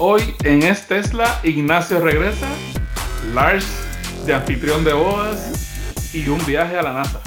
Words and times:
Hoy 0.00 0.34
en 0.42 0.64
Es 0.64 0.88
Tesla, 0.88 1.38
Ignacio 1.44 2.00
regresa, 2.00 2.48
Lars 3.32 3.64
de 4.26 4.34
anfitrión 4.34 4.82
de 4.82 4.92
bodas 4.92 6.10
y 6.12 6.26
un 6.28 6.44
viaje 6.44 6.76
a 6.76 6.82
la 6.82 6.94
NASA. 6.94 7.20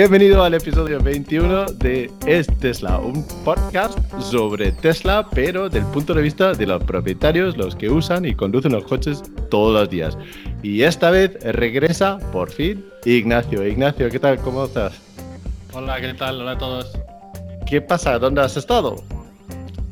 Bienvenido 0.00 0.44
al 0.44 0.54
episodio 0.54 1.02
21 1.02 1.72
de 1.72 2.08
Es 2.24 2.46
Tesla, 2.60 3.00
un 3.00 3.26
podcast 3.44 3.98
sobre 4.20 4.70
Tesla, 4.70 5.26
pero 5.28 5.68
del 5.68 5.84
punto 5.86 6.14
de 6.14 6.22
vista 6.22 6.52
de 6.52 6.68
los 6.68 6.84
propietarios, 6.84 7.56
los 7.56 7.74
que 7.74 7.90
usan 7.90 8.24
y 8.24 8.32
conducen 8.32 8.70
los 8.70 8.84
coches 8.84 9.24
todos 9.50 9.74
los 9.74 9.90
días. 9.90 10.16
Y 10.62 10.82
esta 10.82 11.10
vez 11.10 11.36
regresa, 11.42 12.18
por 12.30 12.48
fin, 12.48 12.86
Ignacio. 13.04 13.66
Ignacio, 13.66 14.08
¿qué 14.08 14.20
tal? 14.20 14.38
¿Cómo 14.38 14.66
estás? 14.66 14.92
Hola, 15.72 16.00
¿qué 16.00 16.14
tal? 16.14 16.42
Hola 16.42 16.52
a 16.52 16.58
todos. 16.58 16.96
¿Qué 17.66 17.80
pasa? 17.80 18.20
¿Dónde 18.20 18.42
has 18.42 18.56
estado? 18.56 19.02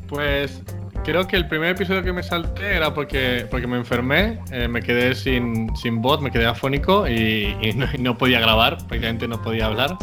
Pues 0.07 0.63
creo 1.07 1.25
que 1.25 1.37
el 1.37 1.47
primer 1.47 1.69
episodio 1.69 2.03
que 2.03 2.11
me 2.11 2.21
salté 2.21 2.75
era 2.75 2.93
porque, 2.93 3.47
porque 3.49 3.65
me 3.65 3.77
enfermé, 3.77 4.41
eh, 4.51 4.67
me 4.67 4.81
quedé 4.81 5.15
sin, 5.15 5.73
sin 5.77 6.01
voz, 6.01 6.19
me 6.19 6.31
quedé 6.31 6.45
afónico 6.45 7.07
y, 7.07 7.55
no, 7.97 8.17
podía 8.17 8.41
grabar, 8.41 8.75
prácticamente 8.75 9.25
no 9.25 9.41
podía 9.41 9.67
hablar. 9.67 9.97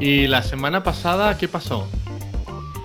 Y 0.00 0.26
la 0.26 0.42
semana 0.42 0.82
pasada, 0.82 1.36
¿qué 1.36 1.48
pasó? 1.48 1.86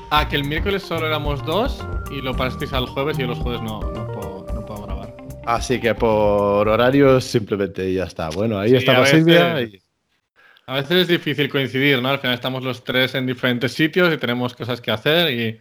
Ah, 0.09 0.27
que 0.27 0.35
el 0.35 0.43
miércoles 0.43 0.83
solo 0.83 1.07
éramos 1.07 1.45
dos 1.45 1.87
y 2.11 2.21
lo 2.21 2.35
parasteis 2.35 2.73
al 2.73 2.85
jueves 2.87 3.17
y 3.17 3.21
yo 3.21 3.27
los 3.27 3.39
jueves 3.39 3.61
no, 3.61 3.79
no, 3.79 4.07
puedo, 4.07 4.45
no 4.53 4.65
puedo 4.65 4.83
grabar. 4.83 5.15
Así 5.45 5.79
que 5.79 5.95
por 5.95 6.67
horarios 6.67 7.23
simplemente 7.23 7.93
ya 7.93 8.03
está. 8.03 8.29
Bueno, 8.29 8.59
ahí 8.59 8.75
estamos 8.75 9.07
Silvia. 9.07 9.57
A 10.67 10.75
veces 10.75 10.91
es 10.91 11.07
difícil 11.07 11.47
coincidir, 11.47 12.01
¿no? 12.01 12.09
Al 12.09 12.19
final 12.19 12.35
estamos 12.35 12.61
los 12.61 12.83
tres 12.83 13.15
en 13.15 13.25
diferentes 13.25 13.71
sitios 13.71 14.13
y 14.13 14.17
tenemos 14.17 14.53
cosas 14.53 14.81
que 14.81 14.91
hacer 14.91 15.33
y 15.33 15.59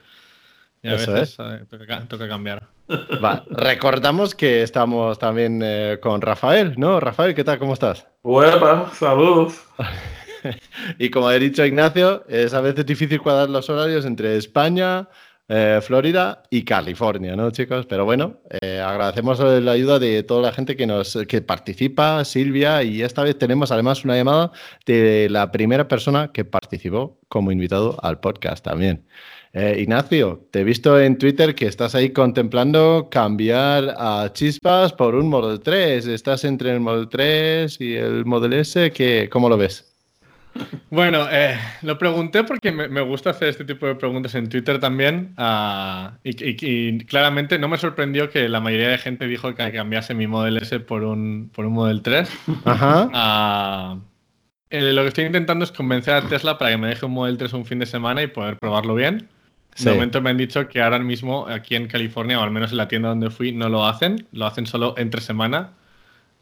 y 0.83 0.89
a 0.89 0.95
Eso 0.95 1.13
veces 1.13 1.39
es. 1.41 2.09
toca, 2.09 2.29
cambiar. 2.29 2.69
Va, 3.25 3.45
recordamos 3.51 4.35
que 4.35 4.63
estamos 4.63 5.19
también 5.19 5.61
eh, 5.63 5.99
con 6.01 6.21
Rafael, 6.21 6.75
¿no? 6.77 7.01
Rafael, 7.01 7.35
¿qué 7.35 7.45
tal? 7.45 7.59
¿Cómo 7.59 7.75
estás? 7.75 8.07
Bueno, 8.23 8.91
saludos. 8.95 9.63
y 10.99 11.11
como 11.11 11.29
ha 11.29 11.35
dicho 11.35 11.65
Ignacio, 11.65 12.25
es 12.29 12.55
a 12.55 12.61
veces 12.61 12.87
difícil 12.87 13.21
cuadrar 13.21 13.51
los 13.51 13.69
horarios 13.69 14.07
entre 14.07 14.37
España, 14.37 15.09
eh, 15.49 15.81
Florida 15.83 16.45
y 16.49 16.65
California, 16.65 17.37
¿no, 17.37 17.51
chicos? 17.51 17.85
Pero 17.87 18.05
bueno, 18.05 18.39
eh, 18.63 18.81
agradecemos 18.81 19.39
la 19.41 19.73
ayuda 19.73 19.99
de 19.99 20.23
toda 20.23 20.43
la 20.43 20.53
gente 20.53 20.77
que 20.77 20.87
nos 20.87 21.19
que 21.29 21.43
participa, 21.43 22.25
Silvia, 22.25 22.83
y 22.83 23.03
esta 23.03 23.23
vez 23.23 23.37
tenemos 23.37 23.71
además 23.71 24.05
una 24.05 24.17
llamada 24.17 24.53
de 24.87 25.29
la 25.29 25.51
primera 25.53 25.89
persona 25.89 26.31
que 26.33 26.45
participó 26.45 27.19
como 27.29 27.53
invitado 27.53 27.99
al 28.03 28.21
podcast 28.21 28.65
también. 28.65 29.07
Eh, 29.53 29.79
Ignacio, 29.81 30.47
te 30.53 30.61
he 30.61 30.65
visto 30.65 31.01
en 31.01 31.19
Twitter 31.19 31.57
que 31.57 31.67
estás 31.67 31.97
ahí 31.97 32.11
contemplando 32.11 33.09
cambiar 33.11 33.97
a 33.99 34.31
Chispas 34.33 34.93
por 34.93 35.17
un 35.17 35.29
Model 35.29 35.59
3. 35.59 36.07
¿Estás 36.07 36.45
entre 36.45 36.73
el 36.73 36.79
Model 36.79 37.09
3 37.09 37.81
y 37.81 37.95
el 37.95 38.25
Model 38.25 38.53
S? 38.53 38.93
¿Qué, 38.93 39.29
¿Cómo 39.31 39.49
lo 39.49 39.57
ves? 39.57 39.87
Bueno, 40.91 41.29
eh, 41.31 41.57
lo 41.83 41.97
pregunté 41.99 42.43
porque 42.43 42.73
me, 42.73 43.01
gusta 43.03 43.31
hacer 43.31 43.49
este 43.49 43.65
tipo 43.65 43.87
de 43.87 43.95
preguntas 43.95 44.35
en 44.35 44.49
Twitter 44.49 44.81
también. 44.81 45.35
Ah, 45.37 46.19
y, 46.25 46.99
claramente 47.05 47.59
no 47.59 47.69
me 47.69 47.79
sorprendió 47.79 48.29
que 48.31 48.49
la 48.49 48.61
mayoría 48.61 48.89
de 48.89 48.99
gente 48.99 49.27
dijo 49.27 49.55
que 49.55 49.73
cambiase 49.73 50.15
mi 50.15 50.27
Model 50.27 50.57
S 50.57 50.81
por 50.81 51.05
un, 51.05 51.51
por 51.55 51.67
un 51.67 51.75
Model 51.75 52.03
3. 52.03 52.31
Ajá. 52.65 53.11
Ah, 53.15 53.99
eh, 54.71 54.93
lo 54.93 55.03
que 55.03 55.09
estoy 55.09 55.25
intentando 55.25 55.65
es 55.65 55.73
convencer 55.73 56.15
a 56.15 56.23
Tesla 56.23 56.57
para 56.59 56.71
que 56.71 56.79
me 56.79 56.89
deje 56.89 57.07
un 57.07 57.13
Model 57.13 57.37
3 57.37 57.53
un 57.55 57.65
fin 57.65 57.79
de 57.81 57.87
semana 57.87 58.23
y 58.23 58.29
poder 58.29 58.57
probarlo 58.57 58.95
bien. 58.95 59.29
De 59.79 59.93
momento 59.93 60.21
me 60.21 60.31
han 60.31 60.37
dicho 60.37 60.69
que 60.69 60.83
ahora 60.83 60.99
mismo 60.99 61.47
aquí 61.49 61.75
en 61.75 61.87
California, 61.87 62.39
o 62.39 62.43
al 62.43 62.51
menos 62.51 62.71
en 62.73 62.77
la 62.77 62.89
tienda 62.89 63.09
donde 63.09 63.31
fui, 63.31 63.53
no 63.53 63.69
lo 63.69 63.87
hacen. 63.87 64.27
Lo 64.33 64.47
hacen 64.47 64.67
solo 64.67 64.95
entre 64.99 65.21
semana. 65.21 65.73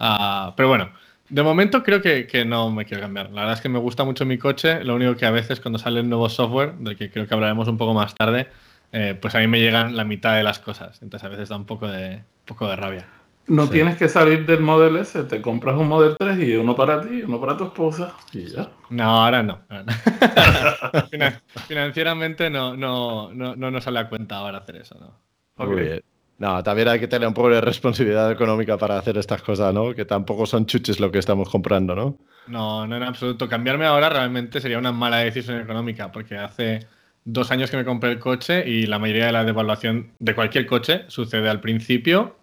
Ah, 0.00 0.54
pero 0.56 0.68
bueno, 0.68 0.90
de 1.28 1.42
momento 1.42 1.82
creo 1.82 2.00
que, 2.02 2.26
que, 2.26 2.44
no 2.44 2.70
me 2.70 2.84
quiero 2.84 3.02
cambiar. 3.02 3.30
La 3.30 3.42
verdad 3.42 3.54
es 3.54 3.60
que 3.60 3.68
me 3.68 3.78
gusta 3.78 4.04
mucho 4.04 4.24
mi 4.24 4.38
coche. 4.38 4.82
Lo 4.84 4.94
único 4.94 5.16
que 5.16 5.26
a 5.26 5.30
veces 5.30 5.60
cuando 5.60 5.78
sale 5.78 6.00
el 6.00 6.08
nuevo 6.08 6.28
software, 6.28 6.74
del 6.78 6.96
que 6.96 7.10
creo 7.10 7.26
que 7.26 7.34
hablaremos 7.34 7.68
un 7.68 7.78
poco 7.78 7.94
más 7.94 8.14
tarde, 8.14 8.48
eh, 8.92 9.16
pues 9.20 9.34
a 9.34 9.40
mí 9.40 9.46
me 9.46 9.60
llegan 9.60 9.96
la 9.96 10.04
mitad 10.04 10.36
de 10.36 10.42
las 10.42 10.58
cosas. 10.58 11.00
Entonces 11.02 11.26
a 11.26 11.28
veces 11.28 11.48
da 11.48 11.56
un 11.56 11.66
poco 11.66 11.88
de, 11.88 12.16
un 12.16 12.44
poco 12.46 12.68
de 12.68 12.76
rabia. 12.76 13.17
No 13.48 13.68
tienes 13.68 13.96
que 13.96 14.08
salir 14.08 14.44
del 14.44 14.60
Model 14.60 14.96
S, 14.96 15.22
te 15.24 15.40
compras 15.40 15.76
un 15.76 15.88
Model 15.88 16.16
3 16.18 16.38
y 16.40 16.56
uno 16.56 16.76
para 16.76 17.00
ti, 17.00 17.22
uno 17.22 17.40
para 17.40 17.56
tu 17.56 17.64
esposa 17.64 18.14
y 18.32 18.44
ya. 18.46 18.70
No, 18.90 19.04
ahora 19.24 19.42
no. 19.42 19.60
Financieramente 21.66 22.50
no, 22.50 22.76
no, 22.76 23.32
no, 23.32 23.56
no 23.56 23.70
nos 23.70 23.84
sale 23.84 24.00
a 24.00 24.08
cuenta 24.08 24.36
ahora 24.36 24.58
hacer 24.58 24.76
eso, 24.76 24.96
¿no? 25.00 25.66
Muy 25.66 25.82
bien. 25.82 26.02
No, 26.38 26.62
también 26.62 26.88
hay 26.88 27.00
que 27.00 27.08
tener 27.08 27.26
un 27.26 27.34
poco 27.34 27.50
de 27.50 27.60
responsabilidad 27.60 28.30
económica 28.30 28.78
para 28.78 28.96
hacer 28.96 29.18
estas 29.18 29.42
cosas, 29.42 29.74
¿no? 29.74 29.92
Que 29.92 30.04
tampoco 30.04 30.46
son 30.46 30.66
chuches 30.66 31.00
lo 31.00 31.10
que 31.10 31.18
estamos 31.18 31.48
comprando, 31.48 31.96
¿no? 31.96 32.16
No, 32.46 32.86
no 32.86 32.96
en 32.96 33.02
absoluto. 33.02 33.48
Cambiarme 33.48 33.86
ahora 33.86 34.08
realmente 34.08 34.60
sería 34.60 34.78
una 34.78 34.92
mala 34.92 35.18
decisión 35.18 35.60
económica, 35.60 36.12
porque 36.12 36.36
hace 36.36 36.86
dos 37.24 37.50
años 37.50 37.70
que 37.70 37.76
me 37.76 37.84
compré 37.84 38.12
el 38.12 38.20
coche 38.20 38.68
y 38.68 38.86
la 38.86 39.00
mayoría 39.00 39.26
de 39.26 39.32
la 39.32 39.44
devaluación 39.44 40.12
de 40.20 40.34
cualquier 40.34 40.66
coche 40.66 41.04
sucede 41.08 41.48
al 41.48 41.60
principio 41.60 42.36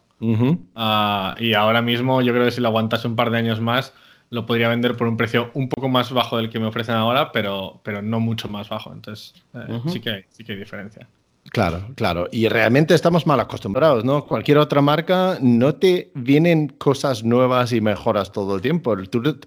Ah, 0.75 1.35
y 1.39 1.53
ahora 1.53 1.81
mismo 1.81 2.21
yo 2.21 2.33
creo 2.33 2.45
que 2.45 2.51
si 2.51 2.61
lo 2.61 2.69
aguantase 2.69 3.07
un 3.07 3.15
par 3.15 3.31
de 3.31 3.37
años 3.37 3.59
más, 3.61 3.93
lo 4.29 4.45
podría 4.45 4.69
vender 4.69 4.95
por 4.95 5.07
un 5.07 5.17
precio 5.17 5.51
un 5.53 5.69
poco 5.69 5.89
más 5.89 6.11
bajo 6.11 6.37
del 6.37 6.49
que 6.49 6.59
me 6.59 6.65
ofrecen 6.65 6.95
ahora, 6.95 7.31
pero, 7.31 7.81
pero 7.83 8.01
no 8.01 8.19
mucho 8.19 8.47
más 8.49 8.69
bajo. 8.69 8.91
Entonces, 8.91 9.33
eh, 9.53 9.81
sí, 9.87 9.99
que 9.99 10.09
hay, 10.09 10.25
sí 10.29 10.43
que 10.43 10.53
hay 10.53 10.59
diferencia. 10.59 11.07
Claro, 11.51 11.89
claro. 11.95 12.27
Y 12.31 12.47
realmente 12.47 12.95
estamos 12.95 13.27
mal 13.27 13.39
acostumbrados, 13.39 14.03
¿no? 14.03 14.25
Cualquier 14.25 14.57
otra 14.57 14.81
marca 14.81 15.37
no 15.41 15.75
te 15.75 16.11
vienen 16.15 16.69
cosas 16.69 17.23
nuevas 17.23 17.71
y 17.71 17.81
mejoras 17.81 18.31
todo 18.31 18.55
el 18.55 18.61
tiempo. 18.61 18.97
Tu, 19.03 19.39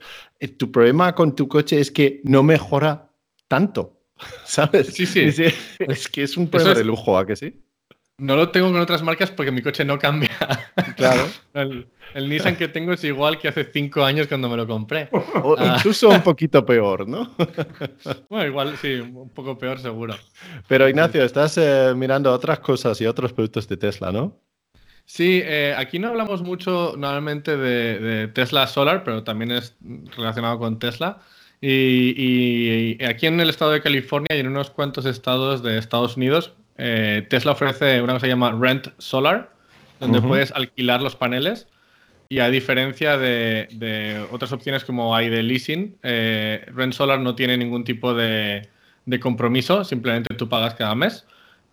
tu 0.57 0.73
problema 0.73 1.15
con 1.15 1.35
tu 1.35 1.49
coche 1.49 1.81
es 1.81 1.91
que 1.91 2.21
no 2.25 2.43
mejora 2.43 3.11
tanto, 3.49 4.01
¿sabes? 4.45 4.95
Sí, 4.95 5.07
sí. 5.07 5.23
Es, 5.81 6.09
que 6.09 6.23
es 6.23 6.37
un 6.37 6.49
problema 6.49 6.75
de 6.75 6.85
lujo, 6.85 7.19
¿a 7.19 7.27
que 7.27 7.35
sí? 7.35 7.61
No 8.19 8.35
lo 8.35 8.51
tengo 8.51 8.73
con 8.73 8.81
otras 8.81 9.03
marcas 9.03 9.31
porque 9.31 9.53
mi 9.53 9.63
coche 9.63 9.85
no 9.85 9.97
cambia. 9.97 10.31
Claro. 10.97 11.25
El, 12.15 12.29
Nissan 12.29 12.57
que 12.57 12.67
tengo 12.67 12.93
es 12.93 13.05
igual 13.05 13.39
que 13.39 13.47
hace 13.47 13.65
cinco 13.65 14.03
años 14.03 14.27
cuando 14.27 14.49
me 14.49 14.57
lo 14.57 14.67
compré. 14.67 15.09
O 15.13 15.55
ah. 15.57 15.77
incluso 15.77 16.09
un 16.09 16.23
poquito 16.23 16.67
peor, 16.67 17.07
¿no? 17.07 17.31
Bueno, 18.29 18.47
igual 18.47 18.77
sí, 18.79 18.95
un 18.95 19.29
poco 19.29 19.57
peor 19.57 19.79
seguro. 19.79 20.17
Pero 20.67 20.89
Ignacio, 20.89 21.23
estás 21.23 21.59
eh, 21.59 21.93
mirando 21.95 22.33
otras 22.33 22.59
cosas 22.59 23.01
y 23.01 23.07
otros 23.07 23.33
productos 23.33 23.69
de 23.69 23.77
Tesla, 23.77 24.11
¿no? 24.11 24.37
Sí, 25.05 25.41
eh, 25.45 25.75
aquí 25.77 25.99
no 25.99 26.09
hablamos 26.09 26.43
mucho 26.43 26.95
normalmente 26.97 27.57
de, 27.57 28.29
Tesla 28.29 28.67
Solar, 28.67 29.05
pero 29.05 29.23
también 29.23 29.53
es 29.53 29.77
relacionado 30.17 30.59
con 30.59 30.79
Tesla. 30.81 31.21
y, 31.61 33.03
aquí 33.05 33.27
en 33.27 33.39
el 33.39 33.51
estado 33.51 33.71
de 33.71 33.81
California 33.81 34.37
y 34.37 34.41
en 34.41 34.49
unos 34.49 34.71
cuantos 34.71 35.07
estados 35.07 35.63
de 35.63 35.79
Estados 35.79 36.17
Unidos 36.17 36.55
eh, 36.79 37.27
Tesla 37.29 37.53
ofrece 37.53 38.01
una 38.01 38.15
cosa 38.15 38.27
que 38.27 38.27
se 38.27 38.33
llama 38.33 38.57
Rent 38.59 38.89
Solar, 38.99 39.51
donde 39.99 40.23
puedes 40.23 40.53
alquilar 40.53 41.03
los 41.03 41.17
paneles. 41.17 41.67
Y 42.31 42.39
a 42.39 42.51
diferencia 42.51 43.19
de, 43.19 44.25
otras 44.31 44.53
opciones 44.53 44.85
como 44.85 45.17
hay 45.17 45.29
de 45.29 45.43
leasing, 45.43 45.97
eh, 46.03 46.65
Rent 46.75 46.93
Solar 46.93 47.21
no 47.21 47.35
tiene 47.35 47.57
ningún 47.57 47.85
tipo 47.85 48.15
de, 48.15 48.69
compromiso, 49.21 49.85
simplemente 49.85 50.35
tú 50.35 50.49
pagas 50.49 50.75
cada 50.75 50.95
mes. 50.95 51.27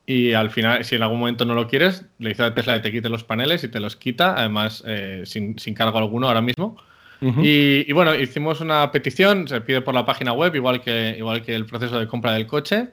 Y 0.07 0.33
al 0.33 0.49
final, 0.51 0.85
si 0.85 0.95
en 0.95 1.03
algún 1.03 1.19
momento 1.19 1.45
no 1.45 1.55
lo 1.55 1.67
quieres, 1.67 2.05
le 2.19 2.29
dices 2.29 2.45
a 2.45 2.53
Tesla 2.53 2.75
que 2.75 2.79
te 2.81 2.91
quite 2.91 3.09
los 3.09 3.23
paneles 3.23 3.63
y 3.63 3.67
te 3.67 3.79
los 3.79 3.95
quita, 3.95 4.35
además 4.37 4.83
eh, 4.85 5.23
sin, 5.25 5.55
cargo 5.75 5.97
alguno 5.97 6.27
ahora 6.27 6.41
mismo. 6.41 6.77
y, 7.21 7.89
y, 7.89 7.93
bueno, 7.93 8.13
hicimos 8.13 8.61
una 8.61 8.91
petición, 8.91 9.47
se 9.47 9.61
pide 9.61 9.81
por 9.81 9.93
la 9.93 10.05
página 10.05 10.31
web, 10.33 10.55
igual 10.55 10.81
que, 10.81 11.15
igual 11.17 11.41
que 11.41 11.55
el 11.55 11.65
proceso 11.65 11.99
de 11.99 12.07
compra 12.07 12.33
del 12.33 12.47
coche. 12.47 12.89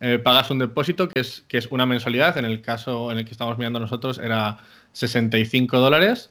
Eh, 0.00 0.18
pagas 0.18 0.50
un 0.50 0.58
depósito 0.58 1.08
que 1.08 1.20
es, 1.20 1.44
que 1.48 1.58
es 1.58 1.68
una 1.68 1.86
mensualidad. 1.86 2.36
En 2.38 2.44
el 2.44 2.60
caso 2.60 3.10
en 3.10 3.18
el 3.18 3.24
que 3.24 3.32
estamos 3.32 3.58
mirando 3.58 3.80
nosotros 3.80 4.18
era 4.18 4.58
65 4.92 5.78
dólares. 5.78 6.30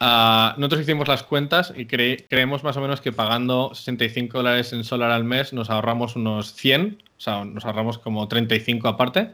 Ah, 0.00 0.54
nosotros 0.58 0.82
hicimos 0.82 1.08
las 1.08 1.24
cuentas 1.24 1.72
y 1.76 1.86
creemos 1.86 2.62
más 2.62 2.76
o 2.76 2.80
menos 2.80 3.00
que 3.00 3.10
pagando 3.10 3.74
65 3.74 4.38
dólares 4.38 4.72
en 4.72 4.84
solar 4.84 5.10
al 5.10 5.24
mes 5.24 5.52
nos 5.52 5.70
ahorramos 5.70 6.14
unos 6.14 6.54
100, 6.54 7.02
o 7.02 7.20
sea, 7.20 7.44
nos 7.44 7.64
ahorramos 7.64 7.98
como 7.98 8.28
35 8.28 8.88
aparte. 8.88 9.32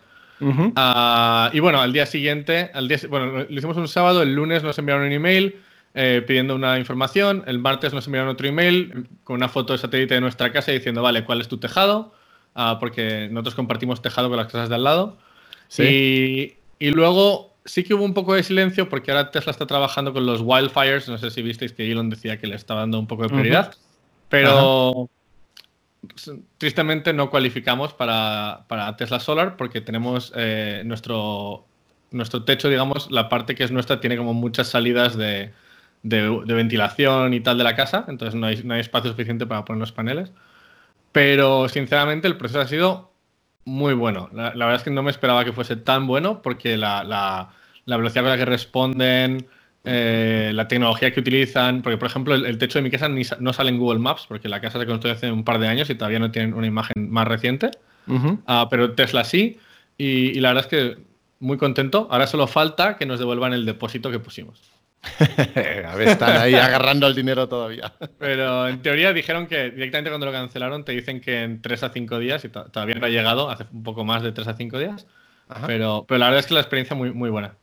Ah, 0.76 1.50
y 1.52 1.60
bueno, 1.60 1.80
al 1.80 1.92
día 1.92 2.06
siguiente, 2.06 2.70
al 2.74 2.88
día, 2.88 2.98
bueno, 3.08 3.44
lo 3.48 3.56
hicimos 3.56 3.76
un 3.76 3.88
sábado, 3.88 4.22
el 4.22 4.34
lunes 4.34 4.62
nos 4.62 4.78
enviaron 4.78 5.06
un 5.06 5.12
email 5.12 5.56
eh, 5.94 6.24
pidiendo 6.26 6.54
una 6.54 6.78
información, 6.78 7.44
el 7.46 7.58
martes 7.58 7.92
nos 7.92 8.06
enviaron 8.06 8.30
otro 8.30 8.48
email 8.48 9.06
con 9.22 9.36
una 9.36 9.48
foto 9.48 9.74
de 9.74 9.78
satélite 9.78 10.14
de 10.14 10.20
nuestra 10.20 10.50
casa 10.50 10.72
diciendo, 10.72 11.02
vale, 11.02 11.24
¿cuál 11.24 11.40
es 11.40 11.48
tu 11.48 11.58
tejado? 11.58 12.14
Ah, 12.54 12.78
porque 12.78 13.28
nosotros 13.30 13.54
compartimos 13.54 14.00
tejado 14.00 14.28
con 14.28 14.36
las 14.36 14.46
casas 14.46 14.68
de 14.68 14.74
al 14.76 14.84
lado. 14.84 15.18
Sí. 15.68 16.56
Y, 16.78 16.90
luego 16.90 17.54
sí 17.64 17.82
que 17.82 17.94
hubo 17.94 18.04
un 18.04 18.14
poco 18.14 18.34
de 18.34 18.42
silencio 18.42 18.88
porque 18.88 19.10
ahora 19.10 19.30
Tesla 19.30 19.50
está 19.50 19.66
trabajando 19.66 20.12
con 20.12 20.24
los 20.26 20.40
wildfires. 20.42 21.08
No 21.08 21.18
sé 21.18 21.30
si 21.30 21.42
visteis 21.42 21.72
que 21.72 21.90
Elon 21.90 22.10
decía 22.10 22.38
que 22.38 22.46
le 22.46 22.54
estaba 22.54 22.80
dando 22.80 22.98
un 22.98 23.06
poco 23.06 23.24
de 23.24 23.28
prioridad. 23.30 23.74
Pero, 24.28 25.10
tristemente 26.58 27.12
no 27.12 27.30
cualificamos 27.30 27.92
para, 27.92 28.66
Tesla 28.96 29.20
Solar 29.20 29.56
porque 29.56 29.80
tenemos 29.80 30.32
eh, 30.36 30.82
nuestro, 30.84 31.66
nuestro 32.10 32.44
techo, 32.44 32.68
digamos, 32.68 33.10
la 33.10 33.28
parte 33.28 33.54
que 33.54 33.64
es 33.64 33.70
nuestra 33.70 34.00
tiene 34.00 34.16
como 34.16 34.34
muchas 34.34 34.68
salidas 34.68 35.16
de, 35.16 35.52
ventilación 36.02 37.34
y 37.34 37.40
tal 37.40 37.58
de 37.58 37.64
la 37.64 37.74
casa, 37.74 38.04
entonces 38.08 38.38
no 38.38 38.46
hay, 38.46 38.62
no 38.62 38.74
hay 38.74 38.80
espacio 38.80 39.10
suficiente 39.10 39.46
para 39.46 39.64
poner 39.64 39.80
los 39.80 39.92
paneles. 39.92 40.32
Pero 41.14 41.68
sinceramente 41.68 42.26
el 42.26 42.36
proceso 42.36 42.60
ha 42.60 42.66
sido 42.66 43.12
muy 43.64 43.94
bueno. 43.94 44.28
La, 44.32 44.50
verdad 44.50 44.74
es 44.74 44.82
que 44.82 44.90
no 44.90 45.04
me 45.04 45.12
esperaba 45.12 45.44
que 45.44 45.52
fuese 45.52 45.76
tan 45.76 46.08
bueno 46.08 46.42
porque 46.42 46.76
la, 46.76 47.04
la, 47.04 47.96
velocidad 47.96 48.22
con 48.22 48.30
la 48.32 48.36
que 48.36 48.44
responden, 48.44 49.46
eh, 49.84 50.50
la 50.52 50.66
tecnología 50.66 51.14
que 51.14 51.20
utilizan, 51.20 51.82
porque 51.82 51.98
por 51.98 52.08
ejemplo 52.08 52.34
el, 52.34 52.58
techo 52.58 52.80
de 52.80 52.82
mi 52.82 52.90
casa 52.90 53.08
no 53.08 53.52
sale 53.52 53.70
en 53.70 53.78
Google 53.78 54.00
Maps 54.00 54.26
porque 54.26 54.48
la 54.48 54.60
casa 54.60 54.80
se 54.80 54.86
construyó 54.86 55.14
hace 55.14 55.30
un 55.30 55.44
par 55.44 55.60
de 55.60 55.68
años 55.68 55.88
y 55.88 55.94
todavía 55.94 56.18
no 56.18 56.32
tienen 56.32 56.52
una 56.52 56.66
imagen 56.66 57.08
más 57.12 57.28
reciente, 57.28 57.70
ah, 58.48 58.66
pero 58.68 58.94
Tesla 58.94 59.22
sí 59.22 59.60
y, 59.96 60.40
la 60.40 60.48
verdad 60.48 60.64
es 60.64 60.70
que 60.70 61.02
muy 61.38 61.58
contento. 61.58 62.08
Ahora 62.10 62.26
solo 62.26 62.48
falta 62.48 62.96
que 62.96 63.06
nos 63.06 63.20
devuelvan 63.20 63.52
el 63.52 63.64
depósito 63.66 64.10
que 64.10 64.18
pusimos. 64.18 64.73
a 65.86 65.94
ver, 65.94 66.08
están 66.08 66.36
ahí 66.36 66.54
agarrando 66.54 67.06
el 67.06 67.14
dinero 67.14 67.48
todavía. 67.48 67.92
Pero 68.18 68.68
en 68.68 68.82
teoría 68.82 69.12
dijeron 69.12 69.46
que 69.46 69.70
directamente 69.70 70.10
cuando 70.10 70.26
lo 70.26 70.32
cancelaron 70.32 70.84
te 70.84 70.92
dicen 70.92 71.20
que 71.20 71.42
en 71.42 71.62
3 71.62 71.82
a 71.82 71.88
5 71.90 72.18
días, 72.18 72.44
y 72.44 72.48
todavía 72.48 72.94
no 72.96 73.06
ha 73.06 73.10
llegado, 73.10 73.50
hace 73.50 73.66
un 73.72 73.82
poco 73.82 74.04
más 74.04 74.22
de 74.22 74.32
3 74.32 74.48
a 74.48 74.54
5 74.54 74.78
días. 74.78 75.06
Pero, 75.66 76.04
pero 76.08 76.18
la 76.18 76.26
verdad 76.26 76.40
es 76.40 76.46
que 76.46 76.54
la 76.54 76.60
experiencia 76.60 76.96
muy, 76.96 77.12
muy 77.12 77.30
buena. 77.30 77.54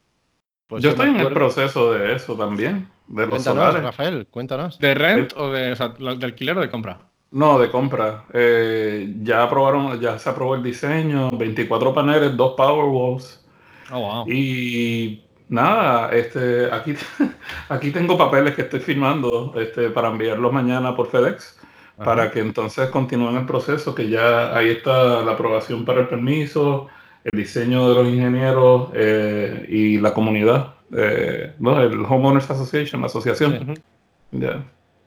Pues 0.67 0.83
yo 0.83 0.91
estoy 0.91 1.09
en 1.09 1.19
el 1.19 1.33
proceso 1.33 1.93
de 1.93 2.15
eso 2.15 2.35
también. 2.37 2.87
De 3.07 3.23
los 3.23 3.43
cuéntanos, 3.43 3.81
Rafael, 3.81 4.27
cuéntanos. 4.27 4.79
¿De 4.79 4.93
rent 4.93 5.33
o 5.35 5.51
de, 5.51 5.75
de 5.75 6.25
alquiler 6.25 6.57
o 6.57 6.61
de 6.61 6.69
compra? 6.69 6.99
No, 7.31 7.57
de 7.59 7.71
compra. 7.71 8.25
Eh, 8.33 9.15
ya 9.21 9.43
aprobaron, 9.43 9.99
ya 9.99 10.19
se 10.19 10.29
aprobó 10.29 10.55
el 10.55 10.63
diseño, 10.63 11.29
24 11.29 11.93
paneles, 11.93 12.37
dos 12.37 12.53
Powerwalls. 12.55 13.45
Oh, 13.91 13.99
wow. 13.99 14.25
Y 14.27 15.21
Nada, 15.51 16.09
este, 16.13 16.71
aquí, 16.71 16.95
aquí 17.69 17.91
tengo 17.91 18.17
papeles 18.17 18.55
que 18.55 18.61
estoy 18.61 18.79
firmando 18.79 19.53
este, 19.57 19.89
para 19.89 20.07
enviarlos 20.07 20.53
mañana 20.53 20.95
por 20.95 21.07
FedEx, 21.07 21.59
para 21.97 22.31
que 22.31 22.39
entonces 22.39 22.89
continúen 22.89 23.35
el 23.35 23.45
proceso, 23.45 23.93
que 23.93 24.07
ya 24.07 24.55
ahí 24.55 24.69
está 24.69 25.21
la 25.21 25.33
aprobación 25.33 25.83
para 25.83 25.99
el 25.99 26.07
permiso, 26.07 26.87
el 27.25 27.37
diseño 27.37 27.89
de 27.89 27.95
los 27.95 28.07
ingenieros 28.07 28.91
eh, 28.93 29.65
y 29.67 29.97
la 29.99 30.13
comunidad, 30.13 30.75
eh, 30.95 31.53
el 31.59 32.05
Homeowners 32.05 32.49
Association, 32.49 33.01
la 33.01 33.07
asociación. 33.07 33.77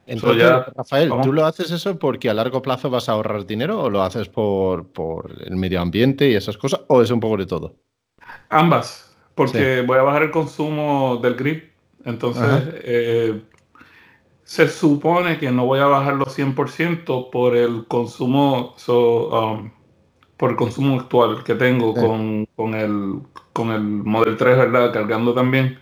Entonces, 0.05 0.47
Rafael, 0.75 1.11
¿tú 1.23 1.33
lo 1.33 1.43
haces 1.47 1.71
eso 1.71 1.97
porque 1.97 2.29
a 2.29 2.35
largo 2.35 2.61
plazo 2.61 2.91
vas 2.91 3.09
a 3.09 3.13
ahorrar 3.13 3.47
dinero 3.47 3.81
o 3.81 3.89
lo 3.89 4.03
haces 4.03 4.29
por, 4.29 4.87
por 4.89 5.31
el 5.43 5.55
medio 5.55 5.81
ambiente 5.81 6.29
y 6.29 6.35
esas 6.35 6.55
cosas, 6.55 6.81
o 6.87 7.01
es 7.01 7.09
un 7.09 7.19
poco 7.19 7.35
de 7.35 7.47
todo? 7.47 7.73
Ambas 8.49 9.04
porque 9.35 9.83
voy 9.85 9.97
a 9.97 10.01
bajar 10.01 10.23
el 10.23 10.31
consumo 10.31 11.17
del 11.21 11.35
grip. 11.35 11.71
Entonces, 12.05 12.63
eh, 12.83 13.41
se 14.43 14.67
supone 14.69 15.37
que 15.37 15.51
no 15.51 15.65
voy 15.65 15.79
a 15.79 15.85
bajarlo 15.85 16.25
100% 16.25 17.29
por 17.29 17.55
el 17.55 17.85
consumo 17.87 18.75
um, 18.87 19.71
por 20.37 20.51
el 20.51 20.55
consumo 20.55 20.99
actual 20.99 21.43
que 21.43 21.55
tengo 21.55 21.93
con, 21.93 22.73
el, 22.73 23.21
con 23.53 23.71
el 23.71 23.81
Model 23.81 24.37
3, 24.37 24.57
¿verdad? 24.57 24.93
Cargando 24.93 25.33
también. 25.33 25.79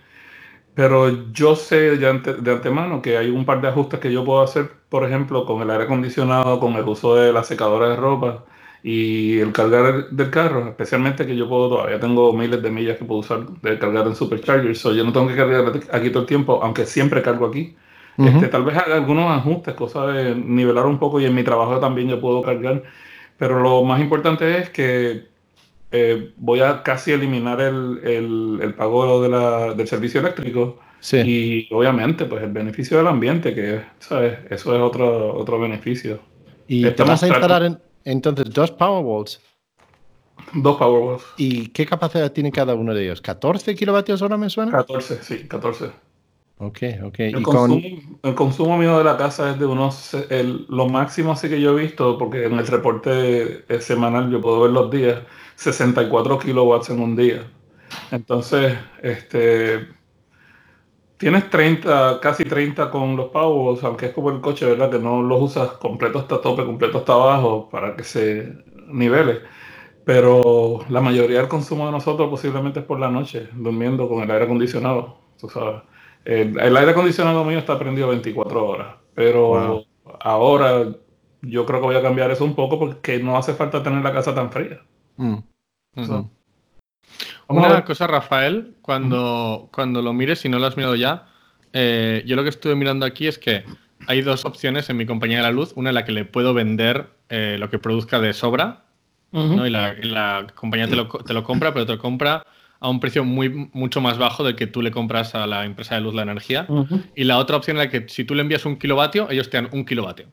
Pero 0.74 1.32
yo 1.32 1.54
sé 1.54 1.96
de, 1.96 2.18
de, 2.18 2.52
antemano 2.52 3.02
que 3.02 3.16
hay 3.16 3.30
un 3.30 3.44
par 3.44 3.60
de 3.60 3.68
ajustes 3.68 4.00
que 4.00 4.12
yo 4.12 4.24
puedo 4.24 4.42
hacer, 4.42 4.70
por 4.88 5.04
ejemplo, 5.04 5.44
con 5.44 5.62
el 5.62 5.70
aire 5.70 5.84
acondicionado, 5.84 6.58
con 6.58 6.74
el 6.74 6.84
uso 6.88 7.16
de 7.16 7.32
la 7.32 7.44
secadora 7.44 7.90
de 7.90 7.96
ropa 7.96 8.44
y 8.86 9.38
el 9.38 9.50
cargar 9.50 10.10
del 10.10 10.28
carro, 10.28 10.68
especialmente 10.68 11.26
que 11.26 11.34
yo 11.34 11.48
puedo, 11.48 11.70
todavía 11.70 11.98
tengo 11.98 12.34
miles 12.34 12.62
de 12.62 12.70
millas 12.70 12.98
que 12.98 13.06
puedo 13.06 13.20
usar 13.20 13.46
de 13.62 13.78
cargar 13.78 14.06
en 14.06 14.14
Supercharger, 14.14 14.76
so 14.76 14.92
yo 14.92 15.04
no 15.04 15.10
tengo 15.10 15.26
que 15.26 15.36
cargar 15.36 15.72
aquí 15.90 16.10
todo 16.10 16.20
el 16.20 16.26
tiempo, 16.26 16.60
aunque 16.62 16.84
siempre 16.84 17.22
cargo 17.22 17.46
aquí. 17.46 17.74
este, 18.18 18.46
tal 18.48 18.62
vez 18.62 18.76
haga 18.76 18.96
algunos 18.96 19.34
ajustes, 19.34 19.72
cosas 19.72 20.14
de 20.14 20.34
nivelar 20.34 20.84
un 20.84 20.98
poco 20.98 21.18
y 21.18 21.24
en 21.24 21.34
mi 21.34 21.42
trabajo 21.42 21.80
también 21.80 22.08
yo 22.10 22.20
puedo 22.20 22.42
cargar, 22.42 22.82
pero 23.38 23.58
lo 23.58 23.82
más 23.84 24.02
importante 24.02 24.58
es 24.58 24.68
que 24.68 25.28
eh, 25.90 26.32
voy 26.36 26.60
a 26.60 26.82
casi 26.82 27.12
eliminar 27.12 27.62
el, 27.62 28.00
el, 28.04 28.58
el 28.60 28.74
pago 28.74 29.22
de 29.22 29.30
la, 29.30 29.72
del 29.72 29.88
servicio 29.88 30.20
eléctrico. 30.20 30.78
Y 31.12 31.68
obviamente, 31.72 32.26
pues 32.26 32.42
el 32.42 32.50
beneficio 32.50 32.98
del 32.98 33.06
ambiente, 33.06 33.54
que 33.54 33.80
¿sabes? 33.98 34.38
eso 34.50 34.74
es 34.74 34.80
otro, 34.80 35.34
otro 35.34 35.58
beneficio. 35.58 36.20
¿Y 36.66 36.90
te 36.90 37.02
vas 37.02 37.22
a 37.22 37.28
instalar 37.28 37.62
en, 37.62 37.78
entonces, 38.04 38.52
dos 38.52 38.70
Powerwalls. 38.70 39.40
Dos 40.52 40.76
Powerwalls. 40.76 41.24
¿Y 41.36 41.68
qué 41.68 41.86
capacidad 41.86 42.30
tiene 42.32 42.52
cada 42.52 42.74
uno 42.74 42.94
de 42.94 43.04
ellos? 43.04 43.22
¿14 43.22 43.76
kilovatios 43.76 44.22
hora 44.22 44.36
me 44.36 44.50
suena? 44.50 44.72
14, 44.72 45.22
sí, 45.22 45.48
14. 45.48 45.90
Ok, 46.58 46.78
ok. 47.04 47.18
El, 47.18 47.42
consumo, 47.42 47.82
el 48.22 48.34
consumo 48.34 48.78
mío 48.78 48.98
de 48.98 49.04
la 49.04 49.16
casa 49.16 49.50
es 49.50 49.58
de 49.58 49.66
unos, 49.66 50.14
el, 50.30 50.66
lo 50.68 50.88
máximo 50.88 51.32
así 51.32 51.48
que 51.48 51.60
yo 51.60 51.76
he 51.76 51.82
visto, 51.82 52.16
porque 52.16 52.44
en 52.44 52.58
el 52.58 52.66
reporte 52.66 53.64
semanal 53.80 54.30
yo 54.30 54.40
puedo 54.40 54.60
ver 54.60 54.70
los 54.70 54.90
días, 54.90 55.20
64 55.56 56.38
kilowatts 56.38 56.90
en 56.90 57.00
un 57.00 57.16
día. 57.16 57.44
Entonces, 58.12 58.76
este, 59.02 59.88
Tienes 61.16 61.48
30, 61.48 62.18
casi 62.20 62.44
30 62.44 62.90
con 62.90 63.16
los 63.16 63.28
pavos, 63.28 63.82
aunque 63.84 64.06
es 64.06 64.12
como 64.12 64.30
el 64.30 64.40
coche, 64.40 64.66
¿verdad? 64.66 64.90
Que 64.90 64.98
no 64.98 65.22
los 65.22 65.40
usas 65.40 65.72
completo 65.72 66.18
hasta 66.18 66.40
tope, 66.40 66.64
completo 66.64 66.98
hasta 66.98 67.12
abajo 67.12 67.68
para 67.70 67.94
que 67.94 68.02
se 68.02 68.52
nivele. 68.88 69.40
Pero 70.04 70.84
la 70.88 71.00
mayoría 71.00 71.38
del 71.38 71.48
consumo 71.48 71.86
de 71.86 71.92
nosotros 71.92 72.28
posiblemente 72.28 72.80
es 72.80 72.86
por 72.86 73.00
la 73.00 73.10
noche, 73.10 73.48
durmiendo 73.54 74.08
con 74.08 74.22
el 74.22 74.30
aire 74.30 74.44
acondicionado. 74.44 75.18
Tú 75.40 75.48
sabes. 75.48 75.82
El, 76.24 76.76
aire 76.76 76.90
acondicionado 76.90 77.44
mío 77.44 77.58
está 77.58 77.78
prendido 77.78 78.08
24 78.08 78.66
horas. 78.66 78.96
Pero 79.14 79.84
ahora 80.20 80.88
yo 81.42 81.66
creo 81.66 81.80
que 81.80 81.86
voy 81.86 81.96
a 81.96 82.02
cambiar 82.02 82.30
eso 82.30 82.44
un 82.44 82.54
poco 82.54 82.78
porque 82.78 83.18
no 83.18 83.36
hace 83.36 83.54
falta 83.54 83.82
tener 83.82 84.02
la 84.02 84.12
casa 84.12 84.34
tan 84.34 84.50
fría. 84.50 84.82
Mm. 85.16 85.38
Una 87.48 87.84
cosa, 87.84 88.06
Rafael, 88.06 88.74
cuando, 88.82 89.68
cuando 89.72 90.02
lo 90.02 90.12
mires, 90.12 90.40
si 90.40 90.48
no 90.48 90.58
lo 90.58 90.66
has 90.66 90.76
mirado 90.76 90.94
ya, 90.94 91.26
eh, 91.72 92.22
yo 92.26 92.36
lo 92.36 92.42
que 92.42 92.48
estuve 92.48 92.74
mirando 92.74 93.04
aquí 93.04 93.26
es 93.26 93.38
que 93.38 93.64
hay 94.06 94.22
dos 94.22 94.44
opciones 94.44 94.88
en 94.90 94.96
mi 94.96 95.06
compañía 95.06 95.38
de 95.38 95.42
la 95.42 95.50
luz. 95.50 95.72
Una 95.76 95.90
en 95.90 95.94
la 95.94 96.04
que 96.04 96.12
le 96.12 96.24
puedo 96.24 96.54
vender 96.54 97.10
eh, 97.28 97.56
lo 97.58 97.70
que 97.70 97.78
produzca 97.78 98.20
de 98.20 98.32
sobra, 98.32 98.84
y, 99.32 99.70
la, 99.70 100.46
compañía 100.54 100.86
te 100.86 100.94
lo, 100.94 101.08
te 101.08 101.34
lo, 101.34 101.42
compra, 101.42 101.72
pero 101.74 101.84
te 101.86 101.92
lo 101.92 101.98
compra 101.98 102.44
a 102.78 102.88
un 102.88 103.00
precio 103.00 103.24
muy, 103.24 103.48
mucho 103.72 104.00
más 104.00 104.16
bajo 104.16 104.44
del 104.44 104.54
que 104.54 104.68
tú 104.68 104.80
le 104.80 104.92
compras 104.92 105.34
a 105.34 105.46
la 105.46 105.64
empresa 105.64 105.96
de 105.96 106.02
luz 106.02 106.14
la 106.14 106.22
energía. 106.22 106.68
Y 107.16 107.24
la 107.24 107.38
otra 107.38 107.56
opción 107.56 107.76
en 107.76 107.84
la 107.84 107.90
que 107.90 108.08
si 108.08 108.24
tú 108.24 108.34
le 108.34 108.42
envías 108.42 108.64
un 108.64 108.76
kilovatio, 108.76 109.28
ellos 109.30 109.50
te 109.50 109.56
dan 109.56 109.68
un 109.72 109.84
kilovatio. 109.84 110.26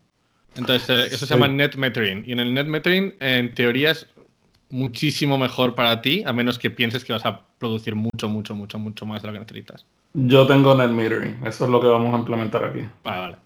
Entonces, 0.55 0.89
eh, 0.89 1.15
eso 1.15 1.25
se 1.25 1.33
llama 1.33 1.47
net 1.47 1.75
metering. 1.75 2.23
Y 2.27 2.33
en 2.33 2.39
el 2.39 2.53
net 2.53 2.67
metering, 2.67 3.15
en 3.19 3.53
teoría, 3.53 3.91
es 3.91 4.07
muchísimo 4.71 5.37
mejor 5.37 5.75
para 5.75 6.01
ti, 6.01 6.23
a 6.25 6.33
menos 6.33 6.57
que 6.57 6.69
pienses 6.69 7.03
que 7.03 7.13
vas 7.13 7.25
a 7.25 7.41
producir 7.59 7.95
mucho, 7.95 8.29
mucho, 8.29 8.55
mucho, 8.55 8.79
mucho 8.79 9.05
más 9.05 9.21
de 9.21 9.27
lo 9.27 9.33
que 9.33 9.39
necesitas. 9.39 9.85
Yo 10.13 10.47
tengo 10.47 10.75
net 10.75 10.89
metering, 10.89 11.45
eso 11.45 11.65
es 11.65 11.69
lo 11.69 11.79
que 11.79 11.87
vamos 11.87 12.13
a 12.13 12.17
implementar 12.17 12.65
aquí. 12.65 12.81
Vale, 13.03 13.19
vale. 13.19 13.37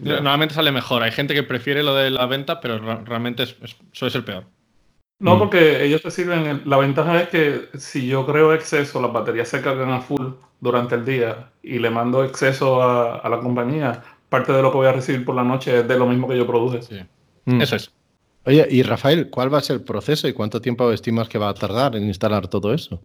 Normalmente 0.00 0.54
sale 0.54 0.72
mejor. 0.72 1.02
Hay 1.02 1.12
gente 1.12 1.34
que 1.34 1.42
prefiere 1.42 1.82
lo 1.82 1.94
de 1.94 2.10
la 2.10 2.26
venta, 2.26 2.60
pero 2.60 2.78
realmente 3.04 3.44
es, 3.44 3.56
suele 3.92 4.12
ser 4.12 4.24
peor. 4.24 4.44
No, 5.20 5.36
mm. 5.36 5.38
porque 5.38 5.84
ellos 5.84 6.02
te 6.02 6.10
sirven. 6.10 6.62
La 6.64 6.76
ventaja 6.76 7.22
es 7.22 7.28
que 7.28 7.68
si 7.78 8.06
yo 8.06 8.24
creo 8.24 8.52
exceso, 8.52 9.00
las 9.00 9.12
baterías 9.12 9.48
se 9.48 9.60
cargan 9.60 9.90
a 9.90 10.00
full 10.00 10.32
durante 10.60 10.94
el 10.94 11.04
día 11.04 11.50
y 11.62 11.78
le 11.78 11.90
mando 11.90 12.24
exceso 12.24 12.82
a, 12.82 13.28
la 13.28 13.40
compañía, 13.40 14.02
parte 14.28 14.52
de 14.52 14.62
lo 14.62 14.70
que 14.70 14.76
voy 14.76 14.86
a 14.86 14.92
recibir 14.92 15.24
por 15.24 15.34
la 15.34 15.44
noche 15.44 15.80
es 15.80 15.88
de 15.88 15.98
lo 15.98 16.06
mismo 16.06 16.28
que 16.28 16.36
yo 16.36 16.46
produje. 16.46 16.82
Sí. 16.82 17.00
Mm. 17.46 17.60
Eso 17.60 17.76
es. 17.76 17.92
Oye, 18.44 18.66
y 18.70 18.82
Rafael, 18.82 19.30
¿cuál 19.30 19.52
va 19.52 19.58
a 19.58 19.62
ser 19.62 19.76
el 19.76 19.82
proceso 19.82 20.26
y 20.28 20.32
cuánto 20.32 20.60
tiempo 20.60 20.90
estimas 20.90 21.28
que 21.28 21.38
va 21.38 21.48
a 21.48 21.54
tardar 21.54 21.96
en 21.96 22.04
instalar 22.04 22.48
todo 22.48 22.72
eso? 22.72 23.02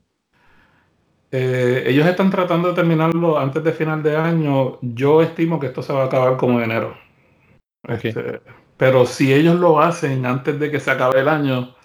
Eh, 1.32 1.86
ellos 1.88 2.06
están 2.06 2.30
tratando 2.30 2.70
de 2.70 2.75
terminarlo 2.75 3.40
antes 3.40 3.63
de 3.63 3.72
final 3.74 4.04
de 4.04 4.16
año. 4.16 4.78
Yo 4.82 5.22
estimo 5.22 5.60
que 5.60 5.68
esto 5.68 5.82
se 5.82 5.92
va 5.92 6.04
a 6.04 6.06
acabar 6.06 6.38
como 6.38 6.60
en 6.60 6.66
enero. 6.66 6.96
Este, 7.88 8.40
pero 8.78 9.06
si 9.06 9.34
ellos 9.34 9.60
lo 9.60 9.82
hacen 9.82 10.25
antes 10.25 10.60
de 10.60 10.70
que 10.70 10.80
se 10.80 10.92
acabe 10.92 11.22
el 11.22 11.28
año, 11.28 11.75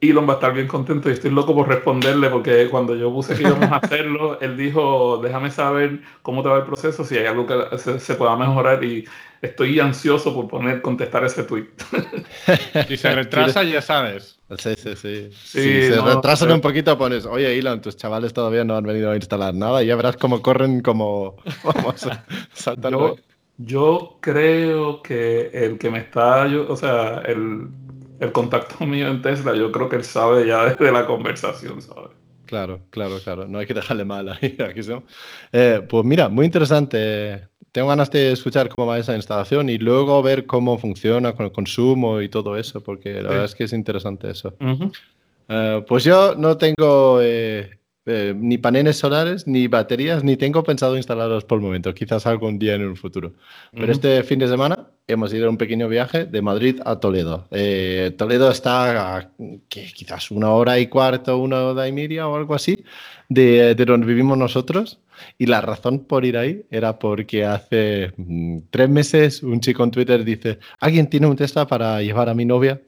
Elon 0.00 0.28
va 0.28 0.32
a 0.32 0.36
estar 0.36 0.52
bien 0.52 0.68
contento 0.68 1.08
y 1.08 1.12
estoy 1.12 1.30
loco 1.30 1.54
por 1.54 1.68
responderle 1.68 2.28
porque 2.28 2.68
cuando 2.68 2.94
yo 2.94 3.10
puse 3.10 3.34
que 3.34 3.42
íbamos 3.42 3.70
a 3.70 3.76
hacerlo, 3.76 4.38
él 4.42 4.56
dijo, 4.56 5.18
déjame 5.22 5.50
saber 5.50 6.00
cómo 6.20 6.42
te 6.42 6.50
va 6.50 6.58
el 6.58 6.64
proceso, 6.64 7.02
si 7.02 7.16
hay 7.16 7.24
algo 7.24 7.46
que 7.46 7.78
se, 7.98 8.14
pueda 8.14 8.36
mejorar 8.36 8.84
y 8.84 9.06
estoy 9.40 9.80
ansioso 9.80 10.34
por 10.34 10.48
poner, 10.48 10.82
contestar 10.82 11.24
ese 11.24 11.44
tweet. 11.44 11.68
Si 12.88 12.96
se 12.96 13.10
retrasa, 13.10 13.62
ya 13.64 13.80
sabes. 13.80 14.38
Sí, 14.58 14.74
sí, 14.76 14.94
sí. 14.96 15.28
si 15.32 15.82
se 15.82 16.00
retrasan 16.00 16.52
un 16.52 16.60
poquito, 16.60 16.96
pones, 16.96 17.24
oye 17.24 17.58
Elon, 17.58 17.80
tus 17.80 17.96
chavales 17.96 18.32
todavía 18.32 18.64
no 18.64 18.76
han 18.76 18.84
venido 18.84 19.10
a 19.10 19.16
instalar 19.16 19.54
nada 19.54 19.82
y 19.82 19.86
ya 19.86 19.96
verás 19.96 20.16
cómo 20.16 20.42
corren 20.42 20.82
como... 20.82 21.36
Vamos, 21.64 22.06
yo, 22.90 23.16
Yo 23.56 24.18
creo 24.20 25.02
que 25.02 25.50
el 25.52 25.78
que 25.78 25.90
me 25.90 26.00
está, 26.00 26.46
yo, 26.46 26.70
o 26.70 26.76
sea, 26.76 27.22
el, 27.26 27.68
el 28.20 28.32
contacto 28.32 28.84
mío 28.86 29.08
en 29.08 29.22
Tesla, 29.22 29.54
yo 29.54 29.70
creo 29.72 29.88
que 29.88 29.96
él 29.96 30.04
sabe 30.04 30.46
ya 30.46 30.64
desde 30.66 30.92
la 30.92 31.06
conversación, 31.06 31.80
¿sabes? 31.82 32.10
Claro, 32.46 32.80
claro, 32.90 33.18
claro. 33.22 33.46
No 33.48 33.58
hay 33.58 33.66
que 33.66 33.74
dejarle 33.74 34.04
mal 34.04 34.28
ahí. 34.28 34.56
Aquí 34.68 34.80
eh, 35.52 35.82
pues 35.88 36.04
mira, 36.04 36.28
muy 36.28 36.46
interesante. 36.46 37.48
Tengo 37.72 37.88
ganas 37.88 38.10
de 38.10 38.32
escuchar 38.32 38.68
cómo 38.68 38.86
va 38.86 38.98
esa 38.98 39.14
instalación 39.16 39.68
y 39.68 39.78
luego 39.78 40.22
ver 40.22 40.46
cómo 40.46 40.78
funciona 40.78 41.34
con 41.34 41.46
el 41.46 41.52
consumo 41.52 42.22
y 42.22 42.28
todo 42.28 42.56
eso, 42.56 42.80
porque 42.80 43.20
la 43.20 43.28
verdad 43.28 43.44
es 43.44 43.54
que 43.54 43.64
es 43.64 43.72
interesante 43.72 44.30
eso. 44.30 44.54
Eh, 45.48 45.84
pues 45.86 46.04
yo 46.04 46.34
no 46.36 46.56
tengo 46.56 47.18
eh, 47.20 47.78
ni 48.06 48.56
paneles 48.56 48.96
solares, 48.96 49.46
ni 49.46 49.66
baterías, 49.66 50.24
ni 50.24 50.36
tengo 50.36 50.62
pensado 50.62 50.96
instalarlos 50.96 51.44
por 51.44 51.58
el 51.58 51.64
momento. 51.64 51.92
Quizás 51.92 52.26
algún 52.26 52.58
día 52.58 52.76
en 52.76 52.86
un 52.86 52.96
futuro. 52.96 53.34
Pero 53.72 53.92
este 53.92 54.22
fin 54.22 54.38
de 54.38 54.48
semana 54.48 54.88
hemos 55.08 55.32
ido 55.32 55.46
a 55.46 55.50
un 55.50 55.56
pequeño 55.56 55.88
viaje 55.88 56.24
de 56.24 56.42
Madrid 56.42 56.80
a 56.84 56.96
Toledo. 56.96 57.46
Eh, 57.50 58.14
Toledo 58.16 58.50
está 58.50 59.16
a 59.16 59.30
quizás 59.68 60.30
una 60.30 60.50
hora 60.50 60.78
y 60.78 60.88
cuarto, 60.88 61.38
una 61.38 61.62
hora 61.62 61.86
y 61.86 61.92
media 61.92 62.28
o 62.28 62.36
algo 62.36 62.54
así 62.54 62.84
de, 63.28 63.74
donde 63.74 64.06
vivimos 64.06 64.36
nosotros. 64.36 65.00
Y 65.38 65.46
la 65.46 65.60
razón 65.60 66.00
por 66.00 66.24
ir 66.24 66.36
ahí 66.36 66.66
era 66.70 66.98
porque 66.98 67.44
hace 67.44 68.12
mm, 68.16 68.58
tres 68.70 68.88
meses 68.88 69.42
un 69.42 69.60
chico 69.60 69.84
en 69.84 69.90
Twitter 69.90 70.24
dice, 70.24 70.58
alguien 70.80 71.08
tiene 71.08 71.26
un 71.26 71.36
Tesla 71.36 71.66
para 71.66 72.02
llevar 72.02 72.28
a 72.28 72.34
mi 72.34 72.44
novia 72.44 72.82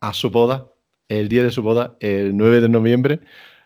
a 0.00 0.12
su 0.12 0.30
boda, 0.30 0.66
el 1.08 1.28
día 1.28 1.42
de 1.42 1.50
su 1.50 1.62
boda, 1.62 1.96
el 2.00 2.36
9 2.36 2.60
de 2.60 2.68
noviembre. 2.68 3.20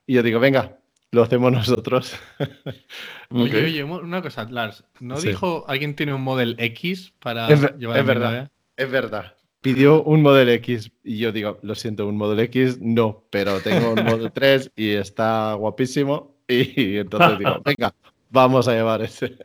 Y 0.06 0.14
yo 0.14 0.22
digo, 0.22 0.40
venga, 0.40 0.78
lo 1.16 1.22
hacemos 1.22 1.50
nosotros. 1.50 2.14
Oye, 3.30 3.64
oye, 3.64 3.82
una 3.82 4.22
cosa, 4.22 4.44
Lars, 4.44 4.84
¿no 5.00 5.20
dijo 5.20 5.64
alguien 5.66 5.96
tiene 5.96 6.14
un 6.14 6.22
Model 6.22 6.54
X 6.58 7.12
para 7.18 7.48
llevar 7.48 7.98
es 7.98 8.06
verdad, 8.06 8.50
Es 8.76 8.88
verdad. 8.88 9.34
Pidió 9.62 10.04
un 10.04 10.22
Model 10.22 10.48
X 10.50 10.92
y 11.02 11.18
yo 11.18 11.32
digo, 11.32 11.58
lo 11.62 11.74
siento, 11.74 12.06
un 12.06 12.16
Model 12.16 12.38
X 12.40 12.80
no, 12.80 13.24
pero 13.30 13.58
tengo 13.60 13.94
un 13.94 14.04
Model 14.04 14.30
3 14.34 14.70
y 14.76 14.90
está 14.90 15.54
guapísimo 15.54 16.36
y 16.46 16.98
entonces 16.98 17.38
digo, 17.40 17.60
venga, 17.64 17.92
vamos 18.30 18.68
a 18.68 18.74
llevar 18.74 19.02
ese. 19.02 19.36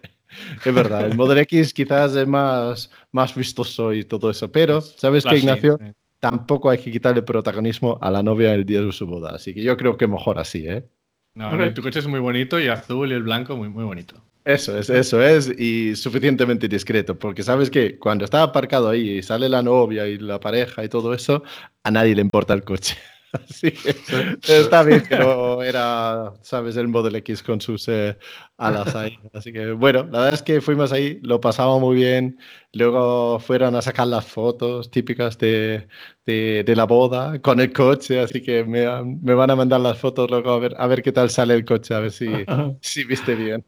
Es 0.63 0.73
verdad, 0.75 1.05
el 1.05 1.15
Model 1.15 1.39
X 1.39 1.73
quizás 1.73 2.15
es 2.15 2.27
más, 2.27 2.91
más 3.11 3.33
vistoso 3.33 3.93
y 3.93 4.03
todo 4.03 4.29
eso, 4.29 4.51
pero 4.51 4.81
¿sabes 4.81 5.23
qué, 5.23 5.37
Ignacio? 5.37 5.79
Tampoco 6.19 6.69
hay 6.69 6.77
que 6.77 6.91
quitarle 6.91 7.23
protagonismo 7.23 7.97
a 7.99 8.11
la 8.11 8.21
novia 8.21 8.53
el 8.53 8.63
día 8.63 8.81
de 8.81 8.91
su 8.91 9.07
boda, 9.07 9.31
así 9.31 9.55
que 9.55 9.63
yo 9.63 9.75
creo 9.75 9.97
que 9.97 10.05
mejor 10.05 10.37
así, 10.37 10.67
¿eh? 10.67 10.85
No, 11.33 11.73
tu 11.73 11.81
coche 11.81 11.99
es 11.99 12.07
muy 12.07 12.19
bonito 12.19 12.59
y 12.59 12.67
azul 12.67 13.09
y 13.11 13.13
el 13.13 13.23
blanco 13.23 13.55
muy, 13.55 13.69
muy 13.69 13.83
bonito. 13.83 14.15
Eso 14.43 14.77
es, 14.77 14.89
eso 14.89 15.21
es, 15.21 15.47
y 15.59 15.95
suficientemente 15.95 16.67
discreto, 16.67 17.17
porque 17.17 17.43
sabes 17.43 17.69
que 17.69 17.99
cuando 17.99 18.25
está 18.25 18.41
aparcado 18.41 18.89
ahí 18.89 19.17
y 19.17 19.23
sale 19.23 19.47
la 19.47 19.61
novia 19.61 20.07
y 20.07 20.17
la 20.17 20.39
pareja 20.39 20.83
y 20.83 20.89
todo 20.89 21.13
eso, 21.13 21.43
a 21.83 21.91
nadie 21.91 22.15
le 22.15 22.21
importa 22.21 22.53
el 22.55 22.63
coche. 22.63 22.97
Así 23.49 23.71
que 23.71 23.95
está 24.41 24.83
bien 24.83 25.03
que 25.03 25.17
no 25.17 25.63
era, 25.63 26.33
sabes, 26.41 26.75
el 26.75 26.87
Model 26.87 27.15
X 27.15 27.41
con 27.43 27.61
sus 27.61 27.87
eh, 27.87 28.17
alas 28.57 28.95
ahí. 28.95 29.17
Así 29.33 29.53
que 29.53 29.71
bueno, 29.71 30.03
la 30.11 30.19
verdad 30.19 30.33
es 30.33 30.43
que 30.43 30.59
fuimos 30.59 30.91
ahí, 30.91 31.19
lo 31.23 31.39
pasamos 31.39 31.79
muy 31.79 31.95
bien. 31.95 32.37
Luego 32.73 33.39
fueron 33.39 33.75
a 33.75 33.81
sacar 33.81 34.07
las 34.07 34.25
fotos 34.25 34.91
típicas 34.91 35.37
de, 35.37 35.87
de, 36.25 36.75
la 36.75 36.85
boda 36.85 37.41
con 37.41 37.59
el 37.59 37.73
coche, 37.73 38.19
así 38.19 38.41
que 38.41 38.63
me, 38.63 38.85
me, 39.21 39.33
van 39.33 39.51
a 39.51 39.55
mandar 39.55 39.81
las 39.81 39.97
fotos 39.97 40.29
luego 40.29 40.51
a 40.51 40.59
ver, 40.59 40.75
a 40.77 40.87
ver 40.87 41.01
qué 41.01 41.11
tal 41.11 41.29
sale 41.29 41.53
el 41.53 41.65
coche, 41.65 41.93
a 41.93 41.99
ver 41.99 42.11
si, 42.11 42.27
si 42.81 43.03
viste 43.03 43.35
bien. 43.35 43.65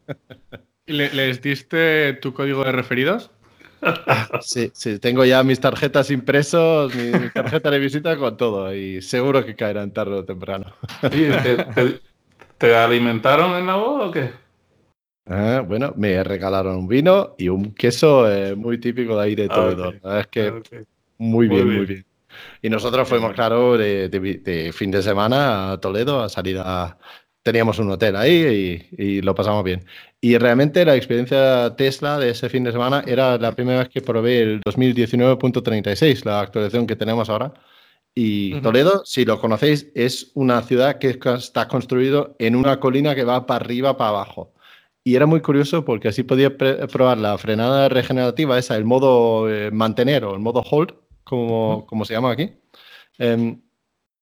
¿Les 0.86 1.40
diste 1.40 2.14
tu 2.14 2.32
código 2.34 2.64
de 2.64 2.72
referidos? 2.72 3.30
Sí, 4.40 4.70
sí, 4.74 4.98
tengo 4.98 5.24
ya 5.24 5.42
mis 5.42 5.60
tarjetas 5.60 6.10
impresos, 6.10 6.94
mi, 6.94 7.30
tarjeta 7.30 7.70
de 7.70 7.78
visita 7.78 8.16
con 8.16 8.36
todo 8.36 8.74
y 8.74 9.00
seguro 9.02 9.44
que 9.44 9.54
caerán 9.54 9.92
tarde 9.92 10.14
o 10.14 10.24
temprano. 10.24 10.72
¿Te, 12.58 12.74
alimentaron 12.74 13.56
en 13.58 13.66
la 13.66 13.76
boda 13.76 14.06
o 14.06 14.10
qué? 14.10 14.30
Ah, 15.26 15.62
bueno, 15.66 15.92
me 15.96 16.22
regalaron 16.22 16.76
un 16.76 16.88
vino 16.88 17.34
y 17.38 17.48
un 17.48 17.74
queso 17.74 18.30
eh, 18.30 18.54
muy 18.54 18.78
típico 18.78 19.16
de 19.16 19.22
ahí 19.22 19.34
de 19.34 19.48
Toledo. 19.48 19.92
es 20.18 20.26
que 20.28 20.52
muy, 21.18 21.48
bien, 21.48 21.66
muy 21.66 21.86
bien. 21.86 22.04
Y 22.60 22.68
nosotros 22.68 23.08
fuimos, 23.08 23.32
claro, 23.32 23.78
de, 23.78 24.08
de, 24.08 24.72
fin 24.72 24.90
de 24.90 25.02
semana 25.02 25.72
a 25.72 25.80
Toledo 25.80 26.22
a 26.22 26.28
salir 26.28 26.58
a, 26.58 26.98
teníamos 27.44 27.78
un 27.78 27.90
hotel 27.90 28.16
ahí 28.16 28.88
y, 28.98 29.20
lo 29.20 29.34
pasamos 29.34 29.62
bien. 29.62 29.84
Y 30.20 30.38
realmente 30.38 30.84
la 30.84 30.96
experiencia 30.96 31.76
Tesla 31.76 32.18
de 32.18 32.30
ese 32.30 32.48
fin 32.48 32.64
de 32.64 32.72
semana 32.72 33.04
era 33.06 33.38
la 33.38 33.52
primera 33.52 33.80
vez 33.80 33.90
que 33.90 34.00
probé 34.00 34.42
el 34.42 34.60
2019.36, 34.62 36.24
la 36.24 36.40
actualización 36.40 36.86
que 36.86 36.96
tenemos 36.96 37.28
ahora. 37.28 37.52
Y 38.14 38.60
Toledo, 38.60 39.02
si 39.04 39.24
lo 39.24 39.40
conocéis, 39.40 39.90
es 39.94 40.30
una 40.34 40.62
ciudad 40.62 40.98
que 40.98 41.18
está 41.36 41.68
construido 41.68 42.34
en 42.38 42.56
una 42.56 42.80
colina 42.80 43.14
que 43.14 43.24
va 43.24 43.46
para 43.46 43.64
arriba, 43.64 43.96
para 43.96 44.10
abajo. 44.10 44.54
Y 45.02 45.16
era 45.16 45.26
muy 45.26 45.40
curioso 45.40 45.84
porque 45.84 46.08
así 46.08 46.22
podía 46.22 46.56
probar 46.56 47.18
la 47.18 47.36
frenada 47.36 47.88
regenerativa, 47.90 48.58
esa, 48.58 48.76
el 48.76 48.84
modo 48.86 49.50
eh, 49.52 49.70
mantener 49.70 50.24
o 50.24 50.32
el 50.32 50.40
modo 50.40 50.62
hold, 50.62 50.94
como, 51.24 51.84
como 51.86 52.04
se 52.06 52.14
llama 52.14 52.30
aquí. 52.32 52.52
Em, 53.18 53.60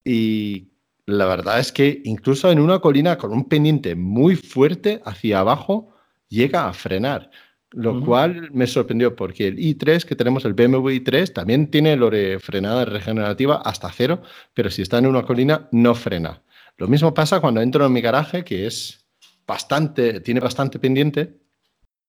y 0.04 0.71
la 1.06 1.26
verdad 1.26 1.58
es 1.58 1.72
que 1.72 2.00
incluso 2.04 2.50
en 2.50 2.60
una 2.60 2.78
colina 2.78 3.18
con 3.18 3.32
un 3.32 3.48
pendiente 3.48 3.94
muy 3.94 4.36
fuerte 4.36 5.00
hacia 5.04 5.40
abajo, 5.40 5.94
llega 6.28 6.68
a 6.68 6.72
frenar. 6.72 7.30
Lo 7.74 8.04
cual 8.04 8.50
me 8.52 8.66
sorprendió 8.66 9.16
porque 9.16 9.46
el 9.46 9.56
i3 9.56 10.04
que 10.04 10.14
tenemos, 10.14 10.44
el 10.44 10.52
BMW 10.52 10.90
i3, 10.90 11.32
también 11.32 11.70
tiene 11.70 11.96
lo 11.96 12.10
de 12.10 12.38
frenada 12.38 12.84
regenerativa 12.84 13.62
hasta 13.64 13.90
cero, 13.90 14.20
pero 14.52 14.70
si 14.70 14.82
está 14.82 14.98
en 14.98 15.06
una 15.06 15.22
colina 15.22 15.68
no 15.72 15.94
frena. 15.94 16.42
Lo 16.76 16.86
mismo 16.86 17.14
pasa 17.14 17.40
cuando 17.40 17.62
entro 17.62 17.86
en 17.86 17.92
mi 17.92 18.02
garaje, 18.02 18.44
que 18.44 18.66
es 18.66 19.06
bastante, 19.46 20.20
tiene 20.20 20.40
bastante 20.40 20.78
pendiente 20.78 21.40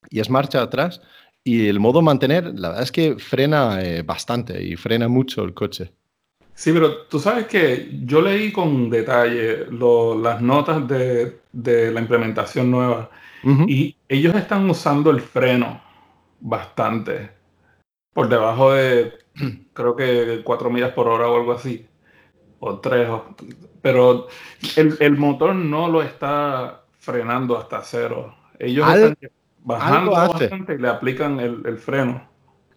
y 0.09 0.19
es 0.19 0.29
marcha 0.29 0.61
atrás. 0.61 1.01
Y 1.45 1.67
el 1.67 1.79
modo 1.79 2.01
mantener, 2.01 2.45
la 2.59 2.69
verdad 2.69 2.83
es 2.83 2.91
que 2.91 3.17
frena 3.17 3.81
eh, 3.81 4.01
bastante 4.01 4.61
y 4.61 4.75
frena 4.75 5.07
mucho 5.07 5.43
el 5.43 5.53
coche. 5.53 5.93
Sí, 6.55 6.71
pero 6.71 7.03
tú 7.07 7.19
sabes 7.19 7.47
que 7.47 7.89
yo 8.03 8.21
leí 8.21 8.51
con 8.51 8.89
detalle 8.89 9.65
las 9.71 10.41
notas 10.41 10.87
de, 10.87 11.39
la 11.51 11.99
implementación 11.99 12.69
nueva 12.69 13.09
y 13.67 13.97
ellos 14.07 14.35
están 14.35 14.69
usando 14.69 15.11
el 15.11 15.19
freno 15.19 15.81
bastante 16.39 17.31
por 18.13 18.29
debajo 18.29 18.71
de 18.71 19.13
creo 19.73 19.95
que 19.95 20.41
4 20.43 20.69
millas 20.69 20.91
por 20.91 21.07
hora 21.07 21.27
o 21.27 21.35
algo 21.35 21.51
así 21.51 21.85
o 22.59 22.79
3 22.79 23.09
pero 23.81 24.27
el, 24.77 25.17
motor 25.17 25.53
no 25.53 25.89
lo 25.89 26.01
está 26.01 26.83
frenando 26.99 27.57
hasta 27.57 27.81
cero. 27.81 28.33
Ellos 28.57 28.87
están 28.87 29.17
bajando 29.59 30.11
bastante 30.11 30.75
y 30.75 30.77
le 30.77 30.87
aplican 30.87 31.41
el 31.41 31.77
freno 31.77 32.32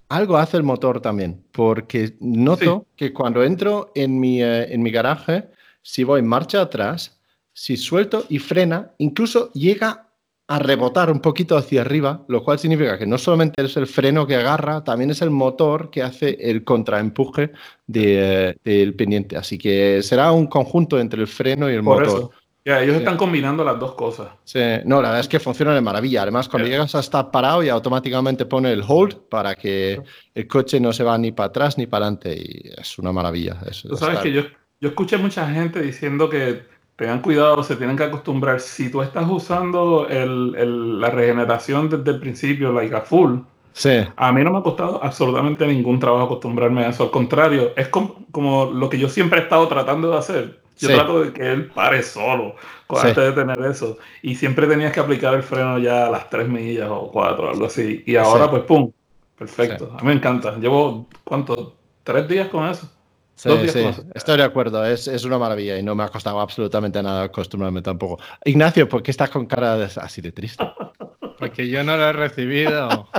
algo 0.09 0.37
hace 0.37 0.57
el 0.57 0.63
motor 0.63 1.01
también, 1.01 1.45
porque 1.53 2.17
noto 2.21 2.87
que 2.97 3.13
cuando 3.13 3.43
entro 3.43 3.93
en 3.95 4.19
mi, 4.19 4.43
eh, 4.43 4.73
en 4.73 4.83
mi 4.83 4.91
garaje, 4.91 5.51
si 5.83 6.05
voy 6.05 6.21
en 6.21 6.27
marcha 6.27 6.61
atrás, 6.61 7.21
si 7.53 7.77
suelto 7.77 8.25
y 8.29 8.39
frena, 8.39 8.93
incluso 8.99 9.53
llega 9.53 10.07
a 10.49 10.59
rebotar 10.61 11.11
un 11.11 11.21
poquito 11.21 11.57
hacia 11.57 11.81
arriba, 11.81 12.25
lo 12.29 12.45
cual 12.45 12.59
significa 12.59 12.99
que 12.99 13.07
no 13.07 13.19
solamente 13.19 13.65
es 13.65 13.77
el 13.77 13.89
freno 13.89 14.27
que 14.27 14.37
agarra, 14.37 14.85
también 14.85 15.11
es 15.11 15.21
el 15.23 15.31
motor 15.31 15.91
que 15.91 16.03
hace 16.03 16.37
el 16.41 16.63
contraempuje 16.63 17.53
de, 17.87 18.51
eh, 18.51 18.57
del 18.63 18.95
pendiente. 18.95 19.37
Así 19.37 19.59
que 19.59 20.03
será 20.03 20.31
un 20.31 20.47
conjunto 20.47 21.01
entre 21.01 21.21
el 21.21 21.27
freno 21.27 21.69
y 21.69 21.75
el 21.75 21.83
motor. 21.83 22.31
Ya, 22.67 22.83
ellos 22.83 22.97
están 22.97 23.17
combinando 23.17 23.63
las 23.63 23.79
dos 23.79 23.95
cosas. 23.95 24.27
Sí, 24.43 24.59
no, 24.85 24.97
la 24.97 25.11
verdad 25.11 25.21
es 25.21 25.29
que 25.29 25.39
funciona 25.39 25.73
de 25.73 25.81
maravilla. 25.81 26.23
Además, 26.23 26.49
cuando 26.49 26.69
llegas 26.69 26.97
a 26.97 26.99
estar 26.99 27.31
parado, 27.31 27.63
y 27.63 27.69
automáticamente 27.69 28.45
pone 28.45 28.73
el 28.73 28.83
hold 28.85 29.15
para 29.29 29.55
que 29.55 30.03
el 30.35 30.49
coche 30.49 30.81
no 30.81 30.93
se 30.93 31.05
va 31.05 31.17
ni 31.17 31.31
para 31.31 31.47
atrás 31.47 31.79
ni 31.79 31.87
para 31.87 32.07
adelante. 32.07 32.35
Y 32.35 32.73
es 32.77 32.99
una 32.99 33.13
maravilla. 33.13 33.57
tú 33.89 33.97
sabes 33.97 34.19
que 34.19 34.33
yo, 34.33 34.43
yo 34.81 34.89
escuché 34.89 35.17
mucha 35.17 35.49
gente 35.49 35.81
diciendo 35.81 36.29
que 36.29 36.65
tengan 36.97 37.23
cuidado, 37.23 37.63
se 37.63 37.77
tienen 37.77 37.97
que 37.97 38.03
acostumbrar. 38.03 38.59
Si 38.59 38.91
tú 38.91 39.01
estás 39.01 39.31
usando 39.31 40.09
el, 40.09 41.01
la 41.01 41.11
regeneración 41.11 41.89
desde 41.89 42.11
el 42.11 42.19
principio, 42.19 42.73
like 42.73 42.97
a 42.97 43.03
full, 43.03 43.43
sí. 43.75 44.01
a 44.17 44.33
mí 44.33 44.43
no 44.43 44.51
me 44.51 44.59
ha 44.59 44.63
costado 44.63 45.01
absolutamente 45.05 45.65
ningún 45.69 46.01
trabajo 46.01 46.25
acostumbrarme 46.25 46.85
a 46.85 46.89
eso. 46.89 47.05
Al 47.05 47.11
contrario, 47.13 47.75
es 47.77 47.87
como 47.87 48.73
lo 48.75 48.91
que 48.91 48.99
yo 48.99 49.09
siempre 49.09 49.39
he 49.39 49.43
estado 49.45 49.69
tratando 49.69 50.11
de 50.11 50.19
hacer 50.19 50.66
yo 50.79 50.89
trato 50.89 51.23
de 51.23 51.33
que 51.33 51.53
él 51.53 51.67
pare 51.67 52.03
solo 52.03 52.57
antes 52.89 53.17
de 53.17 53.33
tener 53.33 53.59
eso. 53.65 53.99
Y 54.23 54.35
siempre 54.35 54.67
tenías 54.67 54.93
que 54.93 55.01
aplicar 55.01 55.35
el 55.35 55.43
freno 55.43 55.79
ya 55.79 56.07
a 56.07 56.11
las 56.11 56.29
3 56.31 56.49
millas 56.49 56.89
o 56.91 57.11
4, 57.11 57.51
algo 57.51 57.67
así. 57.67 58.03
Y 58.07 58.17
ahora, 58.17 58.51
pues, 58.51 58.63
¡pum! 58.65 58.93
Perfecto. 59.37 59.95
A 59.99 60.03
mí 60.03 60.09
me 60.09 60.15
encanta. 60.15 60.57
Llevo, 60.57 61.09
¿cuánto? 61.25 61.77
¿Tres 62.03 62.29
días 62.29 62.49
con 62.49 62.69
eso? 62.69 62.91
Sí, 63.37 63.51
sí, 63.69 63.85
estoy 64.15 64.39
de 64.39 64.45
acuerdo, 64.45 64.83
es, 64.87 65.09
es, 65.09 65.25
una 65.27 65.37
maravilla 65.37 65.77
y 65.79 65.83
no 65.83 65.95
me 65.95 66.05
ha 66.05 66.09
costado 66.09 66.41
absolutamente 66.41 67.03
nada 67.03 67.25
acostumbrarme 67.25 67.83
tampoco. 67.83 68.19
Ignacio, 68.47 68.89
¿por 68.89 69.03
qué 69.03 69.11
estás 69.11 69.29
con 69.29 69.45
cara 69.45 69.75
así 69.85 70.23
de 70.23 70.33
triste? 70.33 70.65
Porque 71.39 71.69
yo 71.69 71.85
no 71.85 71.99
lo 71.99 72.05
he 72.05 72.13
recibido. 72.13 73.09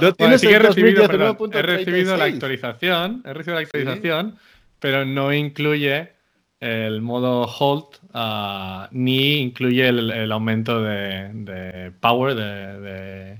No 0.00 0.12
tienes 0.14 0.40
sí 0.40 0.48
que 0.48 0.54
he 0.54 0.58
recibido, 0.58 1.06
perdón, 1.06 1.36
2019.36. 1.36 1.54
he 1.54 1.62
recibido 1.62 2.16
la 2.16 2.24
actualización, 2.24 3.22
he 3.24 3.32
recibido 3.34 3.60
la 3.60 3.62
actualización, 3.66 4.38
pero 4.80 5.04
no 5.04 5.32
incluye 5.32 6.12
el 6.62 7.00
modo 7.02 7.42
hold 7.46 7.86
ah, 8.14 8.88
ni 8.92 9.40
incluye 9.40 9.88
el, 9.88 10.10
el 10.10 10.32
aumento 10.32 10.82
de, 10.82 11.30
de 11.34 11.92
power, 12.00 12.34
de, 12.34 12.80
de- 12.80 13.38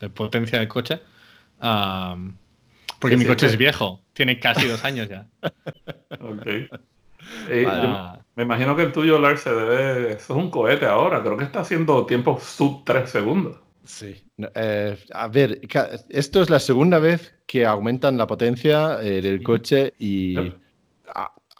de 0.00 0.10
potencia 0.10 0.58
del 0.58 0.68
coche. 0.68 1.00
Ah, 1.60 2.16
porque 3.00 3.16
Sí, 3.16 3.18
mi 3.18 3.26
coche 3.26 3.48
sí. 3.48 3.54
es 3.54 3.56
viejo, 3.58 4.02
tiene 4.14 4.38
casi 4.40 4.66
dos 4.68 4.84
años 4.84 5.08
ya. 5.08 5.28
Ok. 6.20 6.46
Eh, 7.46 7.78
yo 7.82 7.98
me 8.36 8.42
imagino 8.44 8.76
que 8.76 8.82
el 8.82 8.92
tuyo, 8.92 9.18
Lars, 9.18 9.40
se 9.42 9.50
debe. 9.54 10.12
Eso 10.12 10.34
es 10.34 10.44
un 10.44 10.50
cohete 10.50 10.86
ahora. 10.86 11.22
Creo 11.22 11.36
que 11.36 11.44
está 11.44 11.60
haciendo 11.60 12.06
tiempo 12.06 12.38
sub 12.40 12.84
3 12.84 13.08
segundos. 13.10 13.56
Sí. 13.84 14.24
Eh, 14.54 14.98
a 15.12 15.28
ver, 15.28 15.60
esto 16.08 16.42
es 16.42 16.50
la 16.50 16.58
segunda 16.58 16.98
vez 16.98 17.34
que 17.46 17.66
aumentan 17.66 18.16
la 18.16 18.26
potencia 18.26 19.00
eh, 19.02 19.20
del 19.22 19.42
coche 19.42 19.94
y... 19.98 20.54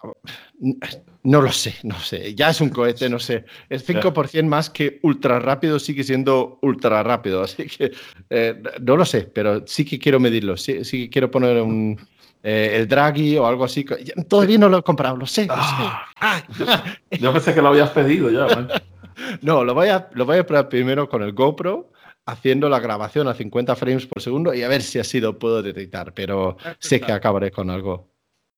ah, 0.04 0.76
ah, 0.82 0.88
no 1.23 1.40
lo 1.40 1.50
sé, 1.50 1.75
no 1.82 1.99
sé. 1.99 2.34
Ya 2.34 2.50
es 2.50 2.61
un 2.61 2.68
cohete, 2.68 3.08
no 3.08 3.18
sé. 3.18 3.44
El 3.68 3.82
5% 3.82 4.44
más 4.44 4.70
que 4.70 5.00
ultra 5.02 5.38
rápido 5.38 5.78
sigue 5.78 6.04
siendo 6.04 6.58
ultra 6.62 7.02
rápido. 7.02 7.42
Así 7.42 7.66
que 7.66 7.92
eh, 8.30 8.62
no 8.80 8.96
lo 8.96 9.04
sé, 9.04 9.23
pero 9.23 9.66
sí 9.66 9.84
que 9.84 9.99
quiero 9.99 10.20
medirlo. 10.20 10.56
Sí, 10.56 10.84
sí 10.84 11.04
que 11.04 11.11
quiero 11.11 11.30
poner 11.30 11.61
un, 11.62 11.99
eh, 12.42 12.73
el 12.75 12.87
Draghi 12.87 13.38
o 13.38 13.46
algo 13.46 13.64
así. 13.64 13.87
Todavía 14.28 14.58
no 14.58 14.68
lo 14.68 14.78
he 14.78 14.82
comprado, 14.82 15.16
lo 15.16 15.26
sé. 15.26 15.46
lo 15.46 15.54
sé. 15.54 15.61
Ah, 16.20 16.42
yo 17.11 17.32
pensé 17.32 17.54
que 17.54 17.62
lo 17.62 17.68
habías 17.68 17.90
pedido 17.90 18.30
ya, 18.30 18.54
man. 18.54 18.68
No, 19.40 19.64
lo 19.64 19.75
voy, 19.75 19.88
a, 19.88 20.11
lo 20.12 20.26
voy 20.26 20.38
a 20.38 20.46
probar 20.46 20.68
primero 20.68 21.08
con 21.08 21.23
el 21.23 21.32
GoPro, 21.32 21.92
haciendo 22.26 22.68
la 22.68 22.80
grabación 22.80 23.28
a 23.28 23.34
50 23.34 23.76
frames 23.76 24.06
por 24.06 24.20
segundo 24.23 24.52
y 24.52 24.62
a 24.62 24.68
ver 24.68 24.82
si 24.82 24.99
así 24.99 25.20
lo 25.20 25.38
puedo 25.38 25.62
detectar, 25.62 26.12
pero 26.14 26.56
sé 26.78 27.00
que 27.00 27.12
acabaré 27.12 27.50
con 27.50 27.70
algo. 27.70 28.13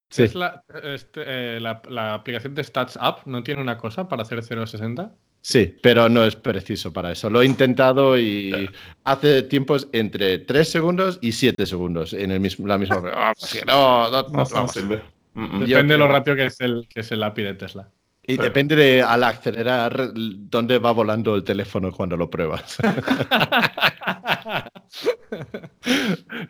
Sí. 0.08 0.22
¿es 0.24 0.34
la, 0.34 0.62
este, 0.82 1.22
eh, 1.26 1.60
la, 1.60 1.82
la 1.88 2.14
aplicación 2.14 2.54
de 2.54 2.62
Stats 2.62 2.96
App 3.00 3.26
no 3.26 3.42
tiene 3.42 3.60
una 3.60 3.76
cosa 3.76 4.08
para 4.08 4.22
hacer 4.22 4.40
0.60? 4.42 5.12
Sí, 5.40 5.76
pero 5.80 6.08
no 6.08 6.24
es 6.24 6.34
preciso 6.34 6.92
para 6.92 7.12
eso. 7.12 7.30
Lo 7.30 7.40
he 7.40 7.46
intentado 7.46 8.18
y 8.18 8.68
hace 9.04 9.42
tiempos 9.42 9.88
entre 9.92 10.40
3 10.40 10.68
segundos 10.68 11.18
y 11.22 11.30
7 11.32 11.66
segundos 11.66 12.12
en 12.14 12.32
el 12.32 12.40
mismo, 12.40 12.66
la 12.66 12.78
misma. 12.78 13.00
Sí, 13.36 13.60
no, 13.64 14.10
no, 14.10 14.22
no, 14.22 14.28
No, 14.28 14.44
no 14.44 14.62
no. 14.62 14.68
sirve. 14.68 15.02
Mm, 15.34 15.58
mm. 15.58 15.66
Depende 15.66 15.94
de 15.94 15.98
lo 15.98 16.08
rápido 16.08 16.36
que 16.36 16.46
es 16.46 16.60
el, 16.60 16.88
que 16.88 17.00
es 17.00 17.12
el 17.12 17.22
API 17.22 17.42
de 17.44 17.54
Tesla. 17.54 17.88
Y 18.26 18.36
depende 18.36 18.74
de 18.74 19.02
al 19.02 19.22
acelerar 19.22 20.10
dónde 20.14 20.78
va 20.78 20.92
volando 20.92 21.36
el 21.36 21.44
teléfono 21.44 21.92
cuando 21.92 22.16
lo 22.16 22.28
pruebas. 22.28 22.78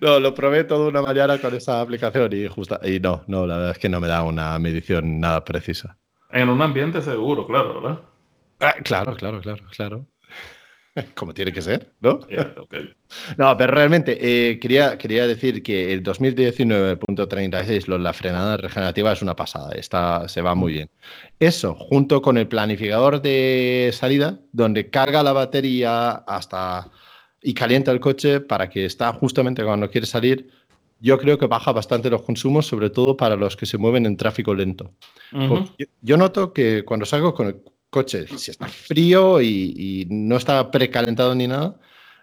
No, 0.00 0.20
lo 0.20 0.34
probé 0.34 0.64
toda 0.64 0.88
una 0.88 1.02
mañana 1.02 1.38
con 1.38 1.54
esa 1.54 1.80
aplicación 1.80 2.32
y 2.32 2.46
justa 2.48 2.80
y 2.82 3.00
no, 3.00 3.22
no, 3.26 3.46
la 3.46 3.56
verdad 3.56 3.72
es 3.72 3.78
que 3.78 3.88
no 3.88 4.00
me 4.00 4.08
da 4.08 4.22
una 4.22 4.58
medición 4.58 5.20
nada 5.20 5.44
precisa. 5.44 5.96
En 6.30 6.48
un 6.48 6.60
ambiente 6.62 7.00
seguro, 7.02 7.46
claro, 7.46 7.80
¿verdad? 7.80 8.00
Ah, 8.60 8.74
claro, 8.82 9.14
claro, 9.16 9.40
claro, 9.40 9.64
claro. 9.70 10.06
Como 11.14 11.32
tiene 11.34 11.52
que 11.52 11.62
ser, 11.62 11.92
¿no? 12.00 12.20
No, 13.38 13.56
pero 13.56 13.72
realmente 13.72 14.18
eh, 14.50 14.58
quería, 14.58 14.98
quería 14.98 15.26
decir 15.28 15.62
que 15.62 15.92
el 15.92 16.02
2019.36, 16.02 17.86
lo- 17.86 17.98
la 17.98 18.12
frenada 18.12 18.56
regenerativa 18.56 19.12
es 19.12 19.22
una 19.22 19.36
pasada, 19.36 19.72
está, 19.74 20.28
se 20.28 20.42
va 20.42 20.54
muy 20.54 20.72
bien. 20.72 20.90
Eso, 21.38 21.74
junto 21.74 22.20
con 22.22 22.36
el 22.38 22.48
planificador 22.48 23.22
de 23.22 23.90
salida, 23.92 24.40
donde 24.52 24.90
carga 24.90 25.22
la 25.22 25.32
batería 25.32 26.10
hasta 26.12 26.90
y 27.42 27.54
calienta 27.54 27.92
el 27.92 28.00
coche 28.00 28.40
para 28.40 28.68
que 28.68 28.84
está 28.86 29.12
justamente 29.12 29.62
cuando 29.62 29.88
quiere 29.90 30.06
salir, 30.06 30.50
yo 30.98 31.18
creo 31.18 31.38
que 31.38 31.46
baja 31.46 31.70
bastante 31.72 32.10
los 32.10 32.22
consumos, 32.22 32.66
sobre 32.66 32.90
todo 32.90 33.16
para 33.16 33.36
los 33.36 33.54
que 33.56 33.66
se 33.66 33.78
mueven 33.78 34.06
en 34.06 34.16
tráfico 34.16 34.54
lento. 34.54 34.94
Yo, 35.78 35.86
yo 36.00 36.16
noto 36.16 36.52
que 36.52 36.84
cuando 36.84 37.06
salgo 37.06 37.34
con 37.34 37.46
el 37.48 37.62
coche, 37.96 38.26
si 38.36 38.50
está 38.50 38.68
frío 38.68 39.40
y, 39.40 39.72
y 39.76 40.06
no 40.10 40.36
está 40.36 40.70
precalentado 40.70 41.34
ni 41.34 41.46
nada, 41.46 41.78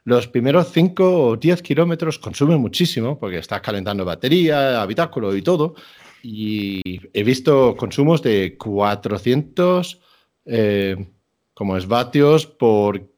los 0.05 0.27
primeros 0.27 0.71
5 0.71 1.27
o 1.27 1.37
10 1.37 1.61
kilómetros 1.61 2.19
consumen 2.19 2.59
muchísimo 2.59 3.17
porque 3.17 3.37
está 3.37 3.61
calentando 3.61 4.05
batería, 4.05 4.81
habitáculo 4.81 5.35
y 5.35 5.41
todo. 5.41 5.75
Y 6.21 6.81
he 7.13 7.23
visto 7.23 7.75
consumos 7.75 8.21
de 8.21 8.55
400 8.57 9.99
eh, 10.45 11.07
como 11.53 11.75
es 11.77 11.87
vatios 11.87 12.45
por 12.45 13.09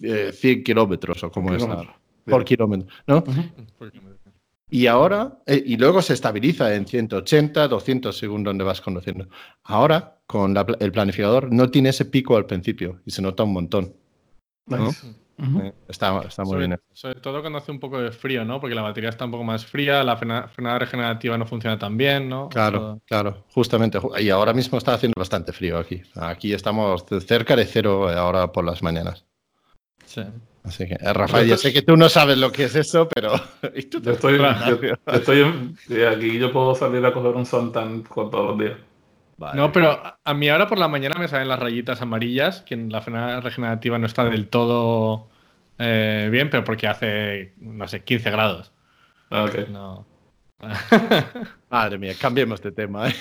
eh, 0.00 0.30
100 0.32 0.64
kilómetros 0.64 1.22
o 1.24 1.30
como 1.30 1.54
es 1.54 1.64
por 2.26 2.44
kilómetro, 2.44 2.88
¿no? 3.06 3.24
Y 4.70 4.86
ahora, 4.86 5.38
eh, 5.46 5.62
y 5.64 5.76
luego 5.76 6.02
se 6.02 6.14
estabiliza 6.14 6.74
en 6.74 6.86
180, 6.86 7.68
200 7.68 8.16
según 8.16 8.42
donde 8.42 8.64
vas 8.64 8.80
conduciendo. 8.80 9.28
Ahora, 9.62 10.18
con 10.26 10.54
la 10.54 10.66
el 10.80 10.90
planificador, 10.90 11.52
no 11.52 11.70
tiene 11.70 11.90
ese 11.90 12.06
pico 12.06 12.36
al 12.36 12.46
principio 12.46 13.00
y 13.04 13.10
se 13.10 13.22
nota 13.22 13.42
un 13.44 13.52
montón. 13.52 13.94
Nice. 14.66 15.06
Eh, 15.36 15.72
Está, 15.88 16.20
está 16.22 16.42
muy 16.44 16.52
Sobre, 16.52 16.66
bien. 16.68 16.80
sobre 16.92 17.20
todo 17.20 17.40
cuando 17.40 17.58
hace 17.58 17.72
un 17.72 17.80
poco 17.80 18.00
de 18.00 18.12
frío, 18.12 18.44
¿no? 18.44 18.60
Porque 18.60 18.74
la 18.76 18.82
batería 18.82 19.10
está 19.10 19.24
un 19.24 19.32
poco 19.32 19.42
más 19.44 19.66
fría, 19.66 20.02
la 20.04 20.16
frena- 20.16 20.46
frenada 20.48 20.78
regenerativa 20.78 21.36
no 21.36 21.44
funciona 21.44 21.76
tan 21.76 21.96
bien, 21.96 22.28
¿no? 22.28 22.48
Claro, 22.48 22.78
Todo- 22.78 23.00
claro, 23.04 23.44
justamente. 23.52 23.98
ju- 23.98 24.18
Y 24.22 24.30
ahora 24.30 24.52
mismo 24.54 24.78
está 24.78 24.94
haciendo 24.94 25.14
bastante 25.18 25.52
frío 25.52 25.76
aquí. 25.78 26.02
Aquí 26.14 26.52
estamos 26.54 27.04
cerca 27.26 27.56
de 27.56 27.66
cero 27.66 28.10
eh, 28.10 28.14
ahora 28.14 28.52
por 28.52 28.64
las 28.64 28.82
mañanas. 28.82 29.24
sí. 30.06 30.22
Así 30.64 30.86
que, 30.88 30.94
eh, 30.94 31.12
Rafael, 31.12 31.46
ya 31.46 31.58
sé 31.58 31.72
que 31.74 31.82
tú 31.82 31.94
no 31.96 32.08
sabes 32.08 32.38
lo 32.38 32.50
que 32.50 32.64
es 32.64 32.74
eso, 32.74 33.06
pero... 33.08 33.32
y 33.74 33.82
tú 33.82 34.00
Yo 34.00 34.12
estoy, 34.12 34.38
yo, 34.38 34.80
yo 34.80 34.94
estoy 35.06 35.40
en- 35.42 35.76
sí, 35.86 36.02
aquí 36.02 36.38
yo 36.38 36.50
puedo 36.52 36.74
salir 36.74 37.04
a 37.04 37.12
coger 37.12 37.32
un 37.36 37.44
suntan 37.44 38.02
con 38.02 38.30
todos 38.30 38.46
los 38.46 38.58
días. 38.58 38.78
Vale. 39.36 39.60
No, 39.60 39.70
pero 39.72 39.90
a- 39.90 40.18
a 40.24 40.34
mí 40.34 40.48
ahora 40.48 40.66
por 40.66 40.78
la 40.78 40.88
mañana 40.88 41.16
me 41.18 41.28
salen 41.28 41.48
las 41.48 41.58
rayitas 41.58 42.00
amarillas, 42.00 42.62
que 42.62 42.74
en 42.74 42.90
la 42.90 43.02
frenada 43.02 43.40
regenerativa 43.40 43.98
no 43.98 44.06
está 44.06 44.24
del 44.24 44.48
todo 44.48 45.28
eh, 45.78 46.28
bien, 46.32 46.48
pero 46.48 46.64
porque 46.64 46.86
hace, 46.88 47.52
no 47.58 47.86
sé, 47.86 48.02
15 48.02 48.30
grados. 48.30 48.72
Ah, 49.30 49.44
ok. 49.44 49.68
No. 49.68 50.06
Madre 51.70 51.98
mía, 51.98 52.14
cambiemos 52.18 52.62
de 52.62 52.72
tema. 52.72 53.08
¿eh? 53.08 53.14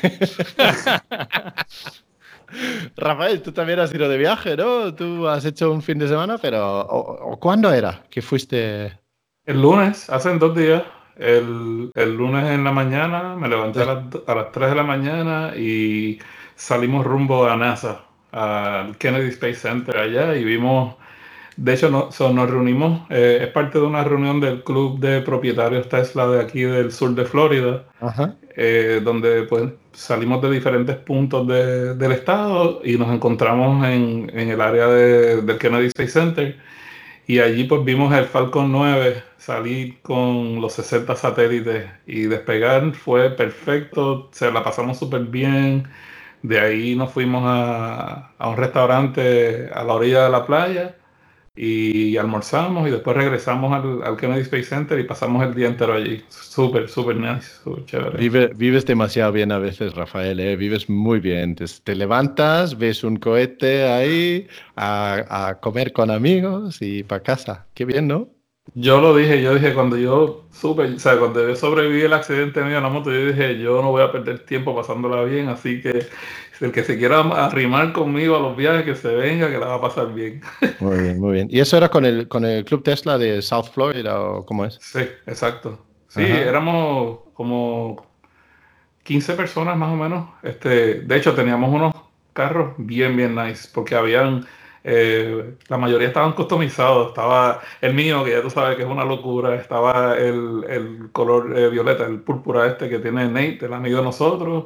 Rafael, 2.95 3.41
tú 3.41 3.51
también 3.51 3.79
has 3.79 3.93
ido 3.93 4.07
de 4.09 4.17
viaje, 4.17 4.55
¿no? 4.55 4.93
Tú 4.93 5.27
has 5.27 5.45
hecho 5.45 5.71
un 5.71 5.81
fin 5.81 5.99
de 5.99 6.07
semana, 6.07 6.37
pero 6.37 6.81
¿o, 6.81 7.39
cuándo 7.39 7.71
era 7.73 8.03
que 8.09 8.21
fuiste? 8.21 8.99
El 9.45 9.61
lunes, 9.61 10.09
hace 10.09 10.37
dos 10.37 10.55
días, 10.55 10.83
el, 11.17 11.91
el 11.93 12.13
lunes 12.15 12.49
en 12.49 12.63
la 12.63 12.71
mañana, 12.71 13.35
me 13.35 13.47
levanté 13.47 13.81
a 13.81 13.85
las, 13.85 14.03
a 14.27 14.35
las 14.35 14.51
3 14.51 14.69
de 14.69 14.75
la 14.75 14.83
mañana 14.83 15.53
y 15.55 16.19
salimos 16.55 17.05
rumbo 17.05 17.45
a 17.45 17.55
NASA, 17.55 18.05
al 18.31 18.97
Kennedy 18.97 19.29
Space 19.29 19.55
Center 19.55 19.97
allá 19.97 20.35
y 20.35 20.43
vimos, 20.43 20.95
de 21.57 21.73
hecho 21.73 21.89
no- 21.89 22.11
so, 22.11 22.31
nos 22.33 22.49
reunimos, 22.49 23.01
eh, 23.09 23.39
es 23.43 23.47
parte 23.49 23.79
de 23.79 23.85
una 23.85 24.03
reunión 24.03 24.39
del 24.39 24.63
club 24.63 24.99
de 24.99 25.21
propietarios 25.21 25.87
Tesla 25.89 26.27
de 26.27 26.41
aquí 26.41 26.61
del 26.61 26.91
sur 26.91 27.13
de 27.15 27.25
Florida, 27.25 27.83
Ajá. 28.01 28.35
eh, 28.55 29.01
donde 29.03 29.43
pues 29.43 29.63
salimos 29.91 30.41
de 30.41 30.49
diferentes 30.51 30.95
puntos 30.97 31.47
de- 31.47 31.95
del 31.95 32.11
estado 32.13 32.81
y 32.83 32.97
nos 32.97 33.13
encontramos 33.13 33.85
en, 33.87 34.31
en 34.33 34.49
el 34.49 34.61
área 34.61 34.87
de- 34.87 35.41
del 35.41 35.57
Kennedy 35.57 35.87
Space 35.87 36.09
Center. 36.11 36.57
Y 37.25 37.39
allí 37.39 37.63
pues 37.65 37.85
vimos 37.85 38.13
el 38.13 38.25
Falcon 38.25 38.71
9 38.71 39.23
salir 39.37 39.99
con 40.01 40.59
los 40.59 40.73
60 40.73 41.15
satélites 41.15 41.85
y 42.05 42.23
despegar 42.23 42.91
fue 42.93 43.29
perfecto, 43.29 44.29
se 44.33 44.51
la 44.51 44.63
pasamos 44.63 44.97
súper 44.97 45.21
bien, 45.21 45.87
de 46.41 46.59
ahí 46.59 46.95
nos 46.95 47.11
fuimos 47.13 47.43
a, 47.45 48.31
a 48.37 48.49
un 48.49 48.57
restaurante 48.57 49.69
a 49.73 49.83
la 49.83 49.93
orilla 49.93 50.25
de 50.25 50.29
la 50.31 50.45
playa 50.45 50.95
y 51.55 52.17
almorzamos 52.17 52.87
y 52.87 52.91
después 52.91 53.15
regresamos 53.15 53.71
al, 53.73 54.03
al 54.03 54.17
Kennedy 54.17 54.41
Space 54.41 54.63
Center 54.65 54.99
y 54.99 55.03
pasamos 55.03 55.43
el 55.45 55.53
día 55.53 55.67
entero 55.67 55.93
allí. 55.93 56.23
Súper, 56.29 56.89
súper 56.89 57.15
nice, 57.17 57.47
súper 57.63 57.85
chévere. 57.85 58.19
Vive- 58.19 58.53
vives 58.55 58.85
demasiado 58.85 59.31
bien 59.31 59.51
a 59.51 59.59
veces, 59.59 59.93
Rafael, 59.95 60.39
¿eh? 60.39 60.55
Vives 60.55 60.89
muy 60.89 61.19
bien. 61.19 61.55
Te, 61.55 61.65
te 61.83 61.95
levantas, 61.95 62.77
ves 62.77 63.03
un 63.03 63.17
cohete 63.17 63.83
ahí, 63.87 64.47
a, 64.75 65.47
a 65.49 65.59
comer 65.59 65.91
con 65.93 66.09
amigos 66.11 66.81
y 66.81 67.03
para 67.03 67.23
casa. 67.23 67.67
Qué 67.73 67.85
bien, 67.85 68.07
¿no? 68.07 68.29
Yo 68.75 69.01
lo 69.01 69.15
dije, 69.15 69.41
yo 69.41 69.53
dije 69.55 69.73
cuando 69.73 69.97
yo 69.97 70.47
supe, 70.51 70.83
o 70.83 70.99
sea, 70.99 71.19
cuando 71.19 71.45
yo 71.45 71.55
sobreviví 71.55 72.01
el 72.01 72.13
accidente 72.13 72.63
mío 72.63 72.77
en 72.77 72.83
la 72.83 72.89
moto, 72.89 73.11
yo 73.11 73.27
dije, 73.27 73.59
yo 73.59 73.81
no 73.81 73.91
voy 73.91 74.01
a 74.01 74.11
perder 74.11 74.45
tiempo 74.45 74.73
pasándola 74.73 75.23
bien, 75.25 75.49
así 75.49 75.81
que 75.81 76.07
el 76.61 76.71
que 76.71 76.83
se 76.83 76.97
quiera 76.97 77.19
arrimar 77.19 77.93
conmigo 77.93 78.35
a 78.35 78.39
los 78.39 78.55
viajes, 78.55 78.83
que 78.85 78.95
se 78.95 79.13
venga, 79.13 79.49
que 79.49 79.57
la 79.57 79.67
va 79.67 79.75
a 79.75 79.81
pasar 79.81 80.13
bien. 80.13 80.41
Muy 80.79 80.97
bien, 80.99 81.19
muy 81.19 81.33
bien. 81.33 81.47
¿Y 81.49 81.59
eso 81.59 81.77
era 81.77 81.89
con 81.89 82.05
el, 82.05 82.27
con 82.27 82.45
el 82.45 82.63
Club 82.65 82.83
Tesla 82.83 83.17
de 83.17 83.41
South 83.41 83.69
Florida 83.73 84.19
o 84.19 84.45
cómo 84.45 84.65
es? 84.65 84.77
Sí, 84.81 85.01
exacto. 85.25 85.85
Sí, 86.07 86.21
Ajá. 86.23 86.41
éramos 86.41 87.19
como 87.33 88.05
15 89.03 89.33
personas 89.33 89.77
más 89.77 89.91
o 89.91 89.95
menos. 89.95 90.29
Este, 90.43 91.01
de 91.01 91.17
hecho, 91.17 91.33
teníamos 91.33 91.73
unos 91.73 91.95
carros 92.33 92.73
bien, 92.77 93.15
bien 93.17 93.35
nice, 93.35 93.69
porque 93.73 93.95
habían 93.95 94.45
Eh, 94.83 95.55
la 95.69 95.77
mayoría 95.77 96.07
estaban 96.07 96.33
customizados. 96.33 97.09
Estaba 97.09 97.61
el 97.81 97.93
mío, 97.93 98.23
que 98.23 98.31
ya 98.31 98.41
tú 98.41 98.49
sabes 98.49 98.75
que 98.75 98.83
es 98.83 98.89
una 98.89 99.05
locura. 99.05 99.55
Estaba 99.55 100.17
el, 100.17 101.09
color 101.11 101.57
eh, 101.57 101.69
violeta, 101.69 102.05
el 102.05 102.19
púrpura 102.19 102.67
este 102.67 102.89
que 102.89 102.99
tiene 102.99 103.27
Nate, 103.27 103.65
el 103.65 103.73
amigo 103.73 103.97
de 103.99 104.03
nosotros. 104.03 104.65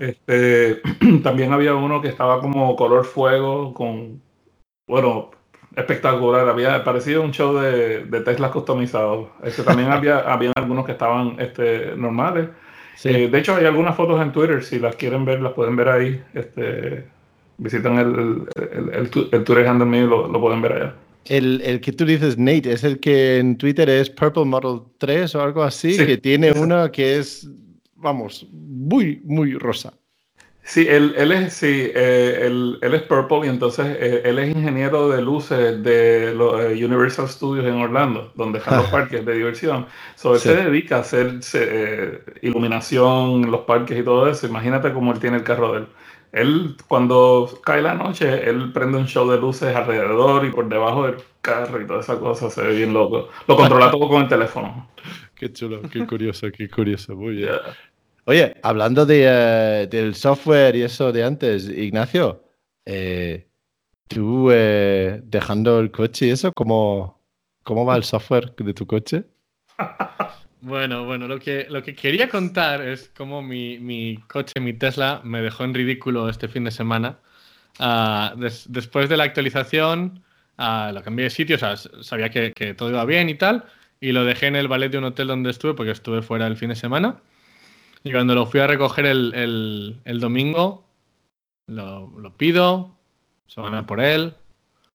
Este, 0.00 0.80
también 1.22 1.52
había 1.52 1.74
uno 1.74 2.00
que 2.00 2.08
estaba 2.08 2.40
como 2.40 2.74
color 2.76 3.04
fuego, 3.04 3.74
con, 3.74 4.22
bueno, 4.86 5.30
espectacular. 5.76 6.48
Había 6.48 6.82
parecido 6.84 7.22
un 7.22 7.32
show 7.32 7.56
de, 7.58 8.04
de 8.04 8.20
Tesla 8.20 8.50
customizados. 8.50 9.28
Este, 9.42 9.62
también 9.62 9.90
había, 9.90 10.18
había 10.32 10.52
algunos 10.56 10.86
que 10.86 10.92
estaban 10.92 11.36
este, 11.38 11.94
normales. 11.96 12.48
Eh, 13.02 13.28
de 13.28 13.38
hecho, 13.38 13.56
hay 13.56 13.66
algunas 13.66 13.96
fotos 13.96 14.20
en 14.22 14.32
Twitter. 14.32 14.62
Si 14.62 14.78
las 14.78 14.96
quieren 14.96 15.24
ver, 15.24 15.40
las 15.40 15.52
pueden 15.52 15.76
ver 15.76 15.88
ahí. 15.88 16.22
Este, 16.32 17.08
visitan 17.58 17.98
el, 17.98 18.46
el, 18.56 18.90
el, 18.94 19.28
el 19.32 19.44
Twitter 19.44 19.66
handle 19.66 19.86
mío 19.86 20.04
y 20.04 20.08
lo, 20.08 20.28
lo, 20.28 20.40
pueden 20.40 20.62
ver 20.62 20.72
allá. 20.72 20.94
El, 21.26 21.60
el, 21.62 21.80
que 21.80 21.92
tú 21.92 22.04
dices, 22.04 22.36
Nate, 22.38 22.72
es 22.72 22.84
el 22.84 23.00
que 23.00 23.38
en 23.38 23.56
Twitter 23.56 23.88
es 23.88 24.10
Purple 24.10 24.44
Model 24.44 24.82
3 24.98 25.34
o 25.34 25.42
algo 25.42 25.62
así, 25.62 25.96
que 25.96 26.18
tiene 26.18 26.52
una 26.52 26.90
que 26.90 27.18
es, 27.18 27.48
vamos, 27.96 28.46
muy, 28.52 29.20
muy 29.24 29.54
rosa. 29.54 29.94
Sí, 30.66 30.86
él, 30.88 31.14
él 31.18 31.30
es, 31.30 31.52
sí, 31.52 31.90
eh, 31.94 32.38
él, 32.40 32.78
él, 32.80 32.94
es 32.94 33.02
Purple 33.02 33.40
y 33.44 33.48
entonces 33.50 33.86
eh, 34.00 34.22
él 34.24 34.38
es 34.38 34.56
ingeniero 34.56 35.10
de 35.10 35.20
luces 35.20 35.82
de 35.82 36.32
los 36.34 36.58
eh, 36.58 36.84
Universal 36.84 37.28
Studios 37.28 37.66
en 37.66 37.74
Orlando, 37.74 38.32
donde 38.34 38.60
están 38.60 38.78
los 38.78 38.86
parques 38.86 39.26
de 39.26 39.34
diversión. 39.34 39.86
So, 40.14 40.34
él 40.34 40.40
se 40.40 40.56
dedica 40.56 40.96
a 40.96 41.00
hacer 41.00 41.40
iluminación 42.40 43.44
en 43.44 43.50
los 43.50 43.60
parques 43.62 43.98
y 43.98 44.02
todo 44.02 44.26
eso. 44.26 44.46
Imagínate 44.46 44.90
cómo 44.94 45.12
él 45.12 45.18
tiene 45.18 45.36
el 45.36 45.44
carro 45.44 45.72
de 45.72 45.78
él. 45.80 45.86
Él, 46.34 46.76
cuando 46.88 47.48
cae 47.62 47.80
la 47.80 47.94
noche, 47.94 48.48
él 48.50 48.72
prende 48.72 48.98
un 48.98 49.06
show 49.06 49.30
de 49.30 49.38
luces 49.38 49.74
alrededor 49.74 50.44
y 50.44 50.50
por 50.50 50.68
debajo 50.68 51.06
del 51.06 51.16
carro 51.40 51.80
y 51.80 51.86
toda 51.86 52.00
esa 52.00 52.18
cosa, 52.18 52.50
se 52.50 52.60
ve 52.60 52.74
bien 52.74 52.92
loco. 52.92 53.28
Lo 53.46 53.56
controla 53.56 53.88
todo 53.92 54.08
con 54.08 54.22
el 54.22 54.28
teléfono. 54.28 54.90
Qué 55.36 55.52
chulo, 55.52 55.82
qué 55.82 56.04
curioso, 56.04 56.48
qué 56.50 56.68
curioso. 56.68 57.14
Muy 57.14 57.36
bien. 57.36 57.50
Oye, 58.24 58.56
hablando 58.64 59.06
de, 59.06 59.26
eh, 59.28 59.86
del 59.86 60.16
software 60.16 60.74
y 60.74 60.82
eso 60.82 61.12
de 61.12 61.22
antes, 61.22 61.68
Ignacio, 61.68 62.42
eh, 62.84 63.46
tú 64.08 64.50
eh, 64.50 65.20
dejando 65.22 65.78
el 65.78 65.92
coche 65.92 66.26
y 66.26 66.30
eso, 66.30 66.52
¿cómo, 66.52 67.22
¿cómo 67.62 67.86
va 67.86 67.94
el 67.94 68.02
software 68.02 68.52
de 68.56 68.74
tu 68.74 68.88
coche? 68.88 69.24
Bueno, 70.64 71.04
bueno, 71.04 71.28
lo 71.28 71.38
que, 71.38 71.66
lo 71.68 71.82
que 71.82 71.94
quería 71.94 72.30
contar 72.30 72.80
es 72.80 73.10
cómo 73.14 73.42
mi, 73.42 73.78
mi 73.78 74.16
coche, 74.16 74.60
mi 74.60 74.72
Tesla, 74.72 75.20
me 75.22 75.42
dejó 75.42 75.64
en 75.64 75.74
ridículo 75.74 76.26
este 76.30 76.48
fin 76.48 76.64
de 76.64 76.70
semana. 76.70 77.18
Des, 78.38 78.72
después 78.72 79.10
de 79.10 79.18
la 79.18 79.24
actualización, 79.24 80.24
uh, 80.58 80.90
lo 80.94 81.02
cambié 81.02 81.24
de 81.24 81.30
sitio, 81.30 81.56
o 81.56 81.58
sea, 81.58 81.76
sabía 81.76 82.30
que, 82.30 82.52
que, 82.54 82.72
todo 82.72 82.88
iba 82.88 83.04
bien 83.04 83.28
y 83.28 83.34
tal, 83.34 83.66
y 84.00 84.12
lo 84.12 84.24
dejé 84.24 84.46
en 84.46 84.56
el 84.56 84.66
ballet 84.66 84.90
de 84.90 84.96
un 84.96 85.04
hotel 85.04 85.26
donde 85.26 85.50
estuve, 85.50 85.74
porque 85.74 85.92
estuve 85.92 86.22
fuera 86.22 86.46
el 86.46 86.56
fin 86.56 86.70
de 86.70 86.76
semana. 86.76 87.20
Y 88.02 88.10
cuando 88.12 88.34
lo 88.34 88.46
fui 88.46 88.60
a 88.60 88.66
recoger 88.66 89.04
el, 89.04 89.34
el, 89.34 90.00
el 90.06 90.18
domingo, 90.18 90.86
lo, 91.66 92.10
lo, 92.18 92.38
pido, 92.38 92.96
se 93.48 93.60
van 93.60 93.74
a 93.74 93.86
por 93.86 94.00
él, 94.00 94.34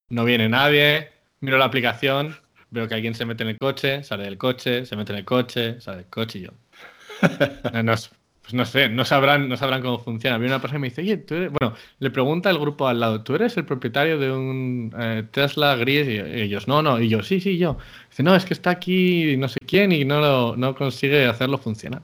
no 0.10 0.26
viene 0.26 0.50
nadie, 0.50 1.12
miro 1.42 1.60
la 1.60 1.66
aplicación, 1.66 2.36
veo 2.72 2.88
que 2.88 2.96
alguien 2.96 3.16
se 3.16 3.26
mete 3.26 3.44
en 3.44 3.50
el 3.50 3.58
coche, 3.58 4.04
sale 4.04 4.24
del 4.24 4.38
coche, 4.38 4.86
se 4.86 4.96
mete 4.96 5.14
en 5.14 5.20
el 5.20 5.26
coche, 5.26 5.80
sale 5.82 5.98
del 5.98 6.08
coche 6.08 6.40
y 6.40 6.42
yo. 6.44 6.52
no, 7.84 7.96
pues 8.50 8.54
no 8.56 8.66
sé, 8.66 8.90
no 8.90 9.06
sabrán, 9.06 9.48
no 9.48 9.58
sabrán 9.58 9.84
cómo 9.84 10.00
funciona. 10.00 10.40
Viene 10.40 10.56
una 10.56 10.62
persona 10.62 10.80
y 10.80 10.82
me 10.82 10.90
dice, 10.90 11.02
oye, 11.02 11.18
tú 11.18 11.36
eres... 11.36 11.52
bueno, 11.52 11.76
le 12.00 12.10
pregunta 12.10 12.50
al 12.50 12.58
grupo 12.58 12.88
al 12.88 13.00
lado, 13.00 13.22
¿tú 13.22 13.36
eres 13.36 13.56
el 13.58 13.66
propietario 13.66 14.18
de 14.18 14.32
un 14.32 14.92
eh, 14.98 15.24
Tesla 15.30 15.76
gris? 15.76 16.08
Y 16.08 16.18
ellos, 16.18 16.68
no, 16.68 16.82
no, 16.82 17.00
y 17.00 17.10
yo, 17.10 17.22
sí, 17.22 17.40
sí, 17.40 17.60
yo. 17.60 17.78
Dice, 18.10 18.24
no, 18.24 18.36
es 18.36 18.46
que 18.46 18.56
está 18.56 18.72
aquí 18.72 19.38
no 19.38 19.48
sé 19.48 19.60
quién 19.68 19.92
y 19.92 20.04
no, 20.04 20.20
lo, 20.20 20.58
no 20.58 20.74
consigue 20.74 21.28
hacerlo 21.28 21.60
funcionar. 21.60 22.02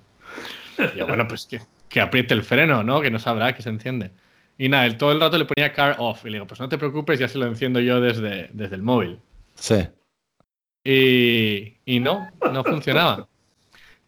Y 0.78 1.00
yo, 1.00 1.08
bueno, 1.08 1.28
pues 1.28 1.48
que, 1.48 1.62
que, 1.90 2.00
apriete 2.00 2.36
el 2.36 2.44
freno, 2.44 2.84
¿no? 2.84 3.02
Que 3.02 3.10
no 3.10 3.18
sabrá 3.18 3.56
que 3.56 3.64
se 3.64 3.70
enciende. 3.70 4.12
Y 4.60 4.70
nada, 4.70 4.86
él 4.86 4.98
todo 4.98 5.14
el 5.14 5.20
rato 5.20 5.40
le 5.40 5.46
ponía 5.46 5.74
car 5.74 5.96
off. 5.98 6.26
Y 6.26 6.30
le 6.30 6.34
digo, 6.34 6.46
pues 6.46 6.60
no 6.60 6.70
te 6.70 6.78
preocupes, 6.78 7.18
ya 7.18 7.28
se 7.28 7.40
lo 7.40 7.48
enciendo 7.48 7.80
yo 7.80 8.00
desde, 8.00 8.50
desde 8.54 8.76
el 8.76 8.84
móvil. 8.84 9.18
Sí. 9.56 9.88
Y, 10.86 11.78
y 11.84 12.00
no, 12.00 12.30
no 12.54 12.64
funcionaba. 12.64 13.28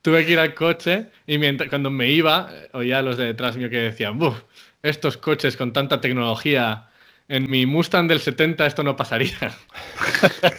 Tuve 0.02 0.26
que 0.26 0.34
ir 0.34 0.40
al 0.40 0.54
coche 0.54 1.08
y 1.26 1.38
mientras, 1.38 1.70
cuando 1.70 1.90
me 1.90 2.10
iba, 2.10 2.50
oía 2.72 3.00
a 3.00 3.02
los 3.02 3.18
de 3.18 3.26
detrás 3.26 3.58
mío 3.58 3.70
que 3.70 3.78
decían, 3.78 4.20
Buf, 4.20 4.44
estos 4.84 5.18
coches 5.18 5.58
con 5.58 5.74
tanta 5.74 6.00
tecnología, 6.00 6.88
en 7.28 7.50
mi 7.50 7.66
Mustang 7.66 8.08
del 8.08 8.22
70 8.22 8.66
esto 8.66 8.84
no 8.84 8.96
pasaría. 8.96 9.36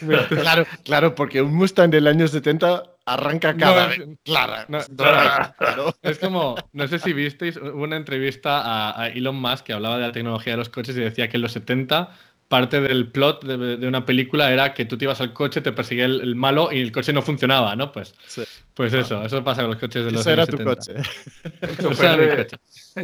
claro, 0.28 0.66
claro, 0.84 1.14
porque 1.14 1.40
un 1.40 1.54
Mustang 1.54 1.90
del 1.90 2.06
año 2.06 2.28
70 2.28 2.82
arranca 3.06 3.56
cada 3.56 3.84
no, 3.84 3.88
vez. 3.88 4.18
Claro, 4.24 4.54
no, 4.68 4.78
claro. 4.96 5.94
Es 6.02 6.18
como, 6.18 6.56
no 6.72 6.88
sé 6.88 6.98
si 6.98 7.12
visteis 7.12 7.56
una 7.56 7.96
entrevista 7.96 8.60
a, 8.60 9.02
a, 9.02 9.08
Elon 9.08 9.36
Musk 9.36 9.64
que 9.64 9.72
hablaba 9.72 9.96
de 9.96 10.08
la 10.08 10.12
tecnología 10.12 10.54
de 10.54 10.58
los 10.58 10.68
coches 10.68 10.96
y 10.96 11.00
decía 11.00 11.28
que 11.28 11.38
en 11.38 11.42
los 11.42 11.52
70 11.52 12.10
parte 12.48 12.80
del 12.80 13.10
plot 13.10 13.44
de, 13.44 13.76
de 13.76 13.86
una 13.86 14.06
película 14.06 14.50
era 14.50 14.72
que 14.72 14.86
tú 14.86 14.96
te 14.96 15.04
ibas 15.04 15.20
al 15.20 15.34
coche, 15.34 15.60
te 15.60 15.72
perseguía 15.72 16.06
el, 16.06 16.20
el 16.22 16.34
malo 16.34 16.70
y 16.72 16.80
el 16.80 16.90
coche 16.90 17.12
no 17.12 17.20
funcionaba, 17.20 17.76
¿no? 17.76 17.92
Pues, 17.92 18.14
sí. 18.26 18.42
pues 18.72 18.92
eso, 18.94 19.22
eso 19.22 19.44
pasa 19.44 19.60
con 19.62 19.72
los 19.72 19.80
coches 19.80 20.06
de 20.06 20.10
los 20.10 20.22
eso 20.22 20.30
era 20.30 20.46
70. 20.46 20.64
tu 20.64 20.76
coche. 20.76 20.94
Eso 21.78 22.02
era 22.02 22.16
mi 22.16 22.36
coche. 22.36 22.56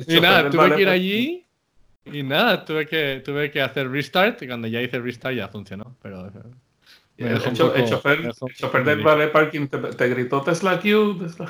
Y 0.08 0.20
nada, 0.20 0.50
tuve 0.50 0.74
que 0.74 0.82
ir 0.82 0.88
allí 0.88 1.46
y 2.06 2.22
nada, 2.22 2.64
tuve 2.64 2.86
que, 2.86 3.22
tuve 3.24 3.50
que 3.50 3.60
hacer 3.60 3.88
restart 3.90 4.42
y 4.42 4.46
cuando 4.46 4.66
ya 4.66 4.80
hice 4.80 4.98
restart 4.98 5.36
ya 5.36 5.48
funcionó, 5.48 5.96
pero... 6.02 6.32
El, 7.16 7.28
el, 7.28 7.40
poco, 7.40 7.74
el, 7.74 7.88
chofer, 7.88 8.20
el, 8.22 8.32
chofer, 8.32 8.84
del 8.84 9.00
Valet 9.00 9.30
Parking 9.30 9.68
te, 9.68 9.78
te, 9.78 10.08
gritó 10.08 10.42
Tesla 10.42 10.80
Q. 10.80 11.20
Tesla... 11.20 11.48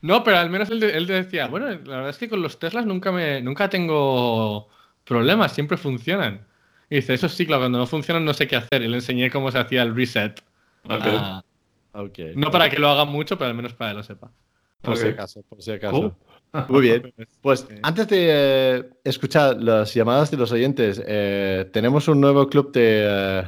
no, 0.00 0.24
pero 0.24 0.38
al 0.38 0.48
menos 0.48 0.70
él, 0.70 0.82
él, 0.82 1.06
decía, 1.06 1.48
bueno, 1.48 1.68
la 1.68 1.76
verdad 1.76 2.08
es 2.08 2.16
que 2.16 2.30
con 2.30 2.40
los 2.40 2.58
Teslas 2.58 2.86
nunca 2.86 3.12
me 3.12 3.42
nunca 3.42 3.68
tengo 3.68 4.70
problemas, 5.04 5.52
siempre 5.52 5.76
funcionan. 5.76 6.46
Y 6.88 6.96
dice, 6.96 7.14
eso 7.14 7.28
sí, 7.28 7.46
claro, 7.46 7.62
cuando 7.62 7.78
no 7.78 7.86
funcionan 7.86 8.24
no 8.24 8.34
sé 8.34 8.48
qué 8.48 8.56
hacer. 8.56 8.82
Y 8.82 8.88
le 8.88 8.96
enseñé 8.96 9.30
cómo 9.30 9.50
se 9.50 9.58
hacía 9.58 9.82
el 9.82 9.94
reset. 9.94 10.42
Okay. 10.84 11.16
Ah, 11.16 11.42
okay. 11.92 12.32
No 12.36 12.50
para 12.50 12.68
que 12.68 12.78
lo 12.78 12.88
haga 12.88 13.04
mucho, 13.04 13.38
pero 13.38 13.50
al 13.50 13.56
menos 13.56 13.74
para 13.74 13.92
que 13.92 13.96
lo 13.98 14.02
sepa. 14.02 14.30
Por 14.80 14.94
okay. 14.94 15.06
si 15.06 15.12
acaso, 15.12 15.42
por 15.48 15.62
si 15.62 15.70
acaso. 15.72 16.16
Uh. 16.52 16.58
Muy 16.68 16.82
bien. 16.82 17.12
Pues 17.42 17.66
antes 17.82 18.08
de 18.08 18.26
eh, 18.28 18.90
escuchar 19.04 19.62
las 19.62 19.94
llamadas 19.94 20.30
de 20.30 20.36
los 20.36 20.50
oyentes, 20.52 21.00
eh, 21.06 21.68
tenemos 21.72 22.08
un 22.08 22.20
nuevo 22.20 22.48
club 22.48 22.72
de, 22.72 23.04
eh, 23.06 23.44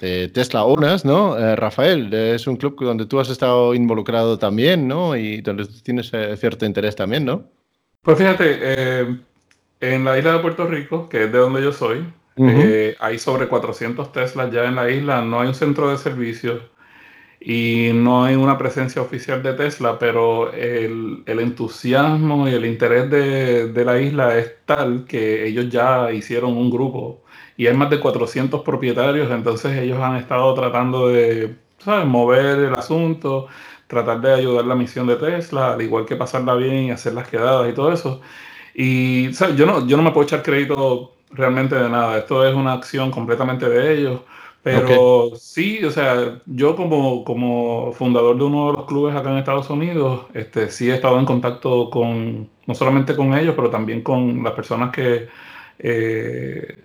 de 0.00 0.28
Tesla 0.28 0.64
Owners, 0.64 1.04
¿no? 1.04 1.38
Eh, 1.38 1.56
Rafael, 1.56 2.12
es 2.12 2.46
un 2.46 2.56
club 2.56 2.76
donde 2.80 3.06
tú 3.06 3.18
has 3.18 3.30
estado 3.30 3.74
involucrado 3.74 4.38
también, 4.38 4.86
¿no? 4.86 5.16
Y 5.16 5.40
donde 5.40 5.66
tienes 5.82 6.10
eh, 6.12 6.36
cierto 6.36 6.66
interés 6.66 6.96
también, 6.96 7.24
¿no? 7.24 7.44
Pues 8.02 8.18
fíjate, 8.18 8.58
eh, 8.60 9.16
en 9.80 10.04
la 10.04 10.18
isla 10.18 10.32
de 10.32 10.38
Puerto 10.40 10.66
Rico, 10.66 11.08
que 11.08 11.24
es 11.24 11.32
de 11.32 11.38
donde 11.38 11.62
yo 11.62 11.72
soy, 11.72 11.98
uh 12.36 12.46
-huh. 12.46 12.96
hay 13.00 13.18
sobre 13.18 13.48
400 13.48 14.12
Teslas 14.12 14.50
ya 14.52 14.64
en 14.64 14.74
la 14.76 14.90
isla, 14.90 15.22
no 15.22 15.40
hay 15.40 15.48
un 15.48 15.54
centro 15.54 15.90
de 15.90 15.98
servicios 15.98 16.62
y 17.40 17.90
no 17.94 18.24
hay 18.24 18.34
una 18.34 18.58
presencia 18.58 19.02
oficial 19.02 19.42
de 19.42 19.52
Tesla, 19.54 19.98
pero 19.98 20.52
el, 20.52 21.22
el 21.26 21.40
entusiasmo 21.40 22.48
y 22.48 22.54
el 22.54 22.64
interés 22.66 23.10
de, 23.10 23.68
de, 23.72 23.84
la 23.84 24.00
isla 24.00 24.36
es 24.38 24.56
tal 24.64 25.04
que 25.06 25.46
ellos 25.46 25.68
ya 25.68 26.10
hicieron 26.12 26.56
un 26.56 26.70
grupo 26.70 27.22
y 27.56 27.66
hay 27.66 27.74
más 27.76 27.90
de 27.90 28.00
400 28.00 28.62
propietarios, 28.62 29.30
entonces 29.30 29.76
ellos 29.78 30.00
han 30.00 30.16
estado 30.16 30.52
tratando 30.54 31.08
de 31.08 31.56
¿sabes? 31.78 32.06
mover 32.06 32.58
el 32.58 32.74
asunto, 32.74 33.46
tratar 33.86 34.20
de 34.20 34.34
ayudar 34.34 34.64
la 34.66 34.74
misión 34.74 35.06
de 35.06 35.16
Tesla, 35.16 35.74
al 35.74 35.82
igual 35.82 36.06
que 36.06 36.16
pasarla 36.16 36.54
bien 36.54 36.84
y 36.86 36.90
hacer 36.90 37.14
las 37.14 37.28
quedadas 37.28 37.68
y 37.70 37.74
todo 37.74 37.92
eso. 37.92 38.20
Y 38.78 39.32
¿sabes? 39.32 39.56
Yo, 39.56 39.64
no, 39.64 39.86
yo 39.86 39.96
no 39.96 40.02
me 40.02 40.10
puedo 40.10 40.26
echar 40.26 40.42
crédito 40.42 41.14
realmente 41.30 41.74
de 41.74 41.88
nada, 41.88 42.18
esto 42.18 42.46
es 42.46 42.54
una 42.54 42.74
acción 42.74 43.10
completamente 43.10 43.66
de 43.68 43.94
ellos. 43.94 44.20
Pero 44.62 45.26
okay. 45.26 45.38
sí, 45.38 45.84
o 45.84 45.90
sea, 45.90 46.40
yo 46.44 46.76
como, 46.76 47.24
como 47.24 47.92
fundador 47.92 48.36
de 48.36 48.44
uno 48.44 48.72
de 48.72 48.76
los 48.76 48.86
clubes 48.86 49.14
acá 49.14 49.30
en 49.30 49.38
Estados 49.38 49.70
Unidos, 49.70 50.26
este, 50.34 50.70
sí 50.70 50.90
he 50.90 50.94
estado 50.94 51.18
en 51.18 51.24
contacto 51.24 51.88
con, 51.88 52.50
no 52.66 52.74
solamente 52.74 53.16
con 53.16 53.32
ellos, 53.34 53.54
pero 53.56 53.70
también 53.70 54.02
con 54.02 54.42
las 54.42 54.52
personas 54.52 54.92
que 54.92 55.28
eh, 55.78 56.78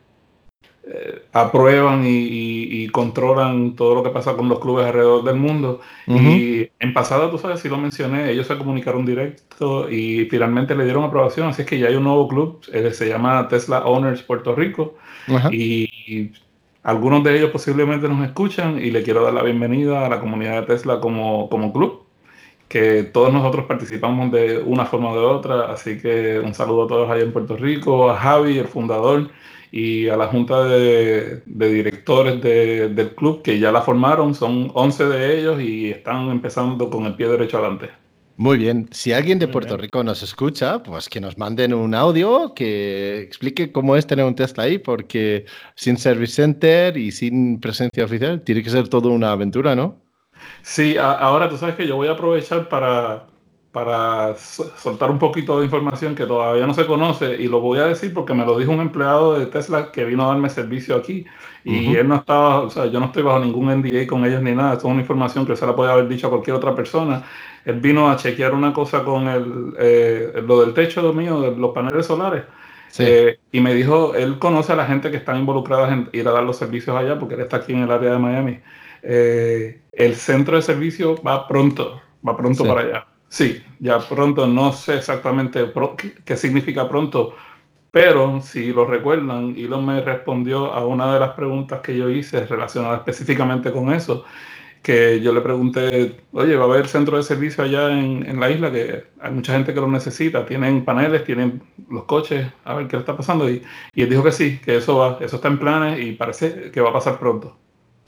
eh, 0.83 1.23
aprueban 1.31 2.05
y, 2.05 2.09
y, 2.09 2.83
y, 2.83 2.89
controlan 2.89 3.75
todo 3.75 3.93
lo 3.95 4.03
que 4.03 4.09
pasa 4.09 4.35
con 4.35 4.49
los 4.49 4.59
clubes 4.59 4.85
alrededor 4.87 5.23
del 5.23 5.35
mundo. 5.35 5.79
Uh 6.07 6.15
-huh. 6.15 6.37
Y 6.65 6.71
en 6.79 6.93
pasado, 6.93 7.29
tú 7.29 7.37
sabes, 7.37 7.59
sí 7.59 7.69
lo 7.69 7.77
mencioné, 7.77 8.31
ellos 8.31 8.47
se 8.47 8.57
comunicaron 8.57 9.05
directo 9.05 9.89
y 9.89 10.25
finalmente 10.25 10.75
le 10.75 10.85
dieron 10.85 11.03
aprobación, 11.03 11.47
así 11.47 11.61
es 11.61 11.67
que 11.67 11.77
ya 11.79 11.87
hay 11.87 11.95
un 11.95 12.03
nuevo 12.05 12.27
club, 12.27 12.61
eh, 12.73 12.91
se 12.93 13.07
llama 13.07 13.47
Tesla 13.47 13.85
Owners 13.85 14.23
Puerto 14.23 14.55
Rico. 14.55 14.95
Uh 15.27 15.33
-huh. 15.33 15.53
Y 15.53 16.31
algunos 16.83 17.23
de 17.23 17.37
ellos 17.37 17.51
posiblemente 17.51 18.07
nos 18.09 18.25
escuchan 18.25 18.79
y 18.79 18.89
le 18.91 19.03
quiero 19.03 19.23
dar 19.23 19.33
la 19.33 19.43
bienvenida 19.43 20.05
a 20.05 20.09
la 20.09 20.19
comunidad 20.19 20.61
de 20.61 20.67
Tesla 20.67 20.99
como, 20.99 21.47
como 21.49 21.71
club. 21.73 22.03
que 22.67 23.03
todos 23.03 23.33
nosotros 23.33 23.65
participamos 23.65 24.31
de 24.31 24.59
una 24.59 24.85
forma 24.85 25.09
o 25.11 25.15
de 25.19 25.25
otra, 25.25 25.71
así 25.73 25.99
que 26.01 26.39
un 26.39 26.53
saludo 26.53 26.85
a 26.85 26.87
todos 26.87 27.09
allá 27.11 27.23
en 27.23 27.33
Puerto 27.33 27.57
Rico, 27.57 28.09
a 28.09 28.15
Javi, 28.17 28.57
el 28.57 28.67
fundador, 28.67 29.29
y 29.71 30.09
a 30.09 30.17
la 30.17 30.27
junta 30.27 30.65
de, 30.65 31.41
directores 31.45 32.41
del 32.41 33.15
club 33.15 33.41
que 33.41 33.57
ya 33.57 33.71
la 33.71 33.81
formaron, 33.81 34.35
son 34.35 34.69
11 34.73 35.05
de 35.05 35.39
ellos 35.39 35.61
y 35.61 35.91
están 35.91 36.29
empezando 36.29 36.89
con 36.89 37.05
el 37.05 37.15
pie 37.15 37.29
derecho 37.29 37.57
adelante. 37.57 37.89
Muy 38.35 38.57
bien, 38.57 38.89
si 38.91 39.13
alguien 39.13 39.39
de 39.39 39.47
Puerto 39.47 39.77
Rico 39.77 40.03
nos 40.03 40.23
escucha, 40.23 40.81
pues 40.81 41.07
que 41.09 41.21
nos 41.21 41.37
manden 41.37 41.73
un 41.73 41.93
audio 41.93 42.53
que 42.55 43.19
explique 43.21 43.71
cómo 43.71 43.95
es 43.95 44.07
tener 44.07 44.25
un 44.25 44.35
Tesla 44.35 44.63
ahí, 44.63 44.79
porque 44.79 45.45
sin 45.75 45.97
Service 45.97 46.33
Center 46.33 46.97
y 46.97 47.11
sin 47.11 47.59
presencia 47.59 48.03
oficial 48.03 48.41
tiene 48.41 48.63
que 48.63 48.69
ser 48.69 48.87
todo 48.87 49.09
una 49.09 49.31
aventura, 49.31 49.75
¿no? 49.75 50.01
Sí, 50.63 50.97
ahora 50.97 51.49
tú 51.49 51.57
sabes 51.57 51.75
que 51.75 51.87
yo 51.87 51.95
voy 51.97 52.07
a 52.07 52.13
aprovechar 52.13 52.67
para, 52.67 53.27
para 53.71 54.35
soltar 54.35 55.09
un 55.09 55.17
poquito 55.17 55.59
de 55.59 55.65
información 55.65 56.13
que 56.13 56.25
todavía 56.25 56.67
no 56.67 56.73
se 56.73 56.85
conoce 56.85 57.35
y 57.41 57.47
lo 57.47 57.61
voy 57.61 57.79
a 57.79 57.85
decir 57.85 58.13
porque 58.13 58.33
me 58.33 58.45
lo 58.45 58.57
dijo 58.59 58.71
un 58.71 58.81
empleado 58.81 59.39
de 59.39 59.45
Tesla 59.45 59.91
que 59.91 60.03
vino 60.03 60.23
a 60.23 60.27
darme 60.27 60.49
servicio 60.49 60.95
aquí 60.95 61.25
y 61.63 61.95
él 61.95 62.07
no 62.07 62.15
estaba, 62.15 62.61
o 62.61 62.69
sea, 62.69 62.87
yo 62.87 62.99
no 62.99 63.07
estoy 63.07 63.23
bajo 63.23 63.39
ningún 63.39 63.69
NDA 63.69 64.07
con 64.07 64.25
ellos 64.25 64.41
ni 64.41 64.51
nada, 64.51 64.73
esto 64.73 64.87
es 64.87 64.91
una 64.91 65.01
información 65.01 65.45
que 65.45 65.55
se 65.55 65.65
la 65.65 65.75
puede 65.75 65.91
haber 65.91 66.07
dicho 66.07 66.27
a 66.27 66.29
cualquier 66.31 66.55
otra 66.55 66.75
persona. 66.75 67.23
Él 67.63 67.79
vino 67.79 68.09
a 68.09 68.15
chequear 68.15 68.53
una 68.53 68.73
cosa 68.73 69.03
con 69.03 69.27
el, 69.27 69.73
eh, 69.77 70.41
lo 70.45 70.61
del 70.61 70.73
techo 70.73 71.13
mío, 71.13 71.39
de 71.41 71.55
los 71.55 71.71
paneles 71.71 72.07
solares. 72.07 72.43
Eh, 72.97 73.39
y 73.51 73.61
me 73.61 73.73
dijo, 73.73 74.15
él 74.15 74.37
conoce 74.39 74.73
a 74.73 74.75
la 74.75 74.85
gente 74.85 75.11
que 75.11 75.17
están 75.17 75.37
involucradas 75.37 75.93
en 75.93 76.09
ir 76.11 76.27
a 76.27 76.31
dar 76.31 76.43
los 76.43 76.57
servicios 76.57 76.95
allá 76.97 77.17
porque 77.17 77.35
él 77.35 77.41
está 77.41 77.57
aquí 77.57 77.73
en 77.73 77.83
el 77.83 77.91
área 77.91 78.11
de 78.11 78.19
Miami. 78.19 78.59
Eh, 79.03 79.81
el 79.91 80.15
centro 80.15 80.55
de 80.55 80.61
servicio 80.61 81.21
va 81.21 81.47
pronto, 81.47 82.01
va 82.27 82.35
pronto 82.35 82.65
para 82.65 82.81
allá. 82.81 83.10
Sí, 83.31 83.63
ya 83.79 83.97
pronto, 83.97 84.45
no 84.45 84.73
sé 84.73 84.97
exactamente 84.97 85.71
qué 86.25 86.35
significa 86.35 86.89
pronto, 86.89 87.33
pero 87.89 88.41
si 88.41 88.73
lo 88.73 88.83
recuerdan, 88.83 89.55
Elon 89.57 89.85
me 89.85 90.01
respondió 90.01 90.73
a 90.73 90.85
una 90.85 91.13
de 91.13 91.21
las 91.21 91.29
preguntas 91.29 91.79
que 91.79 91.97
yo 91.97 92.09
hice 92.09 92.45
relacionada 92.45 92.97
específicamente 92.97 93.71
con 93.71 93.93
eso, 93.93 94.25
que 94.83 95.21
yo 95.21 95.31
le 95.31 95.39
pregunté, 95.39 96.17
oye, 96.33 96.57
va 96.57 96.65
a 96.65 96.67
haber 96.67 96.89
centro 96.89 97.15
de 97.15 97.23
servicio 97.23 97.63
allá 97.63 97.89
en, 97.97 98.37
la 98.37 98.51
isla, 98.51 98.69
que 98.69 99.05
hay 99.21 99.31
mucha 99.31 99.53
gente 99.53 99.73
que 99.73 99.79
lo 99.79 99.87
necesita, 99.87 100.45
tienen 100.45 100.83
paneles, 100.83 101.23
tienen 101.23 101.63
los 101.89 102.03
coches, 102.03 102.45
a 102.65 102.73
ver 102.73 102.89
qué 102.89 102.97
está 102.97 103.15
pasando. 103.15 103.49
Y, 103.49 103.63
y 103.95 104.01
él 104.01 104.09
dijo 104.09 104.25
que 104.25 104.33
sí, 104.33 104.59
que 104.59 104.75
eso 104.75 104.97
va, 104.97 105.19
eso 105.21 105.37
está 105.37 105.47
en 105.47 105.57
planes 105.57 106.05
y 106.05 106.11
parece 106.11 106.69
que 106.69 106.81
va 106.81 106.89
a 106.89 106.93
pasar 106.93 107.17
pronto. 107.17 107.55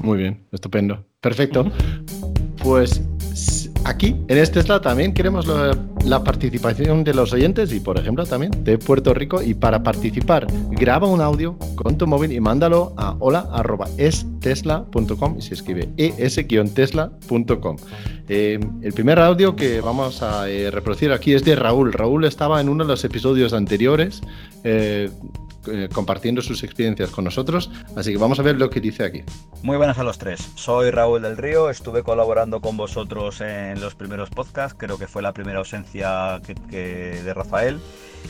Muy 0.04 0.18
bien, 0.18 0.44
estupendo. 0.52 1.06
Perfecto. 1.22 1.72
Pues 2.62 3.02
aquí, 3.86 4.15
en 4.28 4.38
este 4.38 4.60
Tesla, 4.60 4.82
también 4.82 5.13
queremos 5.13 5.48
la, 6.06 6.24
participación 6.24 7.04
de 7.04 7.13
los 7.13 7.34
oyentes 7.34 7.74
y, 7.74 7.80
por 7.80 8.00
ejemplo, 8.00 8.26
también 8.26 8.52
de 8.63 8.78
Puerto 8.78 9.13
Rico. 9.13 9.41
Y 9.41 9.54
para 9.54 9.84
participar, 9.84 10.48
graba 10.72 11.08
un 11.08 11.19
audio 11.22 11.58
con 11.76 11.98
tu 11.98 12.08
móvil 12.08 12.32
y 12.32 12.39
mándalo 12.39 12.93
a 12.98 13.17
hola.estesla.com 13.19 15.36
y 15.38 15.41
se 15.41 15.56
escribe 15.56 15.89
es-tesla.com. 15.98 17.76
Eh, 18.30 18.60
el 18.82 18.93
primer 18.93 19.19
audio 19.19 19.54
que 19.56 19.82
vamos 19.82 20.22
a 20.22 20.50
eh, 20.50 20.72
reproducir 20.72 21.12
aquí 21.12 21.34
es 21.34 21.43
de 21.43 21.56
Raúl. 21.56 21.93
Raúl 21.93 22.26
estaba 22.26 22.62
en 22.62 22.69
uno 22.69 22.84
de 22.84 22.89
los 22.89 23.04
episodios 23.04 23.54
anteriores 23.54 24.22
eh, 24.63 25.10
eh, 25.67 25.89
compartiendo 25.91 26.41
sus 26.41 26.63
experiencias 26.63 27.10
con 27.10 27.26
nosotros. 27.26 27.71
Así 27.95 28.12
que 28.12 28.17
vamos 28.17 28.39
a 28.39 28.43
ver 28.43 28.58
lo 28.58 28.69
que 28.69 28.80
dice 28.80 29.04
aquí. 29.04 29.23
Muy 29.62 29.78
buenas 29.78 29.97
a 29.97 30.04
los 30.04 30.17
tres. 30.17 30.52
Soy 30.56 30.91
Raúl 30.91 31.21
del 31.21 31.38
Río. 31.38 31.69
Estuve 31.69 32.04
colaborando 32.04 32.62
con 32.62 32.78
vosotros 32.78 33.41
en 33.41 33.80
los 33.82 33.95
primeros 33.95 34.30
podcasts. 34.30 34.76
Creo 34.78 34.97
que 34.97 35.08
fue 35.08 35.21
la 35.21 35.34
primera 35.34 35.60
ausencia 35.60 36.39
de 36.39 37.34
Rafael. 37.34 37.80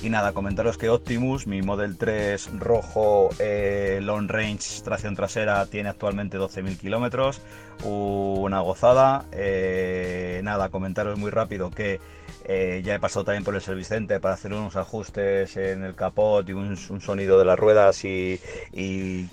Y 0.02 0.10
nada, 0.10 0.34
comentaros 0.34 0.78
que 0.78 0.89
Optimus, 0.89 1.48
mi 1.48 1.62
Model 1.62 1.98
3 1.98 2.60
rojo 2.60 3.30
eh, 3.39 4.00
long 4.02 4.28
range 4.28 4.82
tracción 4.84 5.15
trasera, 5.15 5.65
tiene 5.67 5.89
actualmente 5.89 6.38
12.000 6.38 6.78
kilómetros. 6.78 7.41
Una 7.84 8.60
gozada. 8.62 9.26
Eh, 9.32 10.41
nada, 10.43 10.69
comentaros 10.69 11.17
muy 11.17 11.32
rápido 11.32 11.69
que 11.69 12.00
eh, 12.46 12.82
ya 12.84 12.96
he 12.96 13.00
pasado 13.00 13.26
también 13.26 13.44
por 13.44 13.56
el 13.56 13.62
service 13.62 14.02
para 14.20 14.34
hacer 14.34 14.54
unos 14.54 14.76
ajustes 14.76 15.56
en 15.56 15.84
el 15.84 15.96
capot 15.96 16.48
y 16.48 16.54
un, 16.54 16.76
sonido 16.78 17.40
de 17.40 17.46
las 17.46 17.58
ruedas 17.58 18.04
y, 18.04 18.40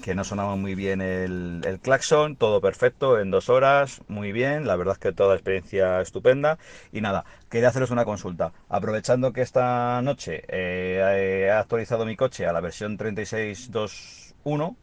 que 0.02 0.14
no 0.14 0.24
sonaba 0.24 0.56
muy 0.56 0.74
bien 0.74 1.00
el, 1.00 1.62
el, 1.64 1.80
claxon. 1.80 2.36
Todo 2.36 2.60
perfecto 2.60 3.18
en 3.18 3.30
dos 3.30 3.48
horas, 3.48 4.00
muy 4.08 4.32
bien. 4.32 4.66
La 4.66 4.76
verdad 4.76 4.94
es 4.94 4.98
que 4.98 5.12
toda 5.12 5.30
la 5.30 5.34
experiencia 5.36 6.00
estupenda. 6.00 6.58
Y 6.92 7.00
nada, 7.00 7.24
quería 7.48 7.68
haceros 7.68 7.90
una 7.90 8.04
consulta. 8.04 8.52
Aprovechando 8.68 9.32
que 9.32 9.42
esta 9.42 10.00
noche 10.02 10.44
eh, 10.48 11.46
he 11.46 11.50
actualizado 11.50 12.06
mi 12.06 12.16
coche 12.16 12.46
a 12.46 12.52
la 12.52 12.60
versión 12.60 12.96
36.2.1, 12.96 14.76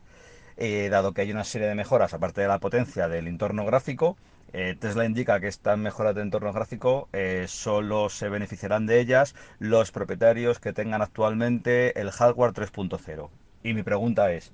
eh, 0.58 0.90
dado 0.90 1.14
que 1.14 1.22
hay 1.22 1.32
una 1.32 1.44
serie 1.44 1.68
de 1.68 1.76
mejoras, 1.76 2.14
aparte 2.14 2.42
de 2.42 2.48
la 2.48 2.60
potencia 2.60 3.08
del 3.08 3.28
entorno 3.28 3.66
gráfico, 3.66 4.18
eh, 4.54 4.76
Tesla 4.80 5.06
indica 5.06 5.40
que 5.40 5.48
estas 5.48 5.78
mejoras 5.78 6.16
de 6.16 6.22
entorno 6.22 6.54
gráfico 6.54 7.10
eh, 7.14 7.46
solo 7.48 8.10
se 8.10 8.30
beneficiarán 8.30 8.86
de 8.86 9.00
ellas 9.00 9.36
los 9.60 9.92
propietarios 9.92 10.60
que 10.60 10.74
tengan 10.74 11.02
actualmente 11.02 12.00
el 12.00 12.12
hardware 12.12 12.54
3.0. 12.54 13.30
Y 13.64 13.74
mi 13.74 13.84
pregunta 13.84 14.32
es, 14.32 14.54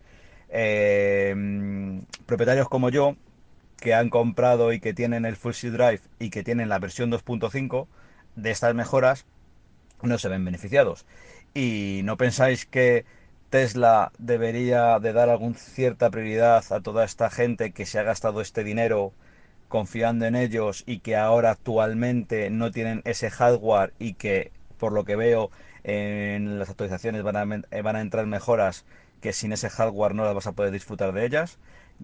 eh, 0.49 1.36
propietarios 2.25 2.69
como 2.69 2.89
yo, 2.89 3.15
que 3.77 3.93
han 3.93 4.10
comprado 4.10 4.71
y 4.73 4.79
que 4.79 4.93
tienen 4.93 5.25
el 5.25 5.36
Full 5.36 5.53
Seal 5.53 5.73
Drive 5.73 6.01
y 6.19 6.29
que 6.29 6.43
tienen 6.43 6.69
la 6.69 6.79
versión 6.79 7.12
2.5 7.12 7.88
de 8.36 8.51
estas 8.51 8.73
mejoras, 8.73 9.25
no 10.01 10.17
se 10.17 10.29
ven 10.29 10.45
beneficiados. 10.45 11.06
¿Y 11.53 12.01
no 12.03 12.17
pensáis 12.17 12.65
que 12.65 13.06
Tesla 13.49 14.12
debería 14.17 14.99
de 14.99 15.13
dar 15.13 15.29
alguna 15.29 15.58
cierta 15.58 16.10
prioridad 16.10 16.63
a 16.71 16.82
toda 16.82 17.06
esta 17.06 17.29
gente 17.29 17.71
que 17.71 17.86
se 17.86 17.99
ha 17.99 18.03
gastado 18.03 18.41
este 18.41 18.63
dinero 18.63 19.13
confiando 19.74 20.28
en 20.28 20.36
ellos 20.36 20.84
y 20.86 21.00
que 21.00 21.16
ahora 21.16 21.50
actualmente 21.50 22.52
no 22.52 22.70
tienen 22.70 23.02
ese 23.06 23.32
hardware 23.32 23.92
y 23.98 24.14
que 24.14 24.52
por 24.78 24.92
lo 24.92 25.04
que 25.04 25.16
veo 25.16 25.50
en 25.84 26.60
las 26.60 26.70
actualizaciones 26.70 27.24
van 27.24 27.36
a, 27.38 27.64
eh, 27.72 27.82
van 27.82 27.96
a 27.96 28.02
entrar 28.02 28.28
mejoras 28.28 28.86
que 29.20 29.34
sin 29.34 29.52
ese 29.52 29.72
hardware 29.72 30.14
no 30.14 30.26
las 30.26 30.36
vas 30.36 30.46
a 30.46 30.52
poder 30.52 30.72
disfrutar 30.72 31.12
de 31.12 31.26
ellas. 31.26 31.58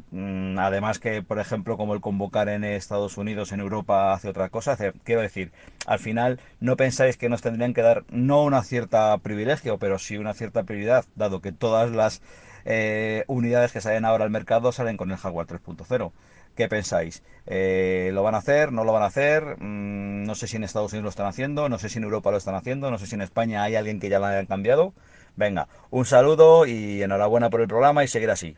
Mm, 0.09 0.57
además 0.57 0.97
que, 0.97 1.21
por 1.21 1.37
ejemplo, 1.37 1.77
como 1.77 1.93
el 1.93 2.01
convocar 2.01 2.49
en 2.49 2.63
Estados 2.63 3.17
Unidos, 3.17 3.51
en 3.51 3.59
Europa, 3.59 4.13
hace 4.13 4.29
otra 4.29 4.49
cosa. 4.49 4.75
quiero 5.03 5.21
decir, 5.21 5.51
al 5.85 5.99
final 5.99 6.39
no 6.59 6.75
pensáis 6.75 7.17
que 7.17 7.29
nos 7.29 7.43
tendrían 7.43 7.75
que 7.75 7.83
dar 7.83 8.03
no 8.09 8.43
una 8.43 8.63
cierta 8.63 9.15
privilegio, 9.19 9.77
pero 9.77 9.99
sí 9.99 10.17
una 10.17 10.33
cierta 10.33 10.63
prioridad, 10.63 11.05
dado 11.15 11.39
que 11.39 11.51
todas 11.51 11.91
las 11.91 12.23
eh, 12.65 13.25
unidades 13.27 13.71
que 13.73 13.81
salen 13.81 14.05
ahora 14.05 14.23
al 14.23 14.31
mercado 14.31 14.71
salen 14.71 14.97
con 14.97 15.11
el 15.11 15.17
hardware 15.17 15.45
3.0. 15.45 16.11
¿Qué 16.59 16.67
pensáis? 16.67 17.23
Eh, 17.45 18.11
¿Lo 18.13 18.21
van 18.21 18.35
a 18.35 18.39
hacer? 18.39 18.73
¿No 18.73 18.83
lo 18.83 18.91
van 18.91 19.03
a 19.03 19.05
hacer? 19.05 19.55
Mm, 19.61 20.25
no 20.25 20.35
sé 20.35 20.45
si 20.45 20.57
en 20.57 20.65
Estados 20.65 20.91
Unidos 20.91 21.03
lo 21.05 21.09
están 21.09 21.27
haciendo, 21.27 21.69
no 21.69 21.79
sé 21.79 21.87
si 21.87 21.99
en 21.99 22.03
Europa 22.03 22.31
lo 22.31 22.37
están 22.37 22.55
haciendo, 22.55 22.91
no 22.91 22.97
sé 22.97 23.07
si 23.07 23.15
en 23.15 23.21
España 23.21 23.63
hay 23.63 23.77
alguien 23.77 24.01
que 24.01 24.09
ya 24.09 24.19
lo 24.19 24.25
haya 24.25 24.45
cambiado. 24.45 24.93
Venga, 25.37 25.69
un 25.89 26.03
saludo 26.03 26.65
y 26.65 27.01
enhorabuena 27.01 27.49
por 27.49 27.61
el 27.61 27.69
programa 27.69 28.03
y 28.03 28.09
seguir 28.09 28.29
así. 28.29 28.57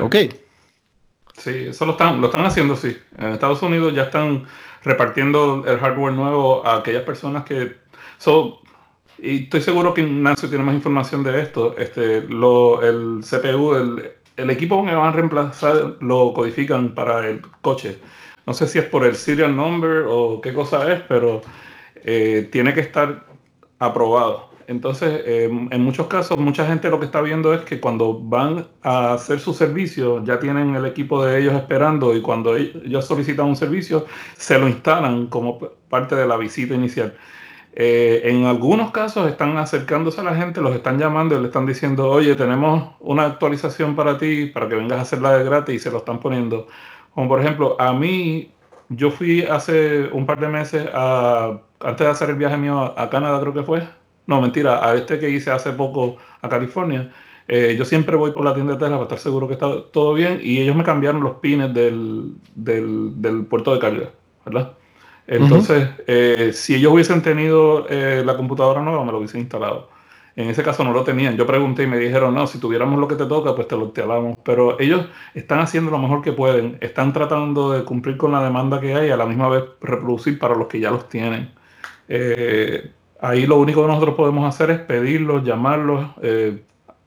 Ok. 0.00 0.16
Sí, 1.34 1.66
eso 1.68 1.84
lo 1.84 1.92
están, 1.92 2.18
lo 2.22 2.28
están 2.28 2.46
haciendo, 2.46 2.76
sí. 2.76 2.96
En 3.18 3.32
Estados 3.32 3.60
Unidos 3.60 3.94
ya 3.94 4.04
están 4.04 4.46
repartiendo 4.84 5.64
el 5.66 5.78
hardware 5.78 6.14
nuevo 6.14 6.66
a 6.66 6.76
aquellas 6.76 7.02
personas 7.02 7.44
que... 7.44 7.76
So, 8.16 8.62
y 9.18 9.44
estoy 9.44 9.60
seguro 9.60 9.92
que 9.92 10.02
Nancy 10.02 10.48
tiene 10.48 10.64
más 10.64 10.76
información 10.76 11.22
de 11.22 11.42
esto. 11.42 11.76
Este, 11.76 12.22
lo, 12.22 12.82
el 12.82 13.20
CPU, 13.20 13.74
el 13.74 14.15
el 14.36 14.50
equipo 14.50 14.84
que 14.84 14.94
van 14.94 15.08
a 15.08 15.12
reemplazar 15.12 15.96
lo 16.00 16.32
codifican 16.32 16.94
para 16.94 17.26
el 17.28 17.40
coche. 17.62 17.98
No 18.46 18.54
sé 18.54 18.66
si 18.68 18.78
es 18.78 18.84
por 18.84 19.04
el 19.04 19.16
serial 19.16 19.56
number 19.56 20.04
o 20.08 20.40
qué 20.40 20.52
cosa 20.52 20.92
es, 20.92 21.00
pero 21.08 21.40
eh, 21.96 22.48
tiene 22.52 22.72
que 22.74 22.80
estar 22.80 23.24
aprobado. 23.78 24.50
Entonces, 24.68 25.22
eh, 25.24 25.44
en 25.44 25.80
muchos 25.80 26.08
casos, 26.08 26.38
mucha 26.38 26.66
gente 26.66 26.90
lo 26.90 26.98
que 26.98 27.06
está 27.06 27.20
viendo 27.20 27.54
es 27.54 27.60
que 27.62 27.80
cuando 27.80 28.18
van 28.18 28.66
a 28.82 29.14
hacer 29.14 29.38
su 29.38 29.54
servicio, 29.54 30.24
ya 30.24 30.40
tienen 30.40 30.74
el 30.74 30.84
equipo 30.86 31.24
de 31.24 31.40
ellos 31.40 31.54
esperando 31.54 32.16
y 32.16 32.20
cuando 32.20 32.56
ellos 32.56 33.06
solicitan 33.06 33.46
un 33.46 33.56
servicio, 33.56 34.06
se 34.36 34.58
lo 34.58 34.68
instalan 34.68 35.28
como 35.28 35.58
parte 35.88 36.16
de 36.16 36.26
la 36.26 36.36
visita 36.36 36.74
inicial. 36.74 37.16
Eh, 37.78 38.22
en 38.30 38.46
algunos 38.46 38.90
casos 38.90 39.28
están 39.28 39.58
acercándose 39.58 40.22
a 40.22 40.24
la 40.24 40.34
gente, 40.34 40.62
los 40.62 40.74
están 40.74 40.98
llamando 40.98 41.36
y 41.36 41.40
le 41.40 41.48
están 41.48 41.66
diciendo, 41.66 42.08
oye, 42.10 42.34
tenemos 42.34 42.94
una 43.00 43.26
actualización 43.26 43.94
para 43.94 44.16
ti, 44.16 44.46
para 44.46 44.66
que 44.66 44.76
vengas 44.76 44.98
a 44.98 45.02
hacerla 45.02 45.36
de 45.36 45.44
gratis 45.44 45.74
y 45.74 45.78
se 45.78 45.90
lo 45.90 45.98
están 45.98 46.18
poniendo. 46.18 46.68
Como 47.14 47.28
por 47.28 47.40
ejemplo, 47.40 47.76
a 47.78 47.92
mí, 47.92 48.50
yo 48.88 49.10
fui 49.10 49.42
hace 49.42 50.06
un 50.12 50.24
par 50.24 50.40
de 50.40 50.48
meses, 50.48 50.88
a, 50.94 51.60
antes 51.80 52.06
de 52.06 52.10
hacer 52.10 52.30
el 52.30 52.36
viaje 52.36 52.56
mío 52.56 52.94
a, 52.96 53.10
Canadá, 53.10 53.40
creo 53.40 53.52
que 53.52 53.62
fue. 53.62 53.86
No, 54.26 54.40
mentira, 54.40 54.88
a 54.88 54.94
este 54.94 55.18
que 55.18 55.28
hice 55.30 55.50
hace 55.50 55.72
poco 55.72 56.16
a 56.40 56.48
California. 56.48 57.12
Eh, 57.48 57.76
yo 57.78 57.84
siempre 57.84 58.16
voy 58.16 58.32
por 58.32 58.44
la 58.44 58.54
tienda 58.54 58.72
de 58.74 58.78
Tesla 58.78 58.96
para 58.96 59.04
estar 59.04 59.18
seguro 59.18 59.48
que 59.48 59.54
está 59.54 59.68
todo 59.92 60.14
bien 60.14 60.40
y 60.42 60.60
ellos 60.60 60.74
me 60.76 60.82
cambiaron 60.82 61.22
los 61.22 61.36
pines 61.36 61.72
del, 61.74 62.34
del, 62.54 63.20
del 63.20 63.44
puerto 63.46 63.74
de 63.74 63.80
carga, 63.80 64.10
¿verdad? 64.44 64.72
Entonces, 65.26 65.88
eh, 66.06 66.50
si 66.52 66.74
ellos 66.74 66.92
hubiesen 66.92 67.22
tenido 67.22 67.86
eh, 67.88 68.22
la 68.24 68.36
computadora 68.36 68.80
nueva, 68.80 69.04
me 69.04 69.12
lo 69.12 69.18
hubiesen 69.18 69.40
instalado. 69.40 69.90
En 70.36 70.50
ese 70.50 70.62
caso 70.62 70.84
no 70.84 70.92
lo 70.92 71.02
tenían. 71.02 71.36
Yo 71.36 71.46
pregunté 71.46 71.84
y 71.84 71.86
me 71.86 71.96
dijeron, 71.96 72.34
no, 72.34 72.46
si 72.46 72.58
tuviéramos 72.58 73.00
lo 73.00 73.08
que 73.08 73.14
te 73.14 73.24
toca, 73.24 73.54
pues 73.54 73.66
te 73.68 73.76
lo 73.76 73.86
instalamos. 73.86 74.38
Pero 74.44 74.78
ellos 74.78 75.06
están 75.34 75.60
haciendo 75.60 75.90
lo 75.90 75.98
mejor 75.98 76.20
que 76.20 76.32
pueden. 76.32 76.76
Están 76.82 77.14
tratando 77.14 77.72
de 77.72 77.84
cumplir 77.84 78.18
con 78.18 78.32
la 78.32 78.44
demanda 78.44 78.78
que 78.78 78.94
hay 78.94 79.08
y 79.08 79.10
a 79.10 79.16
la 79.16 79.24
misma 79.24 79.48
vez 79.48 79.64
reproducir 79.80 80.38
para 80.38 80.54
los 80.54 80.66
que 80.68 80.78
ya 80.78 80.90
los 80.90 81.08
tienen. 81.08 81.50
Eh, 82.08 82.90
ahí 83.20 83.46
lo 83.46 83.56
único 83.56 83.80
que 83.82 83.88
nosotros 83.88 84.14
podemos 84.14 84.46
hacer 84.46 84.70
es 84.70 84.78
pedirlos, 84.80 85.42
llamarlos, 85.42 86.06
eh, 86.22 86.62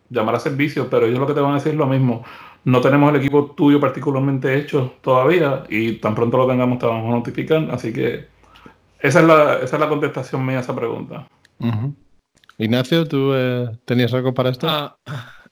llamar 0.09 0.35
a 0.35 0.39
servicios, 0.39 0.87
pero 0.89 1.05
ellos 1.05 1.19
lo 1.19 1.27
que 1.27 1.35
te 1.35 1.39
van 1.39 1.51
a 1.51 1.55
decir 1.55 1.73
es 1.73 1.77
lo 1.77 1.85
mismo. 1.85 2.23
No 2.69 2.81
tenemos 2.81 3.09
el 3.09 3.19
equipo 3.19 3.51
tuyo 3.57 3.79
particularmente 3.79 4.55
hecho 4.55 4.93
todavía 5.01 5.63
y 5.69 5.93
tan 5.93 6.13
pronto 6.13 6.37
lo 6.37 6.47
tengamos 6.47 6.77
te 6.77 6.85
vamos 6.85 7.11
a 7.11 7.17
notificar. 7.17 7.67
Así 7.71 7.91
que 7.91 8.27
esa 8.99 9.21
es 9.21 9.25
la, 9.25 9.55
esa 9.55 9.75
es 9.75 9.79
la 9.79 9.89
contestación 9.89 10.45
mía 10.45 10.57
a 10.57 10.61
esa 10.61 10.75
pregunta. 10.75 11.27
Ignacio, 12.57 13.07
¿tú 13.07 13.31
eh, 13.33 13.69
tenías 13.85 14.13
algo 14.13 14.33
para 14.33 14.49
esto? 14.49 14.67
Ah, 14.69 14.97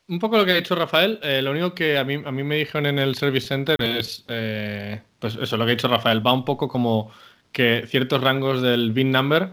un 0.08 0.20
poco 0.20 0.38
lo 0.38 0.46
que 0.46 0.52
ha 0.52 0.56
dicho 0.56 0.76
Rafael. 0.76 1.20
Eh, 1.24 1.42
lo 1.42 1.52
único 1.52 1.74
que 1.74 1.98
a 1.98 2.04
mí, 2.04 2.22
a 2.24 2.32
mí 2.32 2.44
me 2.44 2.58
dijeron 2.58 2.86
en 2.86 3.00
el 3.00 3.16
Service 3.16 3.48
Center 3.48 3.82
es, 3.82 4.24
eh, 4.28 5.02
pues 5.20 5.38
eso, 5.42 5.58
lo 5.58 5.66
que 5.66 5.72
ha 5.72 5.76
dicho 5.76 5.88
Rafael. 5.88 6.26
Va 6.26 6.34
un 6.34 6.46
poco 6.46 6.68
como 6.68 7.12
que 7.52 7.86
ciertos 7.88 8.22
rangos 8.22 8.62
del 8.62 8.92
VIN 8.92 9.12
number 9.12 9.50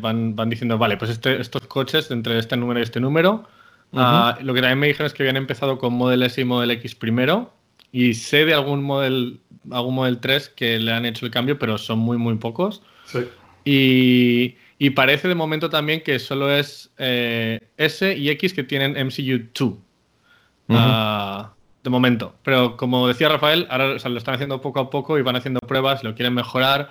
van, 0.00 0.36
van 0.36 0.50
diciendo, 0.50 0.76
vale, 0.76 0.96
pues 0.96 1.10
este, 1.10 1.40
estos 1.40 1.66
coches 1.66 2.10
entre 2.10 2.38
este 2.38 2.56
número 2.56 2.80
y 2.80 2.82
este 2.82 3.00
número. 3.00 3.46
Ah, 3.92 4.38
lo 4.42 4.54
que 4.54 4.60
también 4.60 4.78
me 4.78 4.86
dijeron 4.86 5.06
es 5.06 5.14
que 5.14 5.22
habían 5.22 5.36
empezado 5.36 5.78
con 5.78 5.94
Model 5.94 6.22
S 6.22 6.40
y 6.40 6.44
Model 6.44 6.70
X 6.72 6.94
primero. 6.94 7.52
Y 7.92 8.14
sé 8.14 8.44
de 8.44 8.54
algún 8.54 8.82
Model, 8.84 9.40
algún 9.70 9.94
Model 9.94 10.18
3 10.20 10.48
que 10.50 10.78
le 10.78 10.92
han 10.92 11.06
hecho 11.06 11.26
el 11.26 11.32
cambio, 11.32 11.58
pero 11.58 11.76
son 11.78 11.98
muy, 11.98 12.16
muy 12.16 12.36
pocos. 12.36 12.82
Sí. 13.04 13.20
Y, 13.64 14.56
y 14.78 14.90
parece 14.90 15.28
de 15.28 15.34
momento 15.34 15.68
también 15.68 16.02
que 16.02 16.18
solo 16.18 16.50
es 16.50 16.90
eh, 16.98 17.60
S 17.76 18.16
y 18.16 18.30
X 18.30 18.54
que 18.54 18.64
tienen 18.64 18.92
MCU 18.92 19.48
2. 19.52 19.74
Ah, 20.70 21.52
de 21.82 21.90
momento. 21.90 22.34
Pero 22.44 22.76
como 22.76 23.08
decía 23.08 23.28
Rafael, 23.28 23.66
ahora 23.70 23.96
lo 23.96 24.18
están 24.18 24.34
haciendo 24.34 24.60
poco 24.60 24.80
a 24.80 24.90
poco 24.90 25.18
y 25.18 25.22
van 25.22 25.36
haciendo 25.36 25.60
pruebas, 25.60 26.04
lo 26.04 26.14
quieren 26.14 26.34
mejorar. 26.34 26.90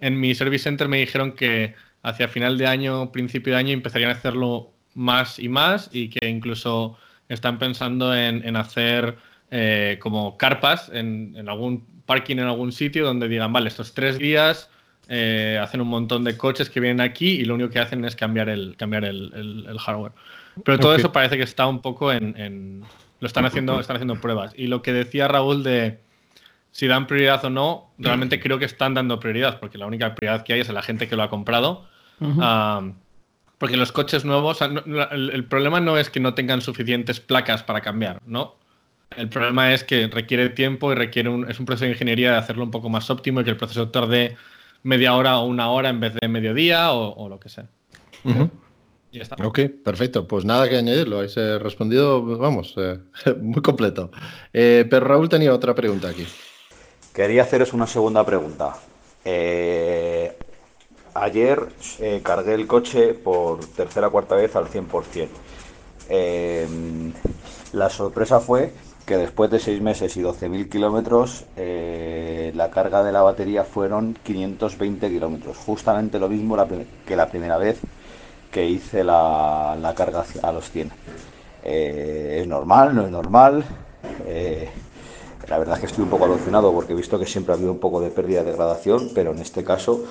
En 0.00 0.18
mi 0.18 0.34
Service 0.34 0.64
Center 0.64 0.88
me 0.88 0.98
dijeron 0.98 1.32
que 1.32 1.74
hacia 2.02 2.28
final 2.28 2.58
de 2.58 2.66
año, 2.66 3.12
principio 3.12 3.52
de 3.52 3.58
año, 3.58 3.72
empezarían 3.72 4.10
a 4.10 4.14
hacerlo 4.14 4.72
más 4.94 5.38
y 5.38 5.48
más 5.48 5.90
y 5.92 6.08
que 6.08 6.28
incluso 6.28 6.96
están 7.28 7.58
pensando 7.58 8.14
en, 8.14 8.56
hacer 8.56 9.16
eh, 9.50 9.98
como 10.00 10.36
carpas 10.36 10.90
en, 10.92 11.34
en, 11.36 11.48
algún 11.48 11.86
parking 12.06 12.36
en 12.36 12.46
algún 12.46 12.72
sitio 12.72 13.04
donde 13.04 13.28
digan, 13.28 13.52
vale, 13.52 13.68
estos 13.68 13.94
tres 13.94 14.18
días 14.18 14.68
eh, 15.12 15.58
hacen 15.60 15.80
un 15.80 15.88
montón 15.88 16.22
de 16.22 16.36
coches 16.36 16.70
que 16.70 16.78
vienen 16.78 17.00
aquí 17.00 17.30
y 17.30 17.44
lo 17.44 17.54
único 17.54 17.70
que 17.70 17.80
hacen 17.80 18.04
es 18.04 18.14
cambiar 18.14 18.48
el, 18.48 18.76
cambiar 18.76 19.04
el, 19.04 19.76
hardware. 19.78 20.12
Pero 20.64 20.78
todo 20.78 20.94
eso 20.94 21.10
parece 21.10 21.36
que 21.36 21.42
está 21.42 21.66
un 21.66 21.80
poco 21.80 22.12
en, 22.12 22.84
lo 23.18 23.26
están 23.26 23.44
haciendo, 23.44 23.80
están 23.80 23.96
haciendo 23.96 24.20
pruebas. 24.20 24.52
Y 24.56 24.68
lo 24.68 24.82
que 24.82 24.92
decía 24.92 25.26
Raúl 25.26 25.64
de 25.64 25.98
si 26.70 26.86
dan 26.86 27.08
prioridad 27.08 27.44
o 27.44 27.50
no, 27.50 27.90
realmente 27.98 28.38
creo 28.38 28.60
que 28.60 28.64
están 28.66 28.94
dando 28.94 29.18
prioridad, 29.18 29.58
porque 29.58 29.78
la 29.78 29.86
única 29.86 30.14
prioridad 30.14 30.44
que 30.44 30.52
hay 30.52 30.60
es 30.60 30.68
la 30.68 30.82
gente 30.82 31.08
que 31.08 31.16
lo 31.16 31.24
ha 31.24 31.28
comprado. 31.28 31.88
Porque 33.60 33.76
los 33.76 33.92
coches 33.92 34.24
nuevos, 34.24 34.62
el, 34.62 35.44
problema 35.44 35.80
no 35.80 35.98
es 35.98 36.08
que 36.08 36.18
no 36.18 36.32
tengan 36.32 36.62
suficientes 36.62 37.20
placas 37.20 37.62
para 37.62 37.82
cambiar, 37.82 38.18
¿no? 38.24 38.56
El 39.14 39.28
problema 39.28 39.74
es 39.74 39.84
que 39.84 40.06
requiere 40.06 40.48
tiempo 40.48 40.90
y 40.90 40.94
requiere 40.94 41.28
un, 41.28 41.46
es 41.46 41.60
un 41.60 41.66
proceso 41.66 41.84
de 41.84 41.90
ingeniería 41.90 42.32
de 42.32 42.38
hacerlo 42.38 42.64
un 42.64 42.70
poco 42.70 42.88
más 42.88 43.10
óptimo 43.10 43.42
y 43.42 43.44
que 43.44 43.50
el 43.50 43.58
proceso 43.58 43.90
tarde 43.90 44.38
media 44.82 45.14
hora 45.14 45.38
o 45.40 45.44
una 45.44 45.68
hora 45.68 45.90
en 45.90 46.00
vez 46.00 46.14
de 46.18 46.26
mediodía 46.26 46.92
o, 46.92 47.28
lo 47.28 47.38
que 47.38 47.50
sea. 47.50 47.66
Ya 49.12 49.22
está. 49.22 49.36
Ok, 49.44 49.60
perfecto. 49.84 50.26
Pues 50.26 50.46
nada 50.46 50.66
que 50.66 50.78
añadir, 50.78 51.06
lo 51.06 51.18
habéis 51.18 51.36
eh, 51.36 51.58
respondido, 51.58 52.38
vamos, 52.38 52.72
eh, 52.78 52.98
muy 53.42 53.60
completo. 53.60 54.10
Eh, 54.54 54.86
pero 54.88 55.06
Raúl 55.06 55.28
tenía 55.28 55.52
otra 55.52 55.74
pregunta 55.74 56.08
aquí. 56.08 56.26
Quería 57.12 57.42
haceros 57.42 57.74
una 57.74 57.86
segunda 57.86 58.24
pregunta. 58.24 58.76
Ayer 61.14 61.68
cargué 62.22 62.54
el 62.54 62.66
coche 62.66 63.14
por 63.14 63.64
tercera 63.66 64.08
o 64.08 64.10
cuarta 64.10 64.34
vez 64.34 64.54
al 64.56 64.66
100%. 64.66 65.28
la 67.72 67.90
sorpresa 67.90 68.40
fue 68.40 68.72
que 69.10 69.16
después 69.16 69.50
de 69.50 69.58
6 69.58 69.82
meses 69.82 70.16
y 70.16 70.22
12.000 70.22 70.68
kilómetros, 70.68 71.44
eh, 71.56 72.52
la 72.54 72.70
carga 72.70 73.02
de 73.02 73.10
la 73.10 73.22
batería 73.22 73.64
fueron 73.64 74.16
520 74.22 75.08
kilómetros. 75.08 75.56
Justamente 75.56 76.20
lo 76.20 76.28
mismo 76.28 76.56
que 77.04 77.16
la 77.16 77.28
primera 77.28 77.58
vez 77.58 77.80
que 78.52 78.64
hice 78.66 79.02
la, 79.02 79.92
carga 79.96 80.24
a 80.42 80.52
los 80.52 80.70
100. 80.70 80.92
Eh, 81.64 82.38
¿Es 82.40 82.46
normal? 82.46 82.94
¿No 82.94 83.04
es 83.04 83.10
normal? 83.10 83.64
Eh, 85.50 85.54
la 85.54 85.58
verdad 85.58 85.74
es 85.74 85.80
que 85.80 85.86
estoy 85.86 86.04
un 86.04 86.10
poco 86.10 86.24
alucinado 86.26 86.72
porque 86.72 86.92
he 86.92 86.96
visto 86.96 87.18
que 87.18 87.26
siempre 87.26 87.52
ha 87.52 87.56
habido 87.56 87.72
un 87.72 87.80
poco 87.80 88.00
de 88.00 88.10
pérdida 88.10 88.44
de 88.44 88.52
degradación, 88.52 89.10
pero 89.14 89.32
en 89.32 89.38
este 89.40 89.64
caso 89.64 90.04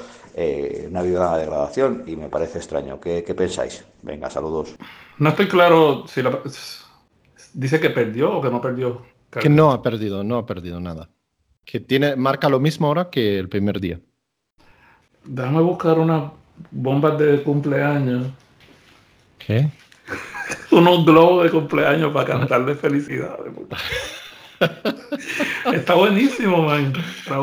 no 0.89 0.99
ha 0.99 1.01
habido 1.01 1.19
nada 1.19 1.37
de 1.37 1.41
degradación 1.41 2.03
y 2.07 2.15
me 2.15 2.29
parece 2.29 2.59
extraño. 2.59 2.99
¿Qué, 2.99 3.23
¿Qué, 3.25 3.33
pensáis? 3.33 3.83
Venga, 4.03 4.29
saludos. 4.29 4.75
No 5.17 5.29
estoy 5.29 5.47
claro 5.47 6.05
si 6.07 6.21
la, 6.21 6.39
dice 7.53 7.79
que 7.79 7.89
perdió 7.89 8.37
o 8.37 8.41
que 8.41 8.49
no 8.49 8.61
perdió. 8.61 9.01
Que 9.31 9.49
no 9.49 9.71
ha 9.71 9.81
perdido, 9.81 10.23
no 10.23 10.37
ha 10.37 10.45
perdido 10.45 10.79
nada. 10.79 11.09
Que 11.65 11.79
tiene, 11.79 12.15
marca 12.15 12.49
lo 12.49 12.59
mismo 12.59 12.87
ahora 12.87 13.09
que 13.09 13.37
el 13.37 13.49
primer 13.49 13.79
día. 13.79 13.99
Déjame 15.23 15.61
buscar 15.61 15.99
unas 15.99 16.31
bombas 16.71 17.17
de 17.19 17.43
cumpleaños. 17.43 18.27
¿Qué? 19.37 19.69
Unos 20.71 21.05
globos 21.05 21.43
de 21.43 21.51
cumpleaños 21.51 22.11
para 22.11 22.25
cantar 22.25 22.65
de 22.65 22.75
felicidad. 22.75 23.37
Está 25.73 25.93
buenísimo, 25.95 26.63
man. 26.63 26.93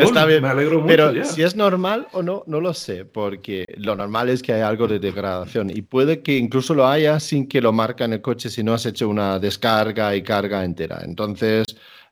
Está 0.00 0.24
bien. 0.26 0.42
Me 0.42 0.48
alegro 0.48 0.80
mucho. 0.80 0.86
Pero 0.86 1.24
si 1.24 1.42
es 1.42 1.56
normal 1.56 2.08
o 2.12 2.22
no, 2.22 2.42
no 2.46 2.60
lo 2.60 2.74
sé, 2.74 3.04
porque 3.04 3.64
lo 3.76 3.96
normal 3.96 4.28
es 4.28 4.42
que 4.42 4.52
hay 4.52 4.62
algo 4.62 4.86
de 4.86 4.98
degradación 4.98 5.70
y 5.70 5.82
puede 5.82 6.22
que 6.22 6.36
incluso 6.36 6.74
lo 6.74 6.86
haya 6.86 7.18
sin 7.20 7.48
que 7.48 7.60
lo 7.60 7.72
marca 7.72 8.04
en 8.04 8.14
el 8.14 8.20
coche 8.20 8.50
si 8.50 8.62
no 8.62 8.74
has 8.74 8.86
hecho 8.86 9.08
una 9.08 9.38
descarga 9.38 10.14
y 10.14 10.22
carga 10.22 10.64
entera. 10.64 11.00
Entonces, 11.04 11.64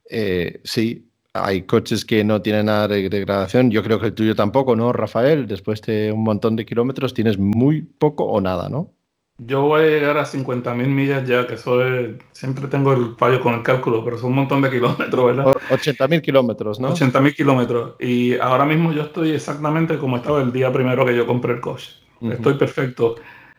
eh, 0.09 0.61
sí, 0.65 1.11
hay 1.33 1.63
coches 1.63 2.05
que 2.05 2.23
no 2.25 2.41
tienen 2.41 2.67
nada 2.67 2.89
de 2.89 3.09
degradación. 3.09 3.71
Yo 3.71 3.83
creo 3.83 4.01
que 4.01 4.07
el 4.07 4.15
tuyo 4.15 4.35
tampoco, 4.35 4.77
¿no, 4.77 4.93
Rafael? 4.93 5.47
Después 5.47 5.83
de 5.83 6.13
un 6.13 6.23
montón 6.23 6.57
de 6.57 6.65
kilómetros 6.65 7.13
tienes 7.13 7.39
muy 7.39 7.83
poco 7.83 8.25
o 8.25 8.41
nada, 8.41 8.69
¿no? 8.69 8.93
Yo 9.39 9.63
voy 9.63 9.83
a 9.83 9.87
llegar 9.87 10.17
a 10.17 10.25
50.000 10.25 10.87
millas 10.87 11.27
ya, 11.27 11.45
que 11.47 11.55
eso 11.55 11.85
es, 11.85 12.15
siempre 12.31 12.69
tengo 12.69 12.93
el 12.93 13.17
fallo 13.17 13.41
con 13.41 13.55
el 13.55 13.63
cálculo, 13.65 14.05
pero 14.05 14.17
son 14.17 14.31
un 14.31 14.37
montón 14.37 14.63
de 14.63 14.71
kilómetros, 14.71 15.27
¿verdad? 15.27 15.53
80.000 15.71 16.23
kilómetros, 16.23 16.79
¿no? 16.79 16.95
80.000 16.95 17.35
kilómetros. 17.35 17.95
Y 17.99 18.39
ahora 18.39 18.65
mismo 18.65 18.93
yo 18.93 19.03
estoy 19.03 19.33
exactamente 19.33 19.99
como 19.99 20.19
estaba 20.19 20.41
el 20.41 20.53
día 20.53 20.73
primero 20.73 21.05
que 21.05 21.17
yo 21.17 21.27
compré 21.27 21.55
el 21.55 21.61
coche. 21.61 21.93
Estoy 22.21 22.55
perfecto. 22.55 23.17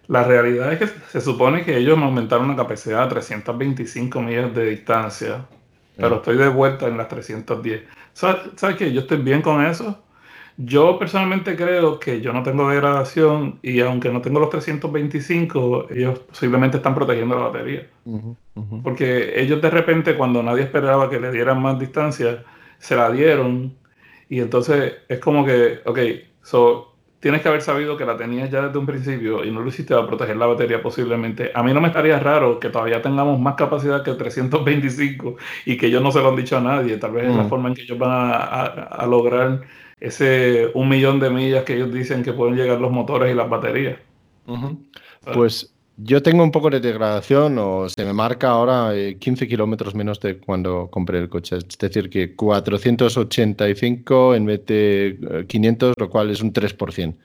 La 0.07 0.23
realidad 0.23 0.71
es 0.71 0.79
que 0.79 0.88
se 1.09 1.19
supone 1.19 1.63
que 1.65 1.77
ellos 1.77 1.97
me 1.97 2.05
aumentaron 2.05 2.47
la 2.47 2.55
capacidad 2.55 3.03
a 3.03 3.09
325 3.09 4.21
millas 4.21 4.55
de 4.55 4.69
distancia, 4.69 5.45
pero 5.97 6.15
estoy 6.15 6.38
de 6.38 6.47
vuelta 6.47 6.88
en 6.88 6.97
las 6.97 7.09
310. 7.09 7.83
¿Sabes, 8.13 8.38
¿Sabes 8.55 8.77
qué? 8.77 8.93
Yo 8.93 9.01
estoy 9.01 9.17
bien 9.17 9.41
con 9.41 9.63
eso 9.65 10.04
yo 10.57 10.97
personalmente 10.97 11.55
creo 11.55 11.99
que 11.99 12.21
yo 12.21 12.31
no 12.31 12.41
tengo 12.41 12.69
degradación 12.69 13.59
y 13.61 13.81
aunque 13.81 14.09
no 14.09 14.21
tengo 14.21 14.39
los 14.39 14.49
325, 14.49 15.87
ellos 15.91 16.19
posiblemente 16.19 16.77
están 16.77 16.95
protegiendo 16.95 17.35
la 17.35 17.47
batería. 17.47 17.87
Porque 18.83 19.41
ellos 19.41 19.61
de 19.61 19.69
repente, 19.69 20.15
cuando 20.15 20.41
nadie 20.41 20.63
esperaba 20.63 21.09
que 21.09 21.19
le 21.19 21.31
dieran 21.31 21.61
más 21.61 21.77
distancia, 21.77 22.43
se 22.77 22.95
la 22.95 23.11
dieron. 23.11 23.75
Y 24.29 24.39
entonces 24.39 24.93
es 25.09 25.19
como 25.19 25.45
que, 25.45 25.79
ok, 25.85 25.99
so, 26.41 26.95
tienes 27.19 27.41
que 27.41 27.49
haber 27.49 27.61
sabido 27.61 27.97
que 27.97 28.05
la 28.05 28.15
tenías 28.15 28.49
ya 28.49 28.61
desde 28.61 28.77
un 28.77 28.85
principio 28.85 29.43
y 29.43 29.51
no 29.51 29.59
lo 29.59 29.67
hiciste 29.67 29.93
para 29.93 30.07
proteger 30.07 30.37
la 30.37 30.45
batería 30.45 30.81
posiblemente. 30.81 31.51
A 31.53 31.63
mí 31.63 31.73
no 31.73 31.81
me 31.81 31.87
estaría 31.89 32.17
raro 32.19 32.59
que 32.61 32.69
todavía 32.69 33.01
tengamos 33.01 33.39
más 33.39 33.55
capacidad 33.55 34.03
que 34.03 34.13
325 34.13 35.35
y 35.65 35.75
que 35.75 35.87
ellos 35.87 36.01
no 36.01 36.12
se 36.13 36.21
lo 36.21 36.29
han 36.29 36.35
dicho 36.37 36.58
a 36.58 36.62
nadie. 36.62 36.95
Tal 36.97 37.12
vez 37.12 37.25
es 37.25 37.35
la 37.35 37.45
forma 37.45 37.67
en 37.69 37.75
que 37.75 37.81
ellos 37.81 37.97
van 37.97 38.31
a 38.31 39.06
lograr 39.06 39.62
ese 40.00 40.71
un 40.73 40.89
millón 40.89 41.19
de 41.19 41.29
millas 41.29 41.63
que 41.63 41.75
ellos 41.75 41.93
dicen 41.93 42.23
que 42.23 42.33
pueden 42.33 42.56
llegar 42.56 42.79
los 42.79 42.91
motores 42.91 43.31
y 43.31 43.35
las 43.35 43.50
baterías. 43.50 43.98
Pues 45.33 45.73
yo 45.98 46.21
tengo 46.21 46.43
un 46.43 46.52
poco 46.52 46.69
de 46.69 46.81
degradación 46.81 47.58
o 47.58 47.87
se 47.87 48.04
me 48.04 48.12
marca 48.13 48.50
ahora 48.50 48.91
15 49.17 49.46
eh, 49.46 49.48
kilómetros 49.48 49.96
menos 49.96 50.19
de 50.19 50.39
cuando 50.39 50.89
compré 50.91 51.19
el 51.19 51.29
coche. 51.29 51.58
Es 51.58 51.77
decir, 51.77 52.10
que 52.10 52.35
485 52.35 54.35
en 54.35 54.46
vez 54.46 54.65
de 54.65 55.46
500, 55.48 55.89
eh, 55.89 55.93
lo 55.98 56.10
cual 56.10 56.31
es 56.31 56.41
un 56.41 56.52
3%. 56.52 57.15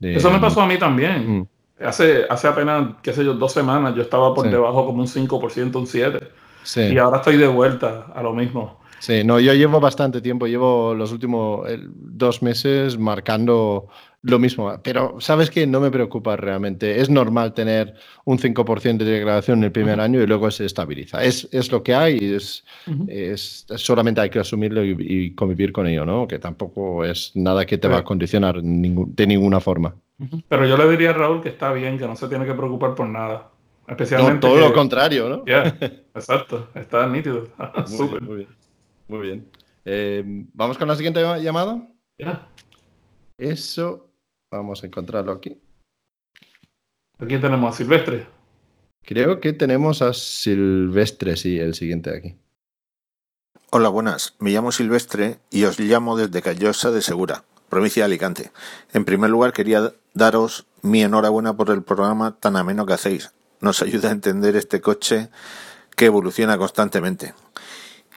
Eso 0.00 0.30
me 0.30 0.38
pasó 0.38 0.60
a 0.62 0.66
mí 0.66 0.78
también. 0.78 1.38
Mm. 1.38 1.46
Hace, 1.84 2.26
hace 2.28 2.46
apenas, 2.46 2.96
qué 3.02 3.14
sé 3.14 3.24
yo, 3.24 3.32
dos 3.32 3.52
semanas 3.52 3.94
yo 3.94 4.02
estaba 4.02 4.34
por 4.34 4.50
debajo 4.50 4.84
como 4.84 5.00
un 5.00 5.08
5%, 5.08 5.76
un 5.76 5.86
7%. 5.86 6.92
Y 6.92 6.98
ahora 6.98 7.18
estoy 7.18 7.38
de 7.38 7.46
vuelta 7.46 8.06
a 8.14 8.22
lo 8.22 8.34
mismo. 8.34 8.80
Sí, 9.00 9.24
no, 9.24 9.40
yo 9.40 9.54
llevo 9.54 9.80
bastante 9.80 10.20
tiempo, 10.20 10.46
llevo 10.46 10.94
los 10.94 11.10
últimos 11.10 11.66
dos 11.94 12.42
meses 12.42 12.98
marcando 12.98 13.88
lo 14.22 14.38
mismo, 14.38 14.78
pero 14.82 15.18
sabes 15.20 15.50
que 15.50 15.66
no 15.66 15.80
me 15.80 15.90
preocupa 15.90 16.36
realmente. 16.36 17.00
Es 17.00 17.08
normal 17.08 17.54
tener 17.54 17.94
un 18.26 18.38
5% 18.38 18.98
de 18.98 19.04
degradación 19.06 19.60
en 19.60 19.64
el 19.64 19.72
primer 19.72 19.98
año 20.00 20.20
y 20.20 20.26
luego 20.26 20.50
se 20.50 20.66
estabiliza. 20.66 21.24
Es, 21.24 21.48
es 21.50 21.72
lo 21.72 21.82
que 21.82 21.94
hay 21.94 22.18
y 22.20 22.34
es, 22.34 22.62
es, 23.08 23.64
solamente 23.76 24.20
hay 24.20 24.28
que 24.28 24.38
asumirlo 24.38 24.84
y, 24.84 25.34
convivir 25.34 25.72
con 25.72 25.86
ello, 25.86 26.04
¿no? 26.04 26.28
Que 26.28 26.38
tampoco 26.38 27.02
es 27.02 27.32
nada 27.34 27.64
que 27.64 27.78
te 27.78 27.88
va 27.88 27.98
a 27.98 28.04
condicionar 28.04 28.60
de 28.62 29.26
ninguna 29.26 29.60
forma. 29.60 29.94
Pero 30.48 30.66
yo 30.66 30.76
le 30.76 30.90
diría 30.90 31.10
a 31.10 31.14
Raúl 31.14 31.40
que 31.40 31.48
está 31.48 31.72
bien, 31.72 31.96
que 31.98 32.06
no 32.06 32.14
se 32.14 32.28
tiene 32.28 32.44
que 32.44 32.52
preocupar 32.52 32.94
por 32.94 33.08
nada. 33.08 33.48
Especialmente. 33.88 34.46
todo 34.46 34.58
lo 34.58 34.72
contrario, 34.72 35.28
¿no? 35.28 35.42
exacto, 36.14 36.68
está 36.74 37.08
nítido. 37.08 37.48
muy, 37.88 38.20
muy 38.20 38.36
bien. 38.36 38.59
Muy 39.10 39.20
bien. 39.26 39.50
Eh, 39.84 40.22
¿Vamos 40.54 40.78
con 40.78 40.86
la 40.86 40.94
siguiente 40.94 41.20
llamada? 41.42 41.84
Ya. 42.16 42.48
Eso 43.36 44.10
Vamos 44.52 44.82
a 44.82 44.86
encontrarlo 44.86 45.30
aquí. 45.30 45.60
Aquí 47.18 47.38
tenemos 47.38 47.72
a 47.72 47.76
Silvestre. 47.78 48.26
Creo 49.04 49.40
que 49.40 49.52
tenemos 49.52 50.02
a 50.02 50.12
Silvestre, 50.12 51.36
sí, 51.36 51.58
el 51.58 51.74
siguiente 51.74 52.10
de 52.10 52.18
aquí. 52.18 52.36
Hola, 53.70 53.88
buenas. 53.90 54.34
Me 54.40 54.50
llamo 54.50 54.72
Silvestre 54.72 55.38
y 55.50 55.64
os 55.64 55.78
llamo 55.78 56.16
desde 56.16 56.42
Callosa 56.42 56.90
de 56.90 57.00
Segura, 57.00 57.44
provincia 57.68 58.02
de 58.02 58.06
Alicante. 58.06 58.50
En 58.92 59.04
primer 59.04 59.30
lugar, 59.30 59.52
quería 59.52 59.92
daros 60.14 60.66
mi 60.82 61.02
enhorabuena 61.02 61.56
por 61.56 61.70
el 61.70 61.84
programa 61.84 62.36
tan 62.40 62.56
ameno 62.56 62.86
que 62.86 62.94
hacéis. 62.94 63.32
Nos 63.60 63.82
ayuda 63.82 64.08
a 64.08 64.12
entender 64.12 64.56
este 64.56 64.80
coche 64.80 65.28
que 65.94 66.06
evoluciona 66.06 66.58
constantemente. 66.58 67.34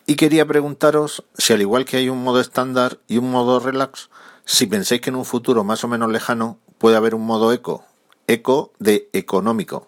Y 0.05 0.15
quería 0.15 0.45
preguntaros 0.45 1.23
si 1.37 1.53
al 1.53 1.61
igual 1.61 1.85
que 1.85 1.95
hay 1.97 2.09
un 2.09 2.23
modo 2.23 2.41
estándar 2.41 2.99
y 3.07 3.17
un 3.17 3.31
modo 3.31 3.59
relax, 3.61 4.09
si 4.43 4.65
pensáis 4.65 4.99
que 4.99 5.09
en 5.09 5.15
un 5.15 5.23
futuro 5.23 5.63
más 5.63 5.83
o 5.85 5.87
menos 5.87 6.11
lejano 6.11 6.59
puede 6.77 6.97
haber 6.97 7.15
un 7.15 7.25
modo 7.25 7.53
eco, 7.53 7.85
eco 8.27 8.73
de 8.79 9.09
económico. 9.13 9.87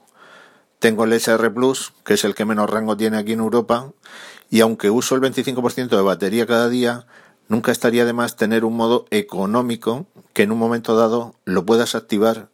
Tengo 0.80 1.03
el 1.03 1.11
SR 1.11 1.53
Plus, 1.53 1.91
que 2.05 2.13
es 2.13 2.24
el 2.24 2.34
que 2.34 2.45
menos 2.45 2.70
rango 2.70 2.95
tiene 2.95 3.18
aquí 3.18 3.34
en 3.34 3.39
Europa, 3.39 3.91
y 4.49 4.61
aunque 4.61 4.89
uso 4.89 5.16
el 5.16 5.22
25% 5.22 5.89
de 5.89 6.01
batería 6.01 6.45
cada 6.45 6.70
día, 6.70 7.07
nunca 7.49 7.74
estaría 7.74 8.05
de 8.05 8.13
más 8.13 8.38
tener 8.38 8.63
un 8.63 8.78
modo 8.78 9.07
económico 9.11 10.05
que 10.32 10.43
en 10.43 10.53
un 10.53 10.59
momento 10.59 10.95
dado 10.95 11.36
lo 11.43 11.66
puedas 11.66 11.93
activar 11.93 12.49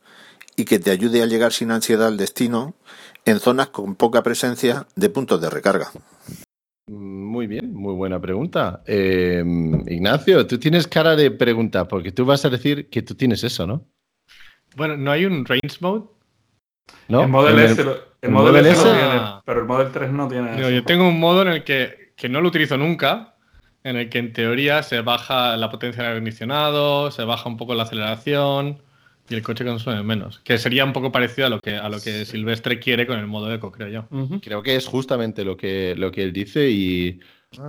y 0.55 0.66
que 0.66 0.80
te 0.80 0.89
ayude 0.89 1.22
a 1.22 1.28
llegar 1.28 1.53
sin 1.53 1.70
ansiedad 1.70 2.07
al 2.07 2.18
destino 2.18 2.74
en 3.26 3.39
zonas 3.39 3.68
con 3.68 3.95
poca 3.95 4.24
presencia 4.24 4.88
de 4.95 5.09
puntos 5.09 5.39
de 5.41 5.49
recarga. 5.51 5.91
Muy 6.92 7.48
bien, 7.48 7.74
muy 7.74 7.94
buena 7.94 8.20
pregunta. 8.20 8.84
Eh, 8.86 9.42
Ignacio, 9.88 10.46
tú 10.46 10.60
tienes 10.60 10.88
cara 10.88 11.16
de 11.16 11.32
pregunta, 11.32 11.88
porque 11.88 12.12
tú 12.12 12.26
vas 12.26 12.44
a 12.44 12.50
decir 12.50 12.89
que 12.89 13.02
tú 13.02 13.16
tienes 13.16 13.46
eso, 13.46 13.66
¿no? 13.66 13.88
Bueno, 14.76 14.98
¿no 14.98 15.10
hay 15.10 15.24
un 15.24 15.46
range 15.46 15.78
mode? 15.80 16.04
¿No? 17.08 17.24
El 17.24 17.30
Model 17.30 17.60
S, 17.60 17.82
el, 18.22 18.32
Model 18.32 18.66
S, 18.66 18.84
tiene, 18.84 19.22
pero 19.46 19.62
el 19.62 19.68
Model 19.68 19.88
3 19.94 20.12
no 20.12 20.28
tiene 20.28 20.60
eso. 20.60 20.70
Yo 20.70 20.84
tengo 20.84 21.08
un 21.08 21.18
modo 21.18 21.44
en 21.44 21.48
el 21.48 21.64
que, 21.64 22.14
que 22.18 22.28
no 22.28 22.42
lo 22.42 22.50
utilizo 22.50 22.78
nunca, 22.78 23.36
en 23.86 23.96
el 23.96 24.10
que 24.10 24.20
en 24.20 24.34
teoría 24.34 24.84
se 24.84 25.00
baja 25.00 25.56
la 25.56 25.70
potencia 25.70 26.04
del 26.04 26.12
acondicionado, 26.12 27.10
se 27.12 27.24
baja 27.24 27.48
un 27.48 27.56
poco 27.56 27.74
la 27.74 27.84
aceleración 27.84 28.82
y 29.32 29.36
el 29.36 29.43
coche 29.43 29.65
consume 29.65 30.03
menos. 30.03 30.39
Que 30.43 30.57
sería 30.57 30.86
un 30.86 30.93
poco 30.93 31.11
parecido 31.11 31.47
a 31.47 31.49
lo 31.49 31.59
que, 31.59 31.75
a 31.75 31.89
lo 31.89 31.99
que 31.99 32.25
Silvestre 32.25 32.79
quiere 32.79 33.07
con 33.07 33.17
el 33.19 33.27
modo 33.27 33.53
eco, 33.53 33.71
creo 33.71 33.88
yo. 33.88 34.39
Creo 34.41 34.61
que 34.61 34.75
es 34.75 34.88
justamente 34.88 35.43
lo 35.43 35.57
que, 35.57 35.95
lo 35.97 36.11
que 36.11 36.23
él 36.23 36.34
dice 36.34 36.69
y 36.69 37.19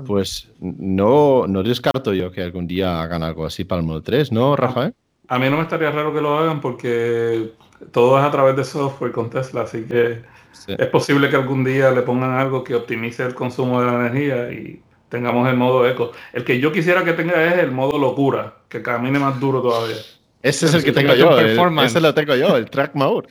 pues 0.06 0.48
no, 0.60 1.46
no 1.48 1.62
descarto 1.62 2.14
yo 2.14 2.30
que 2.30 2.42
algún 2.42 2.68
día 2.68 3.02
hagan 3.02 3.22
algo 3.22 3.44
así 3.44 3.64
para 3.64 3.80
el 3.80 3.86
modo 3.86 4.02
3, 4.02 4.30
¿no, 4.30 4.54
Rafael? 4.54 4.94
A 5.28 5.38
mí 5.38 5.48
no 5.50 5.56
me 5.56 5.62
estaría 5.62 5.90
raro 5.90 6.14
que 6.14 6.20
lo 6.20 6.38
hagan 6.38 6.60
porque 6.60 7.52
todo 7.90 8.18
es 8.18 8.24
a 8.24 8.30
través 8.30 8.54
de 8.56 8.64
software 8.64 9.12
con 9.12 9.30
Tesla, 9.30 9.62
así 9.62 9.82
que 9.82 10.22
es 10.68 10.86
posible 10.88 11.28
que 11.30 11.36
algún 11.36 11.64
día 11.64 11.90
le 11.90 12.02
pongan 12.02 12.30
algo 12.30 12.62
que 12.62 12.74
optimice 12.74 13.24
el 13.24 13.34
consumo 13.34 13.80
de 13.80 13.86
la 13.86 14.06
energía 14.06 14.52
y 14.52 14.82
tengamos 15.08 15.48
el 15.48 15.56
modo 15.56 15.86
eco. 15.88 16.12
El 16.32 16.44
que 16.44 16.60
yo 16.60 16.70
quisiera 16.70 17.04
que 17.04 17.14
tenga 17.14 17.44
es 17.44 17.58
el 17.58 17.72
modo 17.72 17.98
locura, 17.98 18.58
que 18.68 18.82
camine 18.82 19.18
más 19.18 19.40
duro 19.40 19.62
todavía. 19.62 19.96
Ese 20.42 20.66
es 20.66 20.74
el 20.74 20.84
que 20.84 20.92
tengo 20.92 21.14
yo. 21.14 21.38
ese 21.38 22.00
lo 22.00 22.14
tengo 22.14 22.34
yo, 22.34 22.56
el 22.56 22.68
Track 22.68 22.94
Mode. 22.94 23.28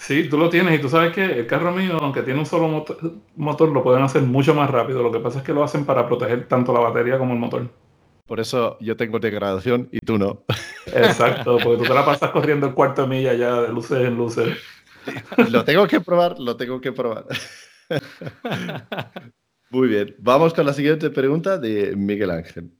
Sí, 0.00 0.28
tú 0.28 0.38
lo 0.38 0.48
tienes 0.48 0.78
y 0.78 0.80
tú 0.80 0.88
sabes 0.88 1.12
que 1.12 1.22
el 1.22 1.46
carro 1.46 1.72
mío, 1.72 1.98
aunque 2.00 2.22
tiene 2.22 2.40
un 2.40 2.46
solo 2.46 2.84
motor, 3.36 3.68
lo 3.68 3.82
pueden 3.82 4.02
hacer 4.02 4.22
mucho 4.22 4.54
más 4.54 4.70
rápido. 4.70 5.02
Lo 5.02 5.12
que 5.12 5.20
pasa 5.20 5.40
es 5.40 5.44
que 5.44 5.52
lo 5.52 5.62
hacen 5.62 5.84
para 5.84 6.06
proteger 6.08 6.48
tanto 6.48 6.72
la 6.72 6.80
batería 6.80 7.18
como 7.18 7.34
el 7.34 7.38
motor. 7.38 7.68
Por 8.26 8.40
eso 8.40 8.78
yo 8.80 8.96
tengo 8.96 9.18
degradación 9.18 9.88
y 9.92 9.98
tú 10.00 10.16
no. 10.16 10.44
Exacto, 10.86 11.58
porque 11.62 11.82
tú 11.82 11.84
te 11.84 11.94
la 11.94 12.04
pasas 12.04 12.30
corriendo 12.32 12.66
el 12.66 12.74
cuarto 12.74 13.02
de 13.02 13.08
milla 13.08 13.34
ya 13.34 13.60
de 13.60 13.68
luces 13.68 13.98
en 13.98 14.16
luces. 14.16 14.56
Lo 15.50 15.64
tengo 15.64 15.86
que 15.86 16.00
probar, 16.00 16.38
lo 16.38 16.56
tengo 16.56 16.80
que 16.80 16.92
probar. 16.92 17.26
Muy 19.70 19.88
bien, 19.88 20.16
vamos 20.18 20.54
con 20.54 20.64
la 20.64 20.72
siguiente 20.72 21.10
pregunta 21.10 21.58
de 21.58 21.94
Miguel 21.94 22.30
Ángel. 22.30 22.70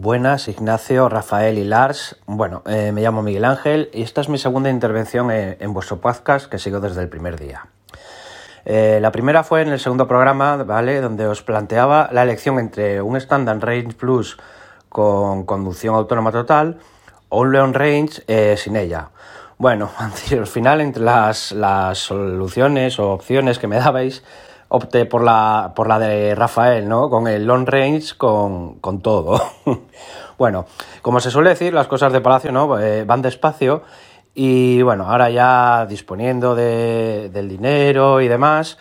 Buenas, 0.00 0.46
Ignacio, 0.46 1.08
Rafael 1.08 1.58
y 1.58 1.64
Lars. 1.64 2.14
Bueno, 2.24 2.62
eh, 2.66 2.92
me 2.92 3.02
llamo 3.02 3.20
Miguel 3.20 3.44
Ángel 3.44 3.90
y 3.92 4.02
esta 4.02 4.20
es 4.20 4.28
mi 4.28 4.38
segunda 4.38 4.70
intervención 4.70 5.28
en, 5.32 5.74
vuestro 5.74 6.00
podcast 6.00 6.46
que 6.46 6.60
sigo 6.60 6.78
desde 6.78 7.02
el 7.02 7.08
primer 7.08 7.36
día. 7.36 7.66
Eh, 8.64 9.00
la 9.02 9.10
primera 9.10 9.42
fue 9.42 9.62
en 9.62 9.70
el 9.70 9.80
segundo 9.80 10.06
programa, 10.06 10.62
¿vale? 10.62 11.00
Donde 11.00 11.26
os 11.26 11.42
planteaba 11.42 12.10
la 12.12 12.22
elección 12.22 12.60
entre 12.60 13.02
un 13.02 13.16
Standard 13.16 13.60
Range 13.60 13.92
Plus 13.94 14.38
con 14.88 15.44
conducción 15.44 15.96
autónoma 15.96 16.30
total 16.30 16.78
o 17.28 17.40
un 17.40 17.52
Leon 17.52 17.74
Range 17.74 18.22
eh, 18.28 18.54
sin 18.56 18.76
ella. 18.76 19.08
Bueno, 19.56 19.90
al 19.98 20.46
final 20.46 20.80
entre 20.80 21.02
las, 21.02 21.50
las 21.50 21.98
soluciones 21.98 23.00
o 23.00 23.10
opciones 23.10 23.58
que 23.58 23.66
me 23.66 23.80
dabais, 23.80 24.22
opté 24.68 25.06
por 25.06 25.22
la, 25.22 25.72
por 25.74 25.88
la 25.88 25.98
de 25.98 26.34
Rafael, 26.34 26.88
¿no? 26.88 27.08
Con 27.10 27.26
el 27.26 27.46
long 27.46 27.66
range, 27.66 28.16
con, 28.16 28.74
con 28.80 29.00
todo. 29.00 29.42
bueno, 30.38 30.66
como 31.02 31.20
se 31.20 31.30
suele 31.30 31.50
decir, 31.50 31.72
las 31.72 31.88
cosas 31.88 32.12
de 32.12 32.20
Palacio, 32.20 32.52
¿no? 32.52 32.78
Eh, 32.78 33.04
van 33.04 33.22
despacio. 33.22 33.82
Y 34.34 34.82
bueno, 34.82 35.10
ahora 35.10 35.30
ya 35.30 35.86
disponiendo 35.86 36.54
de, 36.54 37.30
del 37.32 37.48
dinero 37.48 38.20
y 38.20 38.28
demás, 38.28 38.78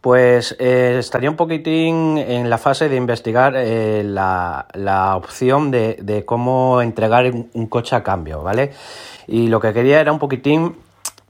pues 0.00 0.54
eh, 0.58 0.96
estaría 0.98 1.30
un 1.30 1.36
poquitín 1.36 2.18
en 2.18 2.50
la 2.50 2.58
fase 2.58 2.88
de 2.88 2.96
investigar 2.96 3.54
eh, 3.56 4.02
la, 4.04 4.66
la, 4.74 5.16
opción 5.16 5.70
de, 5.70 5.98
de 6.02 6.24
cómo 6.24 6.82
entregar 6.82 7.30
un 7.30 7.66
coche 7.68 7.96
a 7.96 8.02
cambio, 8.02 8.42
¿vale? 8.42 8.72
Y 9.26 9.48
lo 9.48 9.60
que 9.60 9.72
quería 9.72 10.00
era 10.00 10.12
un 10.12 10.18
poquitín 10.18 10.76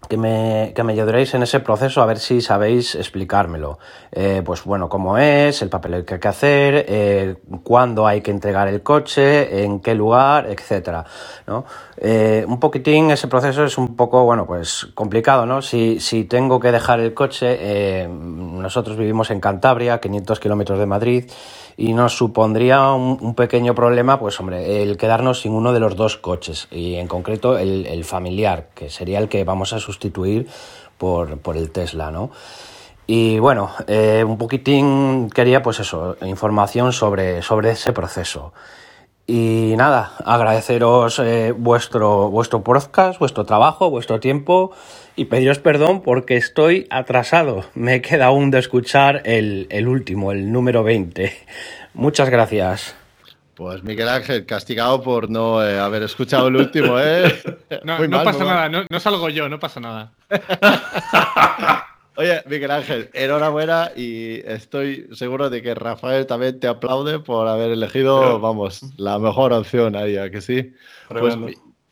que 0.09 0.17
me, 0.17 0.73
que 0.75 0.83
me 0.83 0.93
ayudaréis 0.93 1.35
en 1.35 1.43
ese 1.43 1.61
proceso 1.61 2.03
a 2.03 2.07
ver 2.07 2.19
si 2.19 2.41
sabéis 2.41 2.95
explicármelo. 2.95 3.79
Eh, 4.11 4.43
pues 4.45 4.65
bueno, 4.65 4.89
cómo 4.89 5.19
es, 5.19 5.63
el 5.63 5.69
papel 5.69 6.05
que 6.05 6.15
hay 6.15 6.21
que 6.21 6.29
hacer, 6.29 6.87
eh, 6.89 7.37
cuándo 7.63 8.07
hay 8.07 8.21
que 8.21 8.31
entregar 8.31 8.69
el 8.69 8.83
coche, 8.83 9.65
en 9.65 9.81
qué 9.81 9.95
lugar, 9.95 10.47
etcétera. 10.49 11.05
¿no? 11.47 11.65
Eh, 11.97 12.45
un 12.49 12.59
poquitín 12.59 13.11
ese 13.11 13.29
proceso 13.29 13.65
es 13.65 13.77
un 13.77 13.97
poco, 13.97 14.25
bueno, 14.25 14.47
pues 14.47 14.89
complicado, 14.95 15.47
¿no? 15.47 15.63
Si, 15.63 16.01
si 16.01 16.25
tengo 16.25 16.59
que 16.61 16.73
dejar 16.73 17.01
el 17.01 17.13
coche, 17.15 18.09
nosotros 18.09 18.97
vivimos 18.97 19.31
en 19.31 19.41
Cantabria, 19.41 20.01
500 20.01 20.41
kilómetros 20.41 20.79
de 20.79 20.87
Madrid, 20.87 21.31
y 21.81 21.93
nos 21.93 22.17
supondría 22.17 22.91
un, 22.91 23.37
pequeño 23.37 23.73
problema, 23.73 24.19
pues 24.19 24.39
hombre, 24.41 24.83
el 24.83 24.97
quedarnos 24.97 25.43
sin 25.43 25.53
uno 25.53 25.73
de 25.73 25.79
los 25.79 25.95
dos 25.95 26.17
coches 26.17 26.67
y 26.73 26.97
en 26.97 27.07
concreto 27.07 27.57
el, 27.57 28.05
familiar, 28.05 28.71
que 28.75 28.91
sería 28.91 29.21
el 29.21 29.29
que 29.29 29.45
vamos 29.45 29.73
a 29.73 29.79
sustituir 29.79 30.49
por, 30.99 31.39
por 31.39 31.57
el 31.57 31.71
Tesla, 31.71 32.11
¿no? 32.11 32.31
Y 33.07 33.39
bueno, 33.39 33.71
eh, 33.87 34.25
un 34.27 34.37
poquitín 34.39 35.31
quería 35.31 35.63
pues 35.63 35.79
eso, 35.79 36.17
información 36.23 36.93
sobre, 36.93 37.43
sobre 37.43 37.71
ese 37.71 37.93
proceso. 37.93 38.53
Y 39.25 39.75
nada, 39.77 40.15
agradeceros 40.25 41.21
eh, 41.21 41.55
vuestro, 41.57 42.29
vuestro 42.29 42.65
podcast, 42.65 43.21
vuestro 43.21 43.45
trabajo, 43.45 43.89
vuestro 43.89 44.19
tiempo 44.19 44.73
y 45.19 45.25
pediros 45.25 45.59
perdón 45.59 46.03
porque 46.03 46.37
estoy 46.37 46.87
atrasado. 46.91 47.65
Me 47.75 48.01
queda 48.01 48.27
aún 48.27 48.53
de 48.53 48.61
escuchar 48.61 49.23
el, 49.25 49.67
el 49.71 49.89
último, 49.89 50.31
el 50.31 50.53
número 50.53 50.85
20. 50.85 51.37
Muchas 51.95 52.31
gracias. 52.31 52.95
Pues 53.55 53.83
Miguel 53.83 54.09
Ángel, 54.09 54.47
castigado 54.47 55.03
por 55.03 55.29
no 55.29 55.61
eh, 55.67 55.77
haber 55.77 56.05
escuchado 56.05 56.47
el 56.47 56.55
último, 56.55 57.01
¿eh? 57.01 57.35
No, 57.85 57.99
no 58.07 58.23
pasa 58.23 58.45
nada, 58.45 58.69
no, 58.69 58.85
no, 58.89 59.01
salgo 59.01 59.29
yo, 59.29 59.49
no 59.49 59.59
pasa 59.59 59.81
nada. 59.81 60.13
Oye, 62.17 62.41
Miguel 62.47 62.71
Ángel, 62.71 63.11
enhorabuena 63.13 63.91
y 63.97 64.41
estoy 64.45 65.09
seguro 65.15 65.51
de 65.51 65.63
que 65.63 65.75
Rafael 65.75 66.27
también 66.27 66.61
te 66.61 66.69
aplaude 66.69 67.19
por 67.19 67.49
haber 67.49 67.73
elegido, 67.73 68.39
vamos, 68.39 68.83
la 68.97 69.19
mejor 69.19 69.53
opción 69.53 69.97
ahí, 69.97 70.17
¿a 70.17 70.31
que 70.31 70.41
sí? 70.41 70.75
Pues 71.09 71.37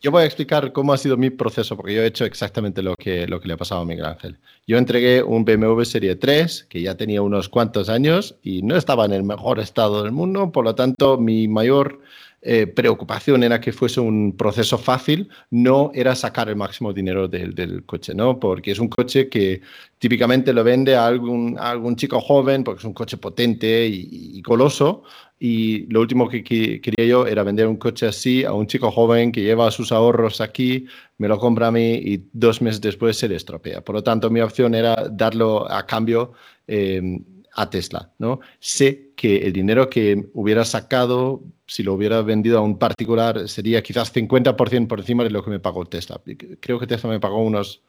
yo 0.00 0.10
voy 0.10 0.22
a 0.22 0.26
explicar 0.26 0.72
cómo 0.72 0.92
ha 0.92 0.98
sido 0.98 1.16
mi 1.16 1.30
proceso, 1.30 1.76
porque 1.76 1.94
yo 1.94 2.02
he 2.02 2.06
hecho 2.06 2.24
exactamente 2.24 2.82
lo 2.82 2.96
que, 2.96 3.26
lo 3.26 3.40
que 3.40 3.48
le 3.48 3.54
ha 3.54 3.56
pasado 3.56 3.80
a 3.80 3.84
Miguel 3.84 4.06
Ángel. 4.06 4.38
Yo 4.66 4.78
entregué 4.78 5.22
un 5.22 5.44
BMW 5.44 5.82
Serie 5.82 6.16
3, 6.16 6.66
que 6.68 6.82
ya 6.82 6.96
tenía 6.96 7.22
unos 7.22 7.48
cuantos 7.48 7.88
años 7.88 8.36
y 8.42 8.62
no 8.62 8.76
estaba 8.76 9.04
en 9.04 9.12
el 9.12 9.22
mejor 9.22 9.58
estado 9.58 10.02
del 10.02 10.12
mundo, 10.12 10.52
por 10.52 10.64
lo 10.64 10.74
tanto, 10.74 11.18
mi 11.18 11.48
mayor 11.48 12.00
eh, 12.42 12.66
preocupación 12.66 13.42
era 13.42 13.60
que 13.60 13.72
fuese 13.72 14.00
un 14.00 14.36
proceso 14.36 14.78
fácil, 14.78 15.28
no 15.50 15.90
era 15.94 16.14
sacar 16.14 16.48
el 16.48 16.56
máximo 16.56 16.92
dinero 16.92 17.26
del, 17.28 17.84
coche, 17.86 18.14
¿no? 18.14 18.38
Porque 18.38 18.70
es 18.70 18.78
un 18.78 18.88
coche 18.88 19.28
que 19.28 19.62
típicamente 19.98 20.52
lo 20.52 20.62
vende 20.62 20.94
a 20.94 21.06
algún, 21.06 21.56
chico 21.96 22.20
joven, 22.20 22.62
porque 22.62 22.80
es 22.80 22.84
un 22.84 22.92
coche 22.92 23.16
potente 23.16 23.88
y, 23.88 24.40
coloso, 24.42 25.02
y 25.40 25.86
lo 25.92 26.00
último 26.00 26.28
que, 26.28 26.44
quería 26.44 27.06
yo 27.06 27.26
era 27.26 27.42
vender 27.42 27.66
un 27.66 27.76
coche 27.76 28.06
así 28.06 28.44
a 28.44 28.52
un 28.52 28.66
chico 28.66 28.90
joven 28.90 29.32
que 29.32 29.42
lleva 29.42 29.70
sus 29.70 29.90
ahorros 29.90 30.40
aquí, 30.40 30.86
me 31.18 31.28
lo 31.28 31.38
compra 31.38 31.68
a 31.68 31.72
mí 31.72 31.94
y 31.94 32.28
dos 32.32 32.62
meses 32.62 32.80
después 32.80 33.16
se 33.16 33.28
le 33.28 33.36
estropea. 33.36 33.82
Por 33.82 33.96
lo 33.96 34.02
tanto, 34.02 34.30
mi 34.30 34.40
opción 34.40 34.74
era 34.74 35.08
darlo 35.10 35.70
a 35.70 35.86
cambio. 35.86 36.32
Eh, 36.68 37.20
a 37.56 37.70
Tesla, 37.70 38.12
¿no? 38.18 38.40
Sé 38.60 39.12
que 39.16 39.38
el 39.38 39.52
dinero 39.52 39.88
que 39.88 40.28
hubiera 40.34 40.64
sacado, 40.64 41.42
si 41.66 41.82
lo 41.82 41.94
hubiera 41.94 42.20
vendido 42.20 42.58
a 42.58 42.60
un 42.60 42.78
particular, 42.78 43.48
sería 43.48 43.82
quizás 43.82 44.14
50% 44.14 44.86
por 44.86 45.00
encima 45.00 45.24
de 45.24 45.30
lo 45.30 45.42
que 45.42 45.50
me 45.50 45.58
pagó 45.58 45.86
Tesla. 45.86 46.20
Creo 46.60 46.78
que 46.78 46.86
Tesla 46.86 47.08
me 47.08 47.18
pagó 47.18 47.42
unos, 47.42 47.82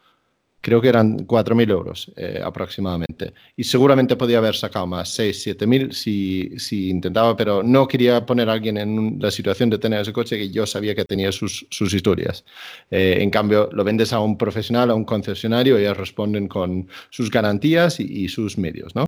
creo 0.62 0.80
que 0.80 0.88
eran 0.88 1.28
4.000 1.28 1.70
euros 1.70 2.14
eh, 2.16 2.40
aproximadamente. 2.42 3.34
Y 3.58 3.66
seguramente 3.66 4.16
podía 4.16 4.38
haber 4.38 4.56
sacado 4.56 4.88
más, 4.88 5.10
6, 5.10 5.48
7.000 5.48 5.92
si, 5.92 6.58
si 6.58 6.90
intentaba, 6.90 7.36
pero 7.36 7.62
no 7.62 7.90
quería 7.90 8.26
poner 8.26 8.50
a 8.50 8.54
alguien 8.54 8.78
en 8.78 9.18
la 9.20 9.32
situación 9.32 9.70
de 9.70 9.80
tener 9.80 10.00
ese 10.00 10.14
coche 10.14 10.38
que 10.38 10.50
yo 10.50 10.66
sabía 10.66 10.96
que 10.96 11.04
tenía 11.04 11.34
sus, 11.34 11.68
sus 11.70 11.94
historias. 11.94 12.46
Eh, 12.90 13.18
en 13.20 13.30
cambio, 13.32 13.70
lo 13.74 13.84
vendes 13.84 14.14
a 14.14 14.22
un 14.22 14.38
profesional, 14.38 14.92
a 14.92 14.96
un 14.96 15.04
concesionario, 15.04 15.78
ellos 15.78 15.98
responden 15.98 16.48
con 16.48 16.88
sus 17.10 17.30
garantías 17.30 18.00
y, 18.00 18.24
y 18.24 18.30
sus 18.30 18.58
medios, 18.58 18.96
¿no? 18.96 19.06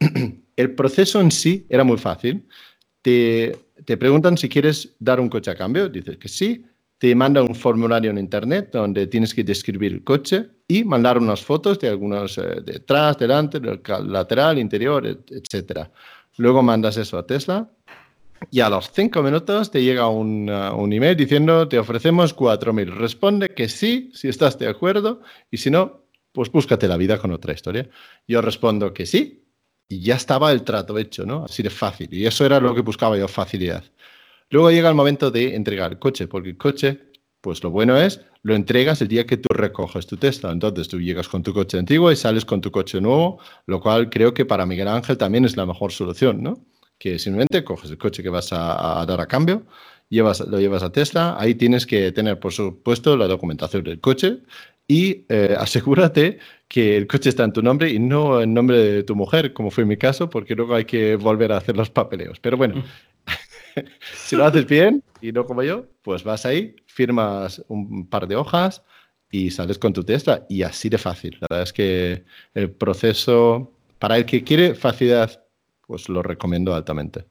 el 0.56 0.74
proceso 0.74 1.20
en 1.20 1.30
sí 1.30 1.66
era 1.68 1.84
muy 1.84 1.98
fácil. 1.98 2.46
Te, 3.02 3.56
preguntan 3.98 4.36
si 4.36 4.48
quieres 4.48 4.96
dar 4.98 5.20
un 5.20 5.28
coche 5.28 5.50
a 5.50 5.54
cambio, 5.54 5.88
dices 5.88 6.18
que 6.18 6.28
sí, 6.28 6.64
te 6.98 7.14
mandan 7.14 7.44
un 7.48 7.54
formulario 7.54 8.10
en 8.10 8.18
internet 8.18 8.70
donde 8.72 9.06
tienes 9.06 9.32
que 9.32 9.44
describir 9.44 9.92
el 9.92 10.04
coche 10.04 10.48
y 10.66 10.84
mandar 10.84 11.16
unas 11.16 11.42
fotos 11.42 11.78
de 11.78 11.88
algunos 11.88 12.36
eh, 12.38 12.60
detrás, 12.64 13.16
delante, 13.16 13.60
lateral, 13.60 14.58
interior, 14.58 15.06
etc. 15.06 15.88
Luego 16.36 16.62
mandas 16.62 16.96
eso 16.96 17.16
a 17.16 17.26
Tesla 17.26 17.70
y 18.50 18.60
a 18.60 18.68
los 18.68 18.90
cinco 18.92 19.22
minutos 19.22 19.70
te 19.70 19.82
llega 19.82 20.08
un, 20.08 20.50
uh, 20.50 20.74
un 20.76 20.92
email 20.92 21.16
diciendo 21.16 21.68
te 21.68 21.78
ofrecemos 21.78 22.36
4.000. 22.36 22.96
Responde 22.96 23.50
que 23.50 23.68
sí, 23.68 24.10
si 24.12 24.28
estás 24.28 24.58
de 24.58 24.68
acuerdo 24.68 25.22
y 25.50 25.58
si 25.58 25.70
no, 25.70 26.02
pues 26.32 26.50
búscate 26.50 26.88
la 26.88 26.96
vida 26.96 27.18
con 27.18 27.30
otra 27.30 27.52
historia. 27.52 27.88
Yo 28.26 28.42
respondo 28.42 28.92
que 28.92 29.06
sí 29.06 29.47
y 29.88 30.00
ya 30.00 30.16
estaba 30.16 30.52
el 30.52 30.62
trato 30.62 30.98
hecho, 30.98 31.24
¿no? 31.24 31.44
Así 31.44 31.62
de 31.62 31.70
fácil. 31.70 32.08
Y 32.12 32.26
eso 32.26 32.44
era 32.44 32.60
lo 32.60 32.74
que 32.74 32.82
buscaba 32.82 33.16
yo, 33.16 33.26
facilidad. 33.26 33.84
Luego 34.50 34.70
llega 34.70 34.88
el 34.88 34.94
momento 34.94 35.30
de 35.30 35.54
entregar 35.54 35.92
el 35.92 35.98
coche, 35.98 36.28
porque 36.28 36.50
el 36.50 36.58
coche, 36.58 37.00
pues 37.40 37.62
lo 37.62 37.70
bueno 37.70 37.96
es, 37.96 38.20
lo 38.42 38.54
entregas 38.54 39.00
el 39.02 39.08
día 39.08 39.26
que 39.26 39.36
tú 39.38 39.48
recoges 39.52 40.06
tu 40.06 40.16
Tesla. 40.16 40.52
Entonces 40.52 40.88
tú 40.88 41.00
llegas 41.00 41.28
con 41.28 41.42
tu 41.42 41.54
coche 41.54 41.78
antiguo 41.78 42.12
y 42.12 42.16
sales 42.16 42.44
con 42.44 42.60
tu 42.60 42.70
coche 42.70 43.00
nuevo, 43.00 43.38
lo 43.66 43.80
cual 43.80 44.10
creo 44.10 44.34
que 44.34 44.44
para 44.44 44.66
Miguel 44.66 44.88
Ángel 44.88 45.16
también 45.16 45.44
es 45.44 45.56
la 45.56 45.66
mejor 45.66 45.92
solución, 45.92 46.42
¿no? 46.42 46.64
Que 46.98 47.18
simplemente 47.18 47.64
coges 47.64 47.90
el 47.90 47.98
coche 47.98 48.22
que 48.22 48.28
vas 48.28 48.52
a, 48.52 49.04
dar 49.06 49.20
a 49.20 49.26
cambio, 49.26 49.66
llevas, 50.08 50.40
lo 50.40 50.58
llevas 50.58 50.82
a 50.82 50.90
Tesla, 50.92 51.36
ahí 51.38 51.54
tienes 51.54 51.86
que 51.86 52.12
tener, 52.12 52.40
por 52.40 52.52
supuesto, 52.52 53.16
la 53.16 53.26
documentación 53.26 53.84
del 53.84 54.00
coche 54.00 54.40
y 54.90 55.26
eh, 55.28 55.54
asegúrate 55.56 56.38
que 56.66 56.96
el 56.96 57.06
coche 57.06 57.28
está 57.28 57.44
en 57.44 57.52
tu 57.52 57.62
nombre 57.62 57.90
y 57.90 57.98
no 57.98 58.40
en 58.40 58.54
nombre 58.54 58.78
de 58.78 59.02
tu 59.02 59.14
mujer, 59.14 59.52
como 59.52 59.70
fue 59.70 59.84
mi 59.84 59.98
caso, 59.98 60.30
porque 60.30 60.54
luego 60.54 60.74
hay 60.74 60.86
que 60.86 61.16
volver 61.16 61.52
a 61.52 61.58
hacer 61.58 61.76
los 61.76 61.90
papeleos. 61.90 62.40
Pero 62.40 62.56
bueno, 62.56 62.82
si 64.14 64.34
lo 64.34 64.46
haces 64.46 64.66
bien 64.66 65.04
y 65.20 65.30
no 65.30 65.44
como 65.44 65.62
yo, 65.62 65.84
pues 66.00 66.24
vas 66.24 66.46
ahí, 66.46 66.74
firmas 66.86 67.62
un 67.68 68.08
par 68.08 68.26
de 68.26 68.36
hojas 68.36 68.82
y 69.30 69.50
sales 69.50 69.78
con 69.78 69.92
tu 69.92 70.04
Tesla 70.04 70.46
y 70.48 70.62
así 70.62 70.88
de 70.88 70.96
fácil. 70.96 71.36
La 71.42 71.48
verdad 71.50 71.64
es 71.64 71.72
que 71.74 72.24
el 72.54 72.70
proceso, 72.70 73.70
para 73.98 74.16
el 74.16 74.24
que 74.24 74.42
quiere 74.42 74.74
facilidad, 74.74 75.44
pues 75.86 76.08
lo 76.08 76.22
recomiendo 76.22 76.74
altamente. 76.74 77.26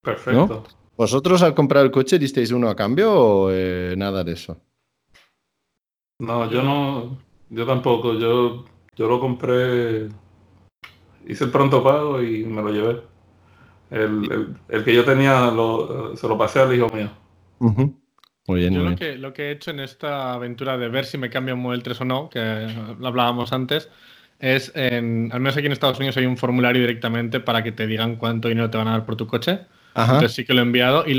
Perfecto. 0.00 0.64
¿Vosotros 0.96 1.42
al 1.42 1.54
comprar 1.54 1.84
el 1.84 1.90
coche 1.90 2.20
disteis 2.20 2.52
uno 2.52 2.68
a 2.68 2.76
cambio 2.76 3.12
o 3.12 3.50
eh, 3.50 3.94
nada 3.96 4.22
de 4.22 4.32
eso? 4.32 4.60
No, 6.20 6.50
yo 6.50 6.62
no, 6.62 7.18
yo 7.48 7.66
tampoco, 7.66 8.14
yo, 8.14 8.64
yo 8.94 9.08
lo 9.08 9.18
compré, 9.18 10.08
hice 11.26 11.44
el 11.44 11.50
pronto 11.50 11.82
pago 11.82 12.22
y 12.22 12.44
me 12.44 12.62
lo 12.62 12.70
llevé. 12.70 13.00
El, 13.90 14.84
que 14.84 14.94
yo 14.94 15.04
tenía 15.04 15.50
se 16.14 16.28
lo 16.28 16.38
pasé 16.38 16.60
al 16.60 16.74
hijo 16.74 16.88
mío. 16.90 17.10
Muy 17.58 18.60
bien, 18.60 18.74
yo 18.74 18.82
lo, 18.82 18.94
Que, 18.96 19.16
lo 19.16 19.32
que 19.32 19.48
he 19.48 19.50
hecho 19.52 19.70
en 19.70 19.80
esta 19.80 20.34
aventura 20.34 20.76
de 20.76 20.88
ver 20.88 21.06
si 21.06 21.18
me 21.18 21.30
cambia 21.30 21.54
un 21.54 21.62
Model 21.62 21.82
3 21.82 22.02
o 22.02 22.04
no, 22.04 22.28
que 22.28 22.68
lo 22.98 23.08
hablábamos 23.08 23.52
antes, 23.52 23.88
es, 24.38 24.72
en, 24.74 25.30
al 25.32 25.40
menos 25.40 25.56
aquí 25.56 25.66
en 25.66 25.72
Estados 25.72 25.98
Unidos 25.98 26.18
hay 26.18 26.26
un 26.26 26.36
formulario 26.36 26.82
directamente 26.82 27.40
para 27.40 27.62
que 27.62 27.72
te 27.72 27.86
digan 27.86 28.16
cuánto 28.16 28.48
dinero 28.48 28.68
te 28.68 28.76
van 28.76 28.88
a 28.88 28.92
dar 28.92 29.06
por 29.06 29.16
tu 29.16 29.26
coche. 29.26 29.60
Entonces 29.94 30.32
sí 30.32 30.44
que 30.44 30.54
lo 30.54 30.60
he 30.60 30.62
enviado 30.62 31.04
y, 31.06 31.18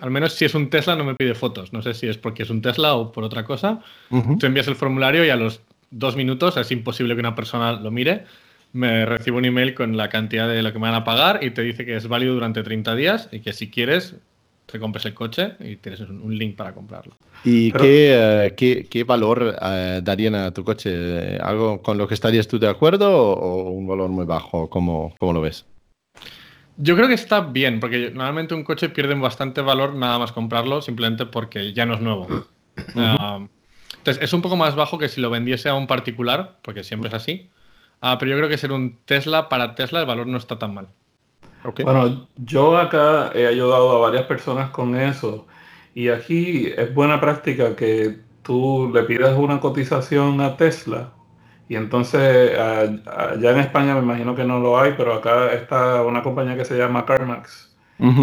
al 0.00 0.10
menos 0.10 0.32
si 0.32 0.44
es 0.44 0.54
un 0.54 0.70
Tesla 0.70 0.96
no 0.96 1.04
me 1.04 1.14
pide 1.14 1.34
fotos. 1.34 1.72
No 1.72 1.82
sé 1.82 1.94
si 1.94 2.06
es 2.06 2.18
porque 2.18 2.42
es 2.42 2.50
un 2.50 2.62
Tesla 2.62 2.94
o 2.94 3.12
por 3.12 3.24
otra 3.24 3.44
cosa. 3.44 3.80
Tú 4.10 4.46
envías 4.46 4.68
el 4.68 4.76
formulario 4.76 5.24
y 5.24 5.30
a 5.30 5.36
los 5.36 5.60
dos 5.90 6.16
minutos, 6.16 6.56
es 6.56 6.70
imposible 6.70 7.14
que 7.14 7.20
una 7.20 7.34
persona 7.34 7.72
lo 7.72 7.90
mire, 7.90 8.24
me 8.72 9.06
recibo 9.06 9.38
un 9.38 9.44
email 9.44 9.74
con 9.74 9.96
la 9.96 10.08
cantidad 10.08 10.48
de 10.48 10.62
lo 10.62 10.72
que 10.72 10.78
me 10.78 10.88
van 10.88 10.94
a 10.94 11.04
pagar 11.04 11.42
y 11.42 11.50
te 11.50 11.62
dice 11.62 11.86
que 11.86 11.96
es 11.96 12.08
válido 12.08 12.34
durante 12.34 12.62
30 12.62 12.94
días 12.94 13.28
y 13.32 13.40
que 13.40 13.52
si 13.52 13.70
quieres 13.70 14.16
te 14.66 14.78
compres 14.78 15.06
el 15.06 15.14
coche 15.14 15.52
y 15.60 15.76
tienes 15.76 16.00
un 16.00 16.36
link 16.36 16.54
para 16.54 16.74
comprarlo. 16.74 17.14
¿Y 17.44 17.72
qué, 17.72 18.46
eh, 18.58 18.84
qué, 18.90 19.04
valor 19.04 19.56
eh, 19.62 20.00
darían 20.02 20.34
a 20.34 20.52
tu 20.52 20.62
coche? 20.62 21.38
¿Algo 21.38 21.80
con 21.80 21.96
lo 21.96 22.06
que 22.06 22.14
estarías 22.14 22.46
tú 22.46 22.58
de 22.58 22.68
acuerdo 22.68 23.10
o, 23.10 23.70
un 23.70 23.86
valor 23.86 24.10
muy 24.10 24.26
bajo? 24.26 24.68
¿Cómo, 24.68 25.14
¿Cómo, 25.18 25.32
lo 25.32 25.40
ves? 25.40 25.64
Yo 26.80 26.94
creo 26.94 27.08
que 27.08 27.14
está 27.14 27.40
bien, 27.40 27.80
porque 27.80 28.10
normalmente 28.10 28.54
un 28.54 28.62
coche 28.62 28.88
pierde 28.88 29.14
bastante 29.14 29.60
valor 29.60 29.94
nada 29.94 30.18
más 30.18 30.30
comprarlo, 30.30 30.80
simplemente 30.80 31.26
porque 31.26 31.72
ya 31.72 31.84
no 31.86 31.94
es 31.94 32.00
nuevo. 32.00 32.28
Entonces, 32.76 34.22
es 34.22 34.32
un 34.32 34.42
poco 34.42 34.56
más 34.56 34.76
bajo 34.76 34.96
que 34.96 35.08
si 35.08 35.20
lo 35.20 35.28
vendiese 35.28 35.68
a 35.68 35.74
un 35.74 35.88
particular, 35.88 36.58
porque 36.62 36.84
siempre 36.84 37.08
es 37.08 37.14
así. 37.14 37.50
Ah, 38.00 38.16
pero 38.18 38.30
yo 38.30 38.36
creo 38.36 38.48
que 38.48 38.58
ser 38.58 38.70
un 38.70 38.96
Tesla 39.04 39.48
para 39.48 39.74
Tesla 39.74 40.00
el 40.00 40.06
valor 40.06 40.28
no 40.28 40.38
está 40.38 40.58
tan 40.58 40.72
mal. 40.72 40.86
Bueno, 41.82 42.28
yo 42.36 42.78
acá 42.78 43.32
he 43.34 43.46
ayudado 43.48 43.96
a 43.96 43.98
varias 43.98 44.26
personas 44.26 44.70
con 44.70 44.94
eso. 44.94 45.46
Y 45.94 46.08
aquí 46.08 46.72
es 46.76 46.94
buena 46.94 47.20
práctica 47.20 47.74
que 47.74 48.20
tú 48.42 48.90
le 48.94 49.02
pidas 49.02 49.36
una 49.36 49.58
cotización 49.58 50.40
a 50.40 50.56
Tesla. 50.56 51.12
Y 51.68 51.76
entonces 51.76 52.58
allá 52.58 53.50
en 53.50 53.58
España 53.58 53.94
me 53.94 54.00
imagino 54.00 54.34
que 54.34 54.44
no 54.44 54.58
lo 54.58 54.78
hay, 54.78 54.94
pero 54.96 55.14
acá 55.14 55.52
está 55.52 56.02
una 56.02 56.22
compañía 56.22 56.56
que 56.56 56.64
se 56.64 56.78
llama 56.78 57.04
CarMax. 57.04 57.76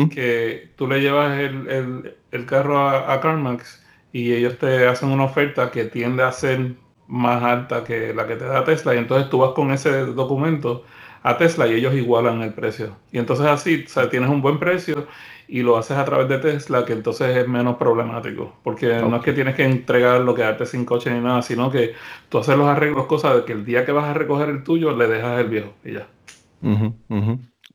Que 0.10 0.72
tú 0.78 0.88
le 0.88 1.02
llevas 1.02 1.38
el, 1.38 2.46
carro 2.46 2.80
a, 2.80 3.14
a 3.14 3.20
CarMax 3.20 3.86
y 4.14 4.32
ellos 4.34 4.58
te 4.58 4.88
hacen 4.88 5.10
una 5.10 5.26
oferta 5.26 5.72
que 5.72 5.84
tiende 5.86 6.24
a 6.24 6.32
ser 6.32 6.76
más 7.08 7.43
alta 7.43 7.84
que 7.84 8.14
la 8.14 8.26
que 8.28 8.36
te 8.36 8.46
da 8.46 8.64
Tesla 8.64 8.96
y 8.96 8.98
entonces 8.98 9.30
tú 9.30 9.39
vas 9.39 9.52
con 9.52 9.72
ese 9.72 10.06
documento 10.06 10.86
a 11.26 11.38
Tesla 11.40 11.68
y 11.68 11.74
ellos 11.74 11.96
igualan 11.96 12.44
el 12.44 12.54
precio. 12.54 12.98
Y 13.12 13.18
entonces 13.18 13.48
así 13.48 13.86
tienes 14.12 14.30
un 14.30 14.44
buen 14.44 14.60
precio 14.60 15.08
y 15.48 15.64
lo 15.64 15.76
haces 15.76 15.98
a 15.98 16.06
través 16.06 16.30
de 16.30 16.38
Tesla, 16.38 16.86
que 16.86 16.94
entonces 16.94 17.36
es 17.36 17.48
menos 17.48 17.78
problemático. 17.78 18.54
Porque 18.64 18.88
no 19.02 19.16
es 19.16 19.24
que 19.24 19.34
tienes 19.34 19.56
que 19.56 19.64
entregar 19.64 20.22
lo 20.22 20.36
que 20.36 20.44
darte 20.44 20.68
sin 20.68 20.86
coche 20.86 21.10
ni 21.12 21.20
nada, 21.20 21.42
sino 21.42 21.72
que 21.72 21.94
tú 22.30 22.38
haces 22.38 22.56
los 22.56 22.68
arreglos, 22.68 23.08
cosas 23.08 23.38
de 23.38 23.46
que 23.46 23.54
el 23.54 23.66
día 23.66 23.86
que 23.86 23.92
vas 23.92 24.06
a 24.06 24.14
recoger 24.14 24.50
el 24.50 24.64
tuyo 24.64 24.96
le 24.96 25.08
dejas 25.08 25.40
el 25.40 25.50
viejo 25.50 25.74
y 25.84 25.94
ya. 25.94 26.08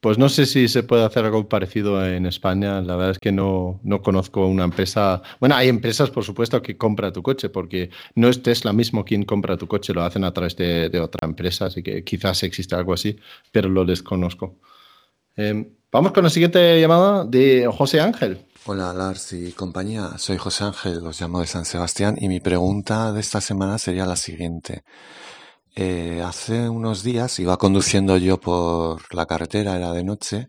Pues 0.01 0.17
no 0.17 0.31
sé 0.31 0.47
si 0.47 0.67
se 0.69 0.83
puede 0.83 1.05
hacer 1.05 1.27
algo 1.27 1.47
parecido 1.47 2.05
en 2.07 2.25
España. 2.25 2.81
La 2.81 2.97
verdad 2.97 3.11
es 3.13 3.19
que 3.19 3.33
no, 3.33 3.81
no 3.83 4.01
conozco 4.01 4.47
una 4.47 4.65
empresa. 4.65 5.21
Bueno, 5.41 5.57
hay 5.57 5.69
empresas, 5.69 6.09
por 6.09 6.25
supuesto, 6.25 6.63
que 6.63 6.79
compra 6.79 7.13
tu 7.13 7.23
coche, 7.23 7.51
porque 7.51 7.91
no 8.15 8.29
es 8.29 8.43
Tesla 8.43 8.73
mismo 8.73 9.05
quien 9.05 9.25
compra 9.25 9.59
tu 9.59 9.67
coche, 9.67 9.93
lo 9.93 10.03
hacen 10.03 10.25
a 10.25 10.33
través 10.33 10.57
de, 10.57 11.01
otra 11.01 11.29
empresa, 11.29 11.67
así 11.67 11.83
que 11.83 12.03
quizás 12.03 12.43
exista 12.43 12.79
algo 12.79 12.95
así, 12.95 13.19
pero 13.53 13.69
lo 13.69 13.85
desconozco. 13.85 14.57
Em, 15.37 15.69
vamos 15.93 16.13
con 16.13 16.25
la 16.25 16.31
siguiente 16.31 16.81
llamada 16.81 17.25
de 17.25 17.71
José 17.71 18.01
Ángel. 18.01 18.47
Hola 18.65 18.95
Lars 18.95 19.33
y 19.35 19.53
compañía, 19.53 20.17
soy 20.17 20.37
José 20.39 20.65
Ángel, 20.65 21.03
los 21.03 21.21
llamo 21.21 21.41
de 21.41 21.47
San 21.47 21.65
Sebastián 21.65 22.17
y 22.19 22.29
mi 22.29 22.41
pregunta 22.41 23.13
de 23.13 23.21
esta 23.21 23.41
semana 23.41 23.79
sería 23.79 24.07
la 24.07 24.17
siguiente. 24.17 24.83
Eh, 25.77 26.23
hace 26.25 26.69
unos 26.69 27.03
días 27.03 27.39
iba 27.39 27.57
conduciendo 27.57 28.17
yo 28.17 28.41
por 28.41 29.15
la 29.15 29.27
carretera, 29.27 29.77
era 29.77 29.93
de 29.93 30.05
noche, 30.05 30.49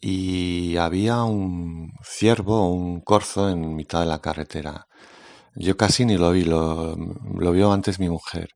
y 0.00 0.76
había 0.76 1.22
un 1.24 1.92
ciervo 2.04 2.68
un 2.70 3.00
corzo 3.00 3.48
en 3.50 3.76
mitad 3.76 4.00
de 4.00 4.06
la 4.06 4.20
carretera. 4.20 4.86
Yo 5.56 5.76
casi 5.76 6.04
ni 6.06 6.16
lo 6.18 6.32
vi, 6.32 6.44
lo, 6.44 6.96
lo 6.96 7.52
vio 7.52 7.72
antes 7.72 8.00
mi 8.00 8.08
mujer. 8.08 8.50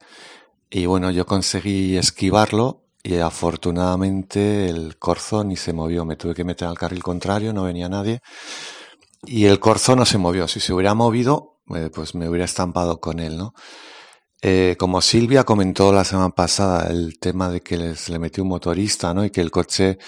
Y 0.71 0.87
bueno, 0.87 1.11
yo 1.13 1.27
conseguí 1.27 1.97
esquivarlo 1.99 2.85
y 3.03 3.19
afortunadamente 3.19 4.69
el 4.71 4.99
corzo 4.99 5.45
ni 5.45 5.57
se 5.57 5.73
movió. 5.73 6.05
Me 6.07 6.17
tuve 6.17 6.35
que 6.35 6.45
meter 6.45 6.69
al 6.69 6.79
carril 6.79 7.03
contrario, 7.03 7.53
no 7.53 7.65
venía 7.65 7.89
nadie. 7.89 8.21
Y 9.25 9.47
el 9.47 9.59
corzo 9.61 9.97
no 9.97 10.05
se 10.07 10.19
movió. 10.19 10.49
Si 10.49 10.61
se 10.61 10.73
hubiera 10.73 10.95
movido, 10.95 11.59
eh, 11.75 11.91
pues 11.95 12.15
me 12.15 12.29
hubiera 12.29 12.45
estampado 12.45 13.01
con 13.01 13.21
él, 13.21 13.37
¿no? 13.37 13.55
Eh, 14.43 14.77
como 14.79 15.01
Silvia 15.01 15.45
comentó 15.45 15.93
la 15.93 16.05
semana 16.05 16.31
pasada, 16.31 16.89
el 16.89 17.19
tema 17.19 17.49
de 17.49 17.63
que 17.63 17.77
les, 17.77 18.09
le 18.09 18.19
metió 18.19 18.43
un 18.43 18.51
motorista, 18.51 19.15
¿no? 19.15 19.25
Y 19.25 19.31
que 19.31 19.41
el 19.41 19.51
coche 19.51 19.99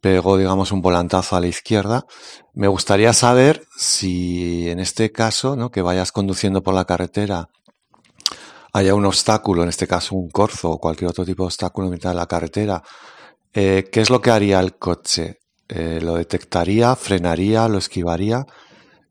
pegó, 0.00 0.36
digamos, 0.36 0.72
un 0.72 0.82
volantazo 0.82 1.36
a 1.36 1.40
la 1.40 1.48
izquierda. 1.48 2.06
Me 2.54 2.68
gustaría 2.68 3.12
saber 3.12 3.64
si 3.76 4.68
en 4.68 4.80
este 4.80 5.10
caso, 5.12 5.56
¿no? 5.56 5.70
Que 5.70 5.82
vayas 5.82 6.12
conduciendo 6.12 6.62
por 6.62 6.74
la 6.74 6.84
carretera, 6.84 7.48
haya 8.72 8.94
un 8.94 9.06
obstáculo, 9.06 9.62
en 9.62 9.70
este 9.70 9.86
caso 9.86 10.14
un 10.14 10.28
corzo 10.28 10.70
o 10.70 10.78
cualquier 10.78 11.10
otro 11.10 11.24
tipo 11.24 11.44
de 11.44 11.46
obstáculo 11.46 11.86
en 11.86 11.94
mitad 11.94 12.10
de 12.10 12.16
la 12.16 12.26
carretera. 12.26 12.82
Eh, 13.52 13.88
¿Qué 13.90 14.02
es 14.02 14.10
lo 14.10 14.20
que 14.20 14.30
haría 14.30 14.60
el 14.60 14.76
coche? 14.76 15.38
Eh, 15.68 15.98
¿Lo 16.02 16.14
detectaría, 16.16 16.94
frenaría, 16.94 17.68
lo 17.68 17.78
esquivaría? 17.78 18.44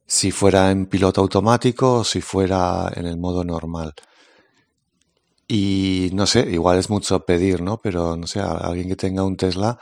Si 0.06 0.32
fuera 0.32 0.70
en 0.70 0.86
piloto 0.86 1.22
automático 1.22 1.96
o 1.96 2.04
si 2.04 2.22
fuera 2.22 2.92
en 2.96 3.08
el 3.08 3.18
modo 3.18 3.44
normal. 3.44 3.94
Y 5.48 6.10
no 6.14 6.26
sé, 6.26 6.50
igual 6.52 6.80
es 6.80 6.90
mucho 6.90 7.26
pedir, 7.26 7.62
¿no? 7.62 7.80
Pero 7.82 8.18
no 8.18 8.28
sé, 8.28 8.40
alguien 8.40 8.88
que 8.90 8.96
tenga 8.96 9.24
un 9.24 9.38
Tesla 9.38 9.80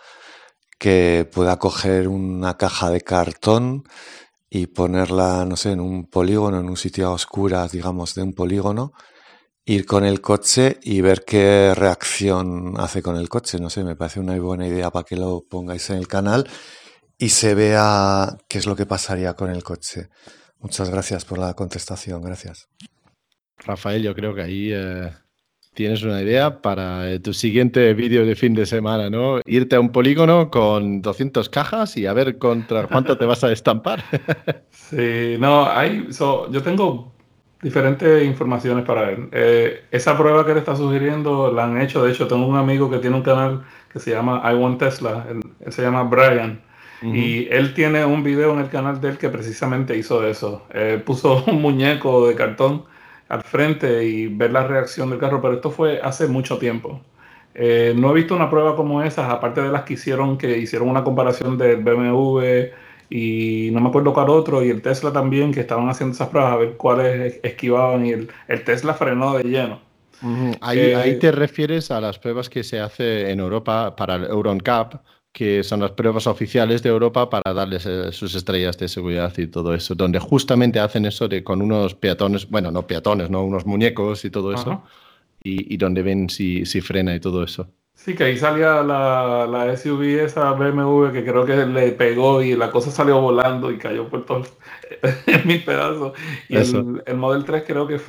que 0.78 1.30
pueda 1.32 1.58
coger 1.58 2.08
una 2.10 2.58
caja 2.58 2.90
de 2.90 3.02
cartón 3.02 3.84
y 4.50 4.68
ponerla, 4.68 5.46
no 5.46 5.56
sé, 5.56 5.72
en 5.72 5.80
un 5.80 6.08
polígono, 6.08 6.60
en 6.60 6.70
un 6.70 6.78
sitio 6.78 7.08
a 7.08 7.12
oscuras, 7.14 7.72
digamos, 7.72 8.14
de 8.16 8.24
un 8.24 8.34
polígono, 8.34 8.92
ir 9.66 9.86
con 9.86 10.04
el 10.04 10.22
coche 10.22 10.80
y 10.84 11.02
ver 11.02 11.24
qué 11.26 11.74
reacción 11.76 12.74
hace 12.78 13.02
con 13.02 13.16
el 13.16 13.30
coche. 13.30 13.60
No 13.60 13.70
sé, 13.70 13.84
me 13.84 13.96
parece 13.96 14.20
una 14.20 14.38
buena 14.40 14.68
idea 14.68 14.92
para 14.92 15.06
que 15.06 15.16
lo 15.16 15.46
pongáis 15.50 15.90
en 15.90 15.98
el 15.98 16.08
canal 16.08 16.48
y 17.18 17.30
se 17.30 17.56
vea 17.56 18.38
qué 18.50 18.58
es 18.58 18.66
lo 18.66 18.76
que 18.76 18.86
pasaría 18.86 19.34
con 19.34 19.50
el 19.50 19.64
coche. 19.64 20.10
Muchas 20.60 20.90
gracias 20.90 21.26
por 21.26 21.40
la 21.40 21.54
contestación, 21.54 22.22
gracias. 22.22 22.68
Rafael, 23.58 24.04
yo 24.04 24.14
creo 24.14 24.36
que 24.36 24.42
ahí 24.42 24.70
eh, 24.74 25.12
tienes 25.74 26.04
una 26.04 26.22
idea 26.22 26.62
para 26.62 27.12
eh, 27.12 27.20
tu 27.20 27.34
siguiente 27.34 27.94
vídeo 27.94 28.26
de 28.26 28.36
fin 28.36 28.54
de 28.54 28.66
semana, 28.66 29.10
¿no? 29.10 29.40
Irte 29.46 29.76
a 29.76 29.80
un 29.80 29.92
polígono 29.92 30.50
con 30.50 31.02
200 31.02 31.50
cajas 31.50 31.98
y 31.98 32.06
a 32.06 32.14
ver 32.14 32.38
contra 32.38 32.88
cuánto 32.88 33.18
te 33.18 33.26
vas 33.26 33.44
a 33.44 33.52
estampar. 33.52 34.04
sí, 34.70 35.36
no, 35.40 35.70
hay, 35.70 36.08
yo 36.12 36.64
tengo 36.64 37.12
diferentes 37.62 38.26
informaciones 38.26 38.86
para 38.86 39.02
ver. 39.04 39.30
Eh, 39.32 39.86
esa 39.92 40.18
prueba 40.18 40.46
que 40.46 40.54
le 40.54 40.60
está 40.60 40.76
sugiriendo 40.76 41.52
la 41.52 41.66
han 41.66 41.82
hecho, 41.82 42.04
de 42.04 42.12
hecho 42.12 42.28
tengo 42.28 42.46
un 42.46 42.58
amigo 42.58 42.90
que 42.90 43.00
tiene 43.00 43.16
un 43.16 43.24
canal 43.24 43.64
que 43.92 44.00
se 44.00 44.12
llama 44.12 44.42
I 44.52 44.56
Want 44.56 44.80
Tesla, 44.80 45.26
él, 45.30 45.72
se 45.72 45.82
llama 45.82 46.04
Brian. 46.04 46.62
Y 47.06 47.50
él 47.50 47.74
tiene 47.74 48.06
un 48.06 48.24
video 48.24 48.54
en 48.54 48.60
el 48.60 48.70
canal 48.70 49.02
de 49.02 49.10
él 49.10 49.18
que 49.18 49.28
precisamente 49.28 49.98
hizo 49.98 50.26
eso. 50.26 50.66
puso 51.04 51.44
un 51.48 51.62
muñeco 51.62 52.26
de 52.26 52.34
cartón 52.34 52.86
al 53.30 53.44
frente 53.44 54.06
y 54.06 54.28
ver 54.28 54.52
la 54.52 54.68
reacción 54.68 55.10
del 55.10 55.20
carro, 55.20 55.42
pero 55.42 55.56
esto 55.56 55.72
fue 55.72 56.00
hace 56.02 56.28
mucho 56.28 56.58
tiempo. 56.58 57.02
Eh, 57.56 57.94
no 57.96 58.12
he 58.12 58.14
visto 58.16 58.36
una 58.36 58.50
prueba 58.50 58.76
como 58.76 59.04
esas, 59.04 59.30
aparte 59.30 59.62
de 59.62 59.70
las 59.70 59.84
que 59.84 59.94
hicieron, 59.94 60.38
que 60.38 60.58
hicieron 60.58 60.90
una 60.90 61.04
comparación 61.04 61.58
del 61.58 61.84
BMW 61.84 62.72
y 63.10 63.70
no 63.72 63.80
me 63.80 63.90
acuerdo 63.90 64.14
cuál 64.14 64.30
otro, 64.30 64.64
y 64.64 64.70
el 64.70 64.82
Tesla 64.82 65.14
también, 65.14 65.54
que 65.54 65.60
estaban 65.60 65.88
haciendo 65.88 66.16
esas 66.16 66.30
pruebas 66.30 66.54
a 66.54 66.58
ver 66.58 66.78
cuáles 66.78 67.40
esquivaban 67.44 68.06
y 68.06 68.12
el, 68.12 68.32
el 68.48 68.64
Tesla 68.64 68.96
frenó 68.96 69.38
de 69.38 69.44
lleno. 69.44 69.82
ahí, 70.62 70.80
ahí, 70.94 71.12
eh, 71.12 71.16
te 71.16 71.32
refieres 71.32 71.92
a 71.92 72.02
las 72.02 72.18
pruebas 72.18 72.50
que 72.50 72.64
se 72.64 72.80
hace 72.80 73.30
en 73.30 73.40
Europa 73.40 73.96
para 73.96 74.16
el 74.16 74.24
EuronCap, 74.24 74.96
que 75.34 75.64
son 75.64 75.80
las 75.80 75.92
pruebas 75.92 76.28
oficiales 76.28 76.84
de 76.84 76.90
Europa 76.90 77.28
para 77.30 77.54
darles 77.54 77.88
eh, 77.88 78.12
sus 78.12 78.36
estrellas 78.36 78.78
de 78.78 78.88
seguridad 78.88 79.34
y 79.38 79.48
todo 79.48 79.74
eso, 79.74 79.96
donde 79.96 80.20
justamente 80.20 80.80
hacen 80.80 81.06
eso 81.06 81.28
de 81.28 81.44
con 81.44 81.62
unos 81.62 81.96
peatones, 81.96 82.48
bueno, 82.50 82.72
no 82.72 82.86
peatones, 82.86 83.32
no 83.32 83.44
unos 83.44 83.66
muñecos 83.66 84.24
y 84.26 84.30
todo 84.30 84.54
eso, 84.54 84.84
y, 85.44 85.76
donde 85.76 86.04
ven 86.04 86.30
si, 86.30 86.66
si, 86.66 86.82
frena 86.82 87.16
y 87.16 87.20
todo 87.20 87.44
eso. 87.44 87.68
Sí, 87.96 88.16
que 88.16 88.26
ahí 88.26 88.38
salía 88.38 88.84
la, 88.84 89.48
la, 89.50 89.76
SUV 89.76 90.20
esa 90.24 90.52
BMW 90.54 91.12
que 91.12 91.24
creo 91.24 91.46
que 91.46 91.66
le 91.66 91.92
pegó 91.92 92.42
y 92.42 92.56
la 92.56 92.72
cosa 92.72 92.92
salió 92.92 93.20
volando 93.20 93.72
y 93.72 93.78
cayó 93.78 94.08
por 94.10 94.26
todos 94.26 94.54
mil 95.46 95.64
pedazos. 95.64 96.14
Y 96.48 96.58
el, 96.58 97.04
el, 97.06 97.18
Model 97.18 97.44
3 97.44 97.64
creo 97.66 97.88
que 97.88 98.00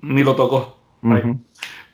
ni 0.00 0.22
lo 0.22 0.36
tocó. 0.36 0.78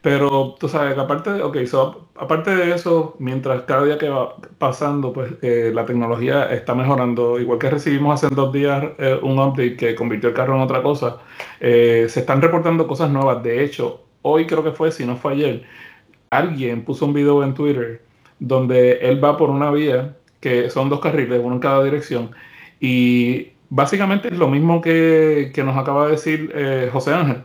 Pero 0.02 0.56
tú 0.58 0.68
sabes 0.68 0.94
que 0.94 1.00
aparte 1.00 1.30
de, 1.30 1.42
okay, 1.42 1.66
so, 1.66 2.08
aparte 2.16 2.56
de 2.56 2.74
eso, 2.74 3.16
mientras 3.18 3.62
cada 3.62 3.84
día 3.84 3.98
que 3.98 4.08
va 4.08 4.34
pasando, 4.58 5.12
pues 5.12 5.34
eh, 5.42 5.72
la 5.74 5.84
tecnología 5.84 6.50
está 6.52 6.74
mejorando. 6.74 7.38
Igual 7.38 7.58
que 7.58 7.68
recibimos 7.68 8.14
hace 8.14 8.34
dos 8.34 8.50
días 8.52 8.82
eh, 8.98 9.18
un 9.22 9.38
update 9.38 9.76
que 9.76 9.94
convirtió 9.94 10.30
el 10.30 10.34
carro 10.34 10.56
en 10.56 10.62
otra 10.62 10.82
cosa, 10.82 11.18
eh, 11.60 12.06
se 12.08 12.20
están 12.20 12.40
reportando 12.40 12.86
cosas 12.86 13.10
nuevas. 13.10 13.42
De 13.42 13.62
hecho, 13.62 14.04
hoy 14.22 14.46
creo 14.46 14.64
que 14.64 14.72
fue, 14.72 14.90
si 14.90 15.04
no 15.04 15.16
fue 15.16 15.34
ayer, 15.34 15.64
alguien 16.30 16.84
puso 16.84 17.04
un 17.04 17.12
video 17.12 17.44
en 17.44 17.54
Twitter 17.54 18.02
donde 18.38 18.92
él 19.00 19.22
va 19.22 19.36
por 19.36 19.50
una 19.50 19.70
vía 19.70 20.16
que 20.40 20.70
son 20.70 20.88
dos 20.88 21.00
carriles, 21.00 21.40
uno 21.42 21.56
en 21.56 21.60
cada 21.60 21.84
dirección, 21.84 22.30
y 22.80 23.48
básicamente 23.68 24.28
es 24.28 24.38
lo 24.38 24.48
mismo 24.48 24.80
que, 24.80 25.52
que 25.54 25.62
nos 25.62 25.76
acaba 25.76 26.06
de 26.06 26.12
decir 26.12 26.90
José 26.90 27.12
Ángel 27.12 27.42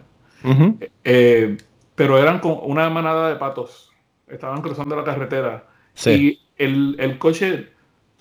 pero 1.96 2.20
eran 2.20 2.40
con 2.40 2.60
una 2.62 2.90
manada 2.90 3.30
de 3.30 3.36
patos. 3.36 3.92
Estaban 4.28 4.62
cruzando 4.62 4.96
la 4.96 5.04
carretera. 5.04 5.66
Y 6.06 6.40
el, 6.58 7.18
coche 7.18 7.70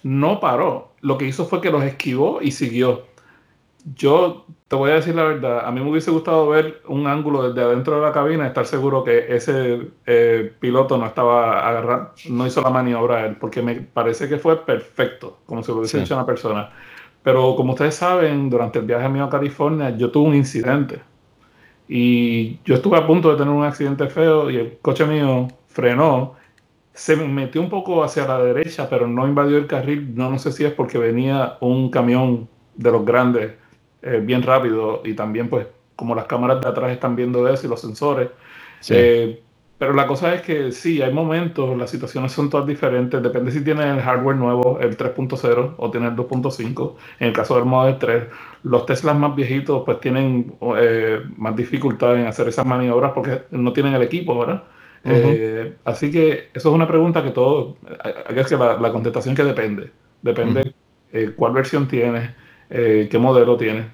no 0.03 0.41
paró. 0.41 0.95
Lo 1.01 1.19
que 1.19 1.27
hizo 1.27 1.45
fue 1.45 1.61
que 1.61 1.71
los 1.71 1.83
esquivó 1.83 2.41
y 2.41 2.53
siguió. 2.53 3.07
Yo 3.95 4.47
te 4.69 4.77
voy 4.77 4.93
a 4.93 4.95
decir 4.95 5.15
la 5.15 5.25
verdad, 5.25 5.67
a 5.67 5.71
mí 5.71 5.81
me 5.81 5.91
hubiese 5.91 6.11
gustado 6.11 6.49
ver 6.49 6.83
un 6.89 7.07
ángulo 7.07 7.49
desde 7.49 7.63
adentro 7.67 7.97
de 7.97 8.03
la 8.03 8.13
cabina, 8.13 8.47
estar 8.47 8.65
seguro 8.67 9.05
que 9.05 9.27
ese 9.29 9.89
eh, 10.07 10.53
piloto 10.59 10.97
no 10.97 11.05
estaba 11.05 11.69
agarrando, 11.69 12.13
no 12.31 12.47
hizo 12.47 12.63
la 12.63 12.71
maniobra 12.71 13.27
él, 13.27 13.37
porque 13.37 13.61
me 13.61 13.75
parece 13.75 14.27
que 14.27 14.39
fue 14.39 14.65
perfecto, 14.65 15.41
como 15.45 15.63
si 15.63 15.71
lo 15.71 15.79
hubiese 15.79 16.01
hecho 16.01 16.15
una 16.15 16.25
persona. 16.25 16.71
Pero 17.23 17.57
como 17.57 17.73
ustedes 17.73 17.95
saben, 17.95 18.49
durante 18.49 18.79
el 18.79 18.87
viaje 18.87 19.09
mío 19.09 19.25
a 19.25 19.31
California, 19.31 19.91
yo 19.91 20.11
tuve 20.11 20.29
un 20.29 20.35
incidente. 20.35 21.03
Y 21.89 22.61
yo 22.65 22.75
estuve 22.75 22.97
a 22.97 23.07
punto 23.07 23.31
de 23.31 23.37
tener 23.37 23.53
un 23.53 23.65
accidente 23.65 24.07
feo 24.09 24.51
y 24.51 24.57
el 24.57 24.79
coche 24.81 25.05
mío 25.05 25.49
frenó. 25.69 26.35
Se 26.93 27.17
metió 27.17 27.61
un 27.61 27.69
poco 27.69 28.03
hacia 28.05 28.27
la 28.27 28.43
derecha, 28.43 28.89
pero 28.89 29.07
no 29.07 29.27
invadió 29.27 29.59
el 29.59 29.67
carril. 29.67 30.15
No, 30.15 30.31
no 30.31 30.39
sé 30.39 30.53
si 30.53 30.65
es 30.65 30.73
porque 30.73 30.99
venía 30.99 31.59
un 31.61 31.91
camión 31.91 32.49
de 32.77 32.91
los 32.91 33.05
grandes 33.05 33.53
eh, 34.03 34.21
bien 34.23 34.43
rápido 34.43 35.03
y 35.05 35.15
también 35.15 35.49
pues 35.49 35.67
como 35.97 36.15
las 36.15 36.27
cámaras 36.27 36.61
de 36.61 36.69
atrás 36.69 36.93
están 36.93 37.17
viendo 37.17 37.49
eso 37.49 37.67
y 37.67 37.71
los 37.71 37.81
sensores. 37.81 38.31
Eh, 38.91 39.43
pero 39.77 39.93
la 39.93 40.07
cosa 40.07 40.35
es 40.35 40.43
que 40.43 40.71
sí, 40.71 41.03
hay 41.03 41.13
momentos, 41.13 41.77
las 41.77 41.91
situaciones 41.91 42.31
son 42.31 42.49
todas 42.49 42.67
diferentes, 42.67 43.21
depende 43.21 43.51
si 43.51 43.65
tienes 43.65 43.87
el 43.87 44.01
hardware 44.01 44.37
nuevo, 44.37 44.79
el 44.81 44.97
3.0 44.97 45.75
o 45.77 45.91
tienes 45.91 46.11
el 46.11 46.17
2.5. 46.17 46.95
En 47.19 47.29
el 47.29 47.33
caso 47.33 47.57
del 47.57 47.65
Model 47.65 47.99
3, 47.99 48.25
los 48.63 48.87
Teslas 48.87 49.17
más 49.17 49.35
viejitos 49.35 49.83
pues 49.85 49.99
tienen 50.01 50.55
eh, 50.77 51.23
más 51.37 51.57
dificultad 51.57 52.17
en 52.17 52.27
hacer 52.27 52.49
esas 52.49 52.65
maniobras 52.65 53.13
porque 53.13 53.43
no 53.51 53.73
tienen 53.73 53.95
el 53.95 54.03
equipo, 54.03 54.39
¿verdad? 54.39 54.63
Eh, 55.07 55.75
así 55.85 56.11
que 56.11 56.51
eso 56.55 56.69
es 56.69 56.75
una 56.75 56.89
pregunta 56.89 57.23
que 57.23 57.31
todo, 57.31 57.77
es 58.35 58.47
que 58.47 58.57
la, 58.57 58.93
contestación 58.93 59.35
que 59.35 59.45
depende, 59.45 59.91
depende 60.23 60.73
eh, 61.13 61.33
cuál 61.37 61.53
versión 61.53 61.89
tienes, 61.89 62.31
qué 62.71 63.19
modelo 63.19 63.57
tienes. 63.57 63.87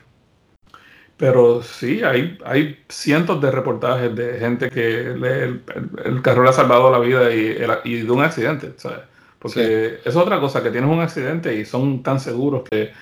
Pero 1.21 1.63
sí, 1.63 2.03
hay, 2.03 2.39
hay 2.47 2.83
cientos 2.89 3.43
de 3.43 3.51
reportajes 3.51 4.17
de 4.17 4.39
gente 4.39 4.71
que 4.71 5.01
el, 5.03 6.23
carro 6.23 6.45
le 6.45 6.49
ha 6.49 6.53
salvado 6.55 6.91
la 6.91 6.99
vida 6.99 7.31
y, 7.31 7.59
y 7.85 8.01
de 8.01 8.11
un 8.11 8.23
accidente, 8.23 8.73
¿sabes? 8.79 9.01
Porque 9.39 9.99
es 10.03 10.17
otra 10.17 10.41
cosa, 10.41 10.63
que 10.63 10.71
tienes 10.71 10.89
un 10.89 11.01
accidente 11.01 11.55
y 11.55 11.67
son 11.67 12.03
tan 12.03 12.21
seguros 12.21 12.63
que 12.71 12.93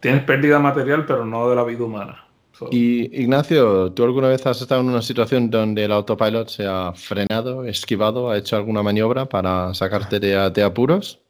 tienes 0.00 0.24
pérdida 0.24 0.58
material, 0.58 1.06
pero 1.06 1.24
no 1.24 1.48
de 1.48 1.54
la 1.54 1.62
vida 1.62 1.84
humana. 1.84 2.24
Y 2.72 3.22
Ignacio, 3.22 3.92
¿tú 3.92 4.02
alguna 4.02 4.26
vez 4.26 4.44
has 4.44 4.60
estado 4.60 4.80
en 4.80 4.88
una 4.88 5.00
situación 5.00 5.48
donde 5.48 5.84
el 5.84 5.92
autopilot 5.92 6.48
se 6.48 6.66
ha 6.66 6.92
frenado, 6.94 7.64
esquivado, 7.64 8.28
ha 8.28 8.38
hecho 8.38 8.56
alguna 8.56 8.82
maniobra 8.82 9.26
para 9.26 9.72
sacarte 9.72 10.18
de, 10.18 10.50
de 10.50 10.62
apuros? 10.64 11.20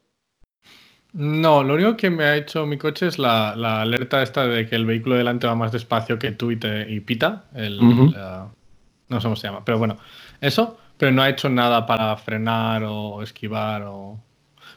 No, 1.12 1.64
lo 1.64 1.74
único 1.74 1.96
que 1.96 2.10
me 2.10 2.24
ha 2.24 2.36
hecho 2.36 2.66
mi 2.66 2.76
coche 2.76 3.06
es 3.06 3.18
la, 3.18 3.50
alerta 3.50 4.22
esta 4.22 4.46
de 4.46 4.68
que 4.68 4.76
el 4.76 4.86
vehículo 4.86 5.16
delante 5.16 5.46
va 5.46 5.54
más 5.54 5.72
despacio 5.72 6.18
que 6.18 6.32
tú 6.32 6.50
y, 6.50 6.56
te, 6.56 6.84
pita. 7.00 7.44
El, 7.54 7.78
no 9.08 9.20
sé 9.20 9.24
cómo 9.24 9.36
se 9.36 9.46
llama, 9.46 9.64
pero 9.64 9.78
bueno, 9.78 9.96
eso. 10.40 10.78
Pero 10.98 11.12
no 11.12 11.22
ha 11.22 11.28
hecho 11.28 11.48
nada 11.48 11.86
para 11.86 12.16
frenar 12.16 12.82
o 12.84 13.22
esquivar 13.22 13.82
o... 13.86 14.20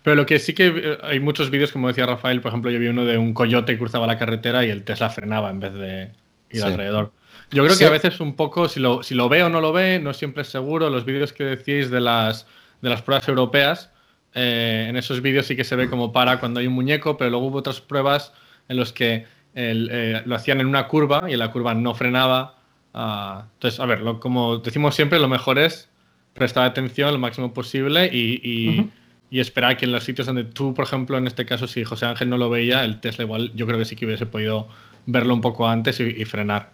Pero 0.03 0.15
lo 0.15 0.25
que 0.25 0.39
sí 0.39 0.53
que 0.53 0.97
hay 1.03 1.19
muchos 1.19 1.49
vídeos, 1.49 1.71
como 1.71 1.87
decía 1.87 2.05
Rafael, 2.05 2.41
por 2.41 2.49
ejemplo, 2.49 2.71
yo 2.71 2.79
vi 2.79 2.87
uno 2.87 3.05
de 3.05 3.17
un 3.17 3.33
coyote 3.33 3.73
que 3.73 3.79
cruzaba 3.79 4.07
la 4.07 4.17
carretera 4.17 4.65
y 4.65 4.69
el 4.69 4.83
Tesla 4.83 5.09
frenaba 5.09 5.49
en 5.49 5.59
vez 5.59 5.73
de 5.73 6.11
ir 6.51 6.63
alrededor. 6.63 7.11
Yo 7.51 7.65
creo 7.65 7.77
que 7.77 7.85
a 7.85 7.89
veces 7.89 8.19
un 8.19 8.35
poco, 8.35 8.69
si 8.69 8.79
lo, 8.79 9.03
si 9.03 9.13
lo 9.15 9.29
ve 9.29 9.43
o 9.43 9.49
no 9.49 9.61
lo 9.61 9.73
ve, 9.73 9.99
no 9.99 10.13
siempre 10.13 10.43
es 10.43 10.49
seguro. 10.49 10.89
Los 10.89 11.05
vídeos 11.05 11.33
que 11.33 11.43
decís 11.43 11.89
de 11.89 12.01
las, 12.01 12.47
de 12.81 12.89
las 12.89 13.01
pruebas 13.01 13.27
europeas, 13.27 13.90
eh, 14.33 14.87
en 14.89 14.95
esos 14.95 15.21
vídeos 15.21 15.45
sí 15.45 15.55
que 15.55 15.63
se 15.63 15.75
ve 15.75 15.89
como 15.89 16.11
para 16.11 16.39
cuando 16.39 16.59
hay 16.59 16.67
un 16.67 16.73
muñeco, 16.73 17.17
pero 17.17 17.29
luego 17.29 17.47
hubo 17.47 17.57
otras 17.57 17.81
pruebas 17.81 18.33
en 18.69 18.77
los 18.77 18.93
que 18.93 19.25
eh, 19.53 20.21
lo 20.25 20.35
hacían 20.35 20.61
en 20.61 20.67
una 20.67 20.87
curva 20.87 21.25
y 21.27 21.33
en 21.33 21.39
la 21.39 21.51
curva 21.51 21.73
no 21.73 21.93
frenaba. 21.93 22.55
Ah, 22.93 23.45
entonces, 23.53 23.79
a 23.79 23.85
ver, 23.85 24.01
como 24.19 24.57
decimos 24.57 24.95
siempre, 24.95 25.19
lo 25.19 25.27
mejor 25.27 25.59
es 25.59 25.89
prestar 26.33 26.65
atención 26.65 27.11
lo 27.11 27.19
máximo 27.19 27.53
posible 27.53 28.09
y, 28.11 28.89
esperar 29.31 29.77
que 29.77 29.85
en 29.85 29.93
los 29.93 30.03
sitios 30.03 30.27
donde 30.27 30.43
tú, 30.43 30.73
por 30.73 30.85
ejemplo, 30.85 31.17
en 31.17 31.25
este 31.25 31.45
caso, 31.45 31.65
si 31.67 31.83
José 31.85 32.05
Ángel 32.05 32.29
no 32.29 32.37
lo 32.37 32.49
veía, 32.49 32.83
el 32.83 32.99
Tesla 32.99 33.23
igual 33.23 33.51
yo 33.55 33.65
creo 33.65 33.79
que 33.79 33.85
sí 33.85 33.95
que 33.95 34.05
hubiese 34.05 34.25
podido 34.25 34.67
verlo 35.05 35.33
un 35.33 35.41
poco 35.41 35.67
antes 35.67 35.99
y, 35.99 36.25
frenar. 36.25 36.71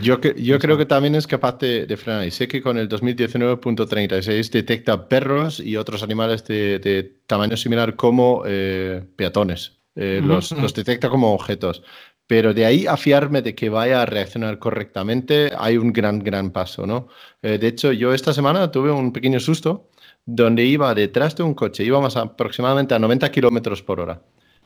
Yo, 0.00 0.20
yo 0.20 0.58
creo 0.58 0.76
que 0.76 0.86
también 0.86 1.14
es 1.14 1.26
capaz 1.26 1.58
de, 1.58 1.96
frenar. 1.96 2.26
Y 2.26 2.30
sé 2.30 2.48
que 2.48 2.62
con 2.62 2.78
el 2.78 2.88
2019.36 2.88 4.50
detecta 4.50 5.08
perros 5.08 5.60
y 5.60 5.76
otros 5.76 6.02
animales 6.02 6.44
de, 6.44 7.20
tamaño 7.26 7.56
similar 7.56 7.96
como 7.96 8.42
eh, 8.46 9.04
peatones. 9.16 9.78
Eh, 9.96 10.20
los, 10.24 10.52
los, 10.52 10.72
detecta 10.72 11.08
como 11.08 11.34
objetos. 11.34 11.82
Pero 12.26 12.54
de 12.54 12.64
ahí 12.64 12.86
a 12.86 12.96
fiarme 12.96 13.42
de 13.42 13.56
que 13.56 13.68
vaya 13.70 14.02
a 14.02 14.06
reaccionar 14.06 14.60
correctamente, 14.60 15.50
hay 15.58 15.76
un 15.76 15.92
gran, 15.92 16.20
gran 16.20 16.52
paso, 16.52 16.86
¿no? 16.86 17.08
Eh, 17.42 17.58
de 17.58 17.66
hecho, 17.66 17.90
yo 17.90 18.14
esta 18.14 18.32
semana 18.32 18.70
tuve 18.70 18.92
un 18.92 19.12
pequeño 19.12 19.40
susto 19.40 19.90
donde 20.24 20.64
iba 20.64 20.94
detrás 20.94 21.34
de 21.34 21.42
un 21.42 21.54
coche, 21.54 21.82
íbamos 21.82 22.16
aproximadamente 22.16 22.94
a 22.94 23.00
90 23.00 23.32
kilómetros 23.32 23.82
por 23.82 23.98
hora 23.98 24.22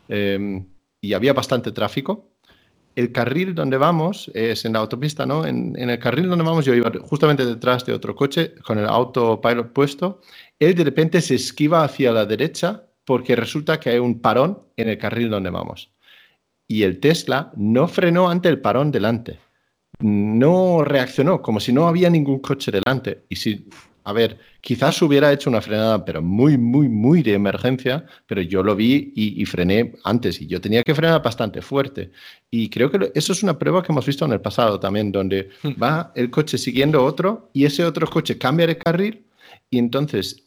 em, 0.08 0.66
y 1.00 1.14
había 1.14 1.32
bastante 1.32 1.72
tráfico. 1.72 2.33
El 2.94 3.12
carril 3.12 3.54
donde 3.54 3.76
vamos 3.76 4.30
es 4.34 4.64
en 4.64 4.74
la 4.74 4.80
autopista, 4.80 5.26
¿no? 5.26 5.46
En, 5.46 5.76
el 5.76 5.98
carril 5.98 6.28
donde 6.28 6.44
vamos 6.44 6.64
yo 6.64 6.74
iba 6.74 6.92
justamente 7.02 7.44
detrás 7.44 7.84
de 7.84 7.92
otro 7.92 8.14
coche 8.14 8.54
con 8.64 8.78
el 8.78 8.86
autopilot 8.86 9.72
puesto. 9.72 10.20
Él 10.58 10.74
de 10.74 10.84
repente 10.84 11.20
se 11.20 11.34
esquiva 11.34 11.84
hacia 11.84 12.12
la 12.12 12.24
derecha 12.26 12.84
porque 13.04 13.36
resulta 13.36 13.80
que 13.80 13.90
hay 13.90 13.98
un 13.98 14.20
parón 14.20 14.62
en 14.76 14.88
el 14.88 14.98
carril 14.98 15.30
donde 15.30 15.50
vamos 15.50 15.94
y 16.66 16.82
el 16.82 17.00
Tesla 17.00 17.52
no 17.56 17.88
frenó 17.88 18.28
ante 18.28 18.48
el 18.48 18.60
parón 18.60 18.90
delante. 18.90 19.38
No 20.00 20.82
reaccionó, 20.84 21.40
como 21.40 21.60
si 21.60 21.72
no 21.72 21.86
había 21.86 22.10
ningún 22.10 22.40
coche 22.40 22.72
delante. 22.72 23.24
Y 23.28 23.36
si, 23.36 23.68
a 24.06 24.12
ver, 24.12 24.38
quizás 24.60 25.00
hubiera 25.00 25.32
hecho 25.32 25.48
una 25.48 25.62
frenada, 25.62 26.04
pero 26.04 26.20
muy, 26.20 26.58
muy, 26.58 26.88
muy 26.90 27.22
de 27.22 27.32
emergencia, 27.32 28.04
pero 28.26 28.42
yo 28.42 28.62
lo 28.62 28.76
vi 28.76 29.12
y, 29.16 29.44
frené 29.46 29.94
antes 30.04 30.42
y 30.42 30.46
yo 30.46 30.60
tenía 30.60 30.82
que 30.82 30.94
frenar 30.94 31.22
bastante 31.22 31.62
fuerte. 31.62 32.10
Y 32.50 32.68
creo 32.68 32.90
que 32.90 33.10
eso 33.14 33.32
es 33.32 33.42
una 33.42 33.58
prueba 33.58 33.82
que 33.82 33.92
hemos 33.92 34.04
visto 34.04 34.26
en 34.26 34.32
el 34.32 34.42
pasado 34.42 34.78
también, 34.78 35.10
donde 35.10 35.48
va 35.82 36.12
el 36.14 36.30
coche 36.30 36.58
siguiendo 36.58 37.02
otro 37.02 37.48
y 37.54 37.64
ese 37.64 37.82
otro 37.84 38.06
coche 38.06 38.36
cambia 38.36 38.66
de 38.66 38.76
carril 38.76 39.24
y 39.70 39.78
entonces 39.78 40.44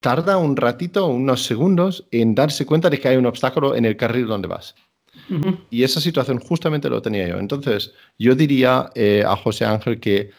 tarda 0.00 0.38
un 0.38 0.56
ratito, 0.56 1.06
unos 1.06 1.44
segundos, 1.44 2.06
en 2.10 2.34
darse 2.34 2.64
cuenta 2.64 2.88
de 2.88 2.98
que 2.98 3.08
hay 3.08 3.16
un 3.16 3.26
obstáculo 3.26 3.76
en 3.76 3.84
el 3.84 3.96
carril 3.96 4.26
donde 4.26 4.48
vas. 4.48 4.74
Y 5.70 5.84
esa 5.84 6.00
situación 6.00 6.40
justamente 6.40 6.90
lo 6.90 7.00
tenía 7.00 7.28
yo. 7.28 7.38
Entonces, 7.38 7.92
yo 8.18 8.34
diría 8.34 8.90
eh, 8.94 9.22
a 9.26 9.36
José 9.36 9.64
Ángel 9.64 10.00
que 10.00 10.30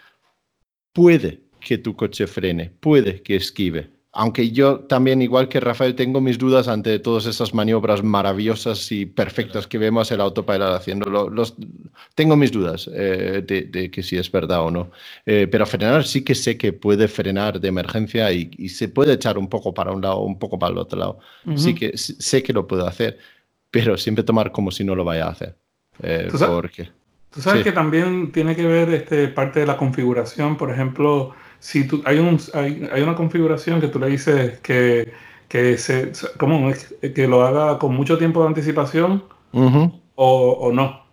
puede 0.93 1.44
que 1.65 1.77
tu 1.77 1.95
coche 1.95 2.27
frene, 2.27 2.71
puede 2.79 3.21
que 3.21 3.35
esquive. 3.35 3.89
Aunque 4.17 4.51
yo 4.51 4.79
también, 4.79 5.21
igual 5.21 5.49
que 5.49 5.59
Rafael, 5.59 5.93
tengo 5.93 6.21
mis 6.21 6.37
dudas 6.37 6.69
ante 6.69 6.99
todas 6.99 7.25
esas 7.25 7.53
maniobras 7.53 8.01
maravillosas 8.01 8.89
y 8.93 9.05
perfectas 9.05 9.67
que 9.67 9.77
vemos 9.77 10.09
el 10.09 10.21
autopilot 10.21 10.73
haciendo. 10.73 11.09
Los, 11.29 11.55
tengo 12.13 12.37
mis 12.37 12.53
dudas 12.53 12.89
eh, 12.93 13.43
de, 13.45 13.91
que 13.91 14.01
si 14.01 14.15
es 14.15 14.31
verdad 14.31 14.61
o 14.61 14.71
no. 14.71 14.89
Eh, 15.25 15.47
pero 15.51 15.65
frenar 15.65 16.05
sí 16.05 16.23
que 16.23 16.33
sé 16.33 16.57
que 16.57 16.71
puede 16.71 17.09
frenar 17.09 17.59
de 17.59 17.67
emergencia 17.67 18.31
y, 18.31 18.69
se 18.69 18.87
puede 18.87 19.15
echar 19.15 19.37
un 19.37 19.49
poco 19.49 19.73
para 19.73 19.91
un 19.91 20.01
lado, 20.01 20.21
un 20.21 20.39
poco 20.39 20.57
para 20.57 20.71
el 20.71 20.77
otro 20.77 20.97
lado. 20.97 21.19
Sí 21.57 21.75
que 21.75 21.97
sé 21.97 22.41
que 22.41 22.53
lo 22.53 22.65
puede 22.65 22.87
hacer 22.87 23.17
pero 23.75 23.97
siempre 23.97 24.23
tomar 24.23 24.53
como 24.53 24.71
si 24.71 24.85
no 24.85 24.95
lo 24.95 25.03
vaya 25.03 25.25
a 25.25 25.31
hacer. 25.31 25.57
Eh, 26.01 26.29
¿Tú 26.31 26.37
sabes, 26.37 26.71
¿tú 27.29 27.41
sabes 27.41 27.61
que 27.61 27.73
también 27.73 28.31
tiene 28.31 28.55
que 28.55 28.65
ver 28.65 28.89
este, 28.91 29.27
parte 29.27 29.59
de 29.59 29.65
la 29.65 29.75
configuración. 29.75 30.55
Por 30.55 30.71
ejemplo, 30.71 31.35
si 31.65 31.87
tú, 31.87 32.03
hay, 32.05 32.19
un, 32.19 32.39
hay, 32.53 32.87
hay 32.91 33.01
una 33.01 33.15
configuración 33.15 33.81
que 33.81 33.87
tú 33.87 33.97
le 33.97 34.05
dices 34.05 34.59
que, 34.59 35.11
que, 35.47 35.79
se, 35.79 36.11
¿cómo? 36.37 36.71
que 37.01 37.27
lo 37.27 37.43
haga 37.43 37.79
con 37.79 37.95
mucho 37.95 38.19
tiempo 38.19 38.43
de 38.43 38.49
anticipación 38.49 39.23
o, 39.51 40.51
o, 40.51 40.71
no. 40.71 41.03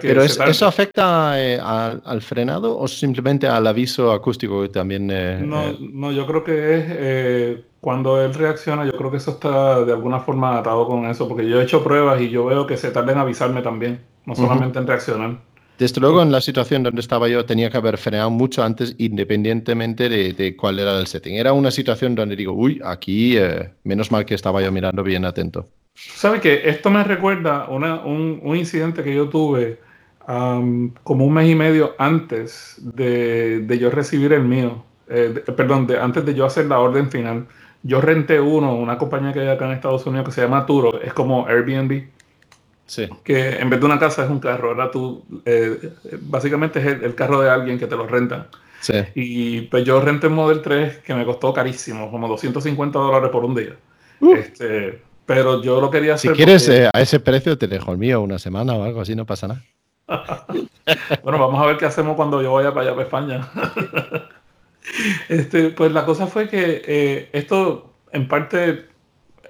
¿Pero 0.00 0.22
eso 0.22 0.66
afecta 0.66 1.34
eh, 1.38 1.60
al, 1.62 2.22
frenado 2.22 2.78
o 2.78 2.88
simplemente 2.88 3.46
al 3.46 3.66
aviso 3.66 4.10
acústico 4.12 4.62
que 4.62 4.70
también... 4.70 5.10
Eh, 5.10 5.42
no, 5.44 5.64
eh? 5.64 5.76
no, 5.80 6.12
yo 6.12 6.26
creo 6.26 6.44
que 6.44 6.78
es 6.78 7.60
cuando 7.78 8.22
él 8.24 8.32
reacciona, 8.32 8.86
yo 8.86 8.92
creo 8.92 9.10
que 9.10 9.18
eso 9.18 9.32
está 9.32 9.84
de 9.84 9.92
alguna 9.92 10.20
forma 10.20 10.56
atado 10.56 10.86
con 10.86 11.04
eso, 11.04 11.28
porque 11.28 11.46
yo 11.46 11.60
he 11.60 11.64
hecho 11.64 11.84
pruebas 11.84 12.22
y 12.22 12.30
yo 12.30 12.46
veo 12.46 12.66
que 12.66 12.78
se 12.78 12.90
tarda 12.90 13.12
en 13.12 13.18
avisarme 13.18 13.60
también, 13.60 14.00
no 14.24 14.34
solamente 14.34 14.78
en 14.78 14.86
reaccionar. 14.86 15.51
Desde 15.82 16.00
luego, 16.00 16.22
en 16.22 16.30
la 16.30 16.40
situación 16.40 16.84
donde 16.84 17.00
estaba 17.00 17.26
yo, 17.26 17.44
tenía 17.44 17.68
que 17.68 17.76
haber 17.76 17.98
frenado 17.98 18.30
mucho 18.30 18.62
antes, 18.62 18.94
independientemente 18.98 20.08
de, 20.08 20.56
cuál 20.56 20.78
era 20.78 20.96
el 20.96 21.08
setting. 21.08 21.34
Era 21.34 21.52
una 21.52 21.72
situación 21.72 22.14
donde 22.14 22.36
digo, 22.36 22.52
uy, 22.52 22.80
aquí, 22.84 23.36
menos 23.82 24.12
mal 24.12 24.24
que 24.24 24.36
estaba 24.36 24.62
yo 24.62 24.70
mirando 24.70 25.02
bien 25.02 25.24
atento. 25.24 25.68
¿Sabe 25.96 26.40
que 26.40 26.70
Esto 26.70 26.88
me 26.88 27.02
recuerda 27.02 27.66
un, 27.66 28.56
incidente 28.56 29.02
que 29.02 29.12
yo 29.12 29.28
tuve 29.28 29.80
como 31.02 31.26
un 31.26 31.34
mes 31.34 31.50
y 31.50 31.56
medio 31.56 31.96
antes 31.98 32.76
de, 32.78 33.76
yo 33.80 33.90
recibir 33.90 34.32
el 34.34 34.44
mío. 34.44 34.84
Eh, 35.08 35.42
perdón, 35.56 35.88
antes 36.00 36.24
de 36.24 36.32
yo 36.32 36.46
hacer 36.46 36.66
la 36.66 36.78
orden 36.78 37.10
final. 37.10 37.48
Yo 37.82 38.00
renté 38.00 38.38
uno, 38.38 38.76
una 38.76 38.98
compañía 38.98 39.32
que 39.32 39.40
hay 39.40 39.48
acá 39.48 39.66
en 39.66 39.72
Estados 39.72 40.06
Unidos 40.06 40.26
que 40.26 40.32
se 40.32 40.42
llama 40.42 40.64
Turo, 40.64 41.02
es 41.02 41.12
como 41.12 41.48
Airbnb. 41.48 42.04
Sí. 42.92 43.08
Que 43.24 43.56
en 43.56 43.70
vez 43.70 43.80
de 43.80 43.86
una 43.86 43.98
casa 43.98 44.22
es 44.22 44.28
un 44.28 44.38
carro, 44.38 44.68
ahora 44.68 44.90
tú, 44.90 45.24
eh, 45.46 45.94
básicamente 46.20 46.78
es 46.78 47.02
el, 47.02 47.14
carro 47.14 47.40
de 47.40 47.48
alguien 47.48 47.78
que 47.78 47.86
te 47.86 47.96
lo 47.96 48.06
renta. 48.06 48.48
Sí. 48.80 48.92
Y 49.14 49.60
pues 49.62 49.82
yo 49.86 49.98
renté 49.98 50.26
un 50.26 50.34
Model 50.34 50.60
3 50.60 50.98
que 50.98 51.14
me 51.14 51.24
costó 51.24 51.54
carísimo, 51.54 52.10
como 52.10 52.28
250 52.28 52.98
dólares 52.98 53.30
por 53.30 53.46
un 53.46 53.54
día. 53.54 53.76
Uh. 54.20 54.34
Este, 54.34 55.00
pero 55.24 55.62
yo 55.62 55.80
lo 55.80 55.90
quería 55.90 56.16
hacer. 56.16 56.32
Si 56.32 56.36
quieres, 56.36 56.68
eh, 56.68 56.90
a 56.92 57.00
ese 57.00 57.18
precio 57.18 57.56
te 57.56 57.66
dejo 57.66 57.92
el 57.92 57.96
mío 57.96 58.20
una 58.20 58.38
semana 58.38 58.74
o 58.74 58.84
algo 58.84 59.00
así, 59.00 59.16
no 59.16 59.24
pasa 59.24 59.48
nada. 59.48 59.64
bueno, 61.22 61.38
vamos 61.38 61.62
a 61.62 61.64
ver 61.64 61.78
qué 61.78 61.86
hacemos 61.86 62.14
cuando 62.14 62.42
yo 62.42 62.52
vaya 62.52 62.74
para 62.74 62.88
allá, 62.88 62.90
para 62.90 63.04
España. 63.04 63.48
este, 65.30 65.70
pues 65.70 65.92
la 65.92 66.04
cosa 66.04 66.26
fue 66.26 66.46
que 66.46 66.82
eh, 66.86 67.30
esto, 67.32 67.94
en 68.12 68.28
parte, 68.28 68.84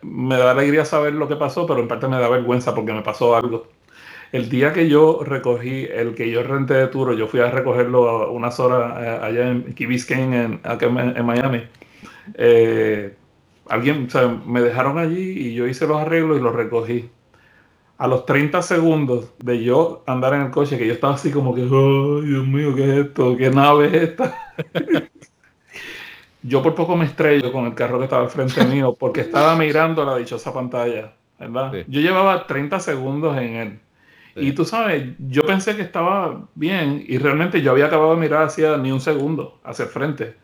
me 0.03 0.37
da 0.37 0.51
alegría 0.53 0.85
saber 0.85 1.15
lo 1.15 1.29
que 1.29 1.37
pasó, 1.37 1.67
pero 1.67 1.81
en 1.81 1.89
parte 1.89 2.09
me 2.09 2.19
da 2.19 2.29
vergüenza 2.29 2.75
porque 2.75 2.93
me 2.93 3.03
pasó 3.03 3.37
algo. 3.37 3.69
El 4.33 4.49
día 4.49 4.73
que 4.73 4.89
yo 4.89 5.23
recogí, 5.25 5.85
el 5.87 6.15
que 6.15 6.31
yo 6.31 6.43
renté 6.43 6.75
de 6.75 6.89
Turo, 6.89 7.15
yo 7.15 7.29
fui 7.29 7.41
a 7.41 7.51
recogerlo 7.51 8.33
unas 8.33 8.59
horas 8.61 8.95
eh, 9.03 9.19
allá 9.23 9.51
en 9.51 9.75
Key 9.75 9.87
Biscayne, 9.87 10.45
en, 10.45 10.61
en 10.99 11.27
Miami. 11.27 11.65
Eh, 12.35 13.17
alguien, 13.69 14.07
o 14.07 14.11
sea, 14.11 14.29
me 14.29 14.63
dejaron 14.63 14.99
allí 14.99 15.49
y 15.49 15.55
yo 15.55 15.67
hice 15.67 15.87
los 15.87 15.99
arreglos 16.01 16.39
y 16.39 16.43
los 16.43 16.55
recogí. 16.55 17.11
A 17.99 18.09
los 18.09 18.27
30 18.27 18.63
segundos 18.63 19.33
de 19.39 19.63
yo 19.65 20.03
andar 20.07 20.35
en 20.35 20.43
el 20.43 20.51
coche, 20.51 20.79
que 20.79 20.87
yo 20.87 20.95
estaba 20.95 21.15
así 21.15 21.31
como 21.31 21.55
que, 21.55 21.63
oh, 21.71 22.21
Dios 22.23 22.47
mío, 22.47 22.75
¿qué 22.75 22.85
es 22.85 23.07
esto? 23.07 23.37
¿Qué 23.37 23.51
nave 23.51 23.89
es 23.89 23.95
esta? 24.11 24.37
yo 26.43 26.63
por 26.63 26.75
poco 26.75 26.97
me 26.97 27.05
estrello 27.05 27.53
con 27.53 27.67
el 27.67 27.75
carro 27.75 27.99
que 27.99 28.05
estaba 28.05 28.23
al 28.23 28.31
frente 28.31 28.65
mío 28.67 28.97
porque 28.99 29.23
estaba 29.23 29.57
mirando 29.57 30.05
la 30.05 30.17
dichosa 30.17 30.53
pantalla, 30.53 31.13
¿verdad? 31.39 31.73
Yo 31.89 32.01
llevaba 32.01 32.47
30 32.47 32.81
segundos 32.81 33.37
en 33.39 33.57
él. 33.57 33.81
Y 34.35 34.53
tú 34.53 34.65
sabes, 34.65 35.11
yo 35.19 35.43
pensé 35.43 35.77
que 35.77 35.83
estaba 35.83 36.49
bien 36.55 37.05
y 37.07 37.19
realmente 37.19 37.61
yo 37.61 37.71
había 37.71 37.87
acabado 37.87 38.15
de 38.15 38.21
mirar 38.21 38.45
hacia 38.45 38.79
ni 38.79 38.91
un 38.91 39.01
segundo, 39.01 39.61
hacia 39.63 39.85
el 39.85 39.91
frente. 39.91 40.37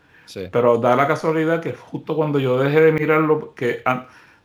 Pero 0.51 0.77
da 0.77 0.95
la 0.95 1.07
casualidad 1.07 1.59
que 1.59 1.73
justo 1.73 2.15
cuando 2.15 2.37
yo 2.39 2.59
dejé 2.59 2.81
de 2.81 2.91
mirarlo, 2.91 3.55
que 3.55 3.81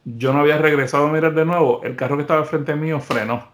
yo 0.04 0.32
no 0.32 0.40
había 0.40 0.56
regresado 0.56 1.08
a 1.08 1.12
mirar 1.12 1.34
de 1.34 1.44
nuevo, 1.44 1.82
el 1.84 1.94
carro 1.94 2.16
que 2.16 2.22
estaba 2.22 2.40
al 2.40 2.46
frente 2.46 2.74
mío 2.74 3.00
frenó. 3.00 3.48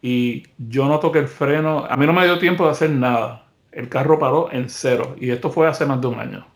Y 0.00 0.44
yo 0.56 0.86
no 0.86 1.00
toqué 1.00 1.18
el 1.18 1.28
freno, 1.28 1.84
a 1.88 1.96
mí 1.96 2.06
no 2.06 2.12
me 2.12 2.24
dio 2.24 2.38
tiempo 2.38 2.64
de 2.64 2.70
hacer 2.70 2.90
nada. 2.90 3.46
El 3.72 3.88
carro 3.88 4.18
paró 4.20 4.50
en 4.52 4.68
cero. 4.68 5.16
Y 5.18 5.30
esto 5.30 5.50
fue 5.50 5.66
hace 5.66 5.84
más 5.84 6.00
de 6.00 6.06
un 6.06 6.20
año. 6.20 6.46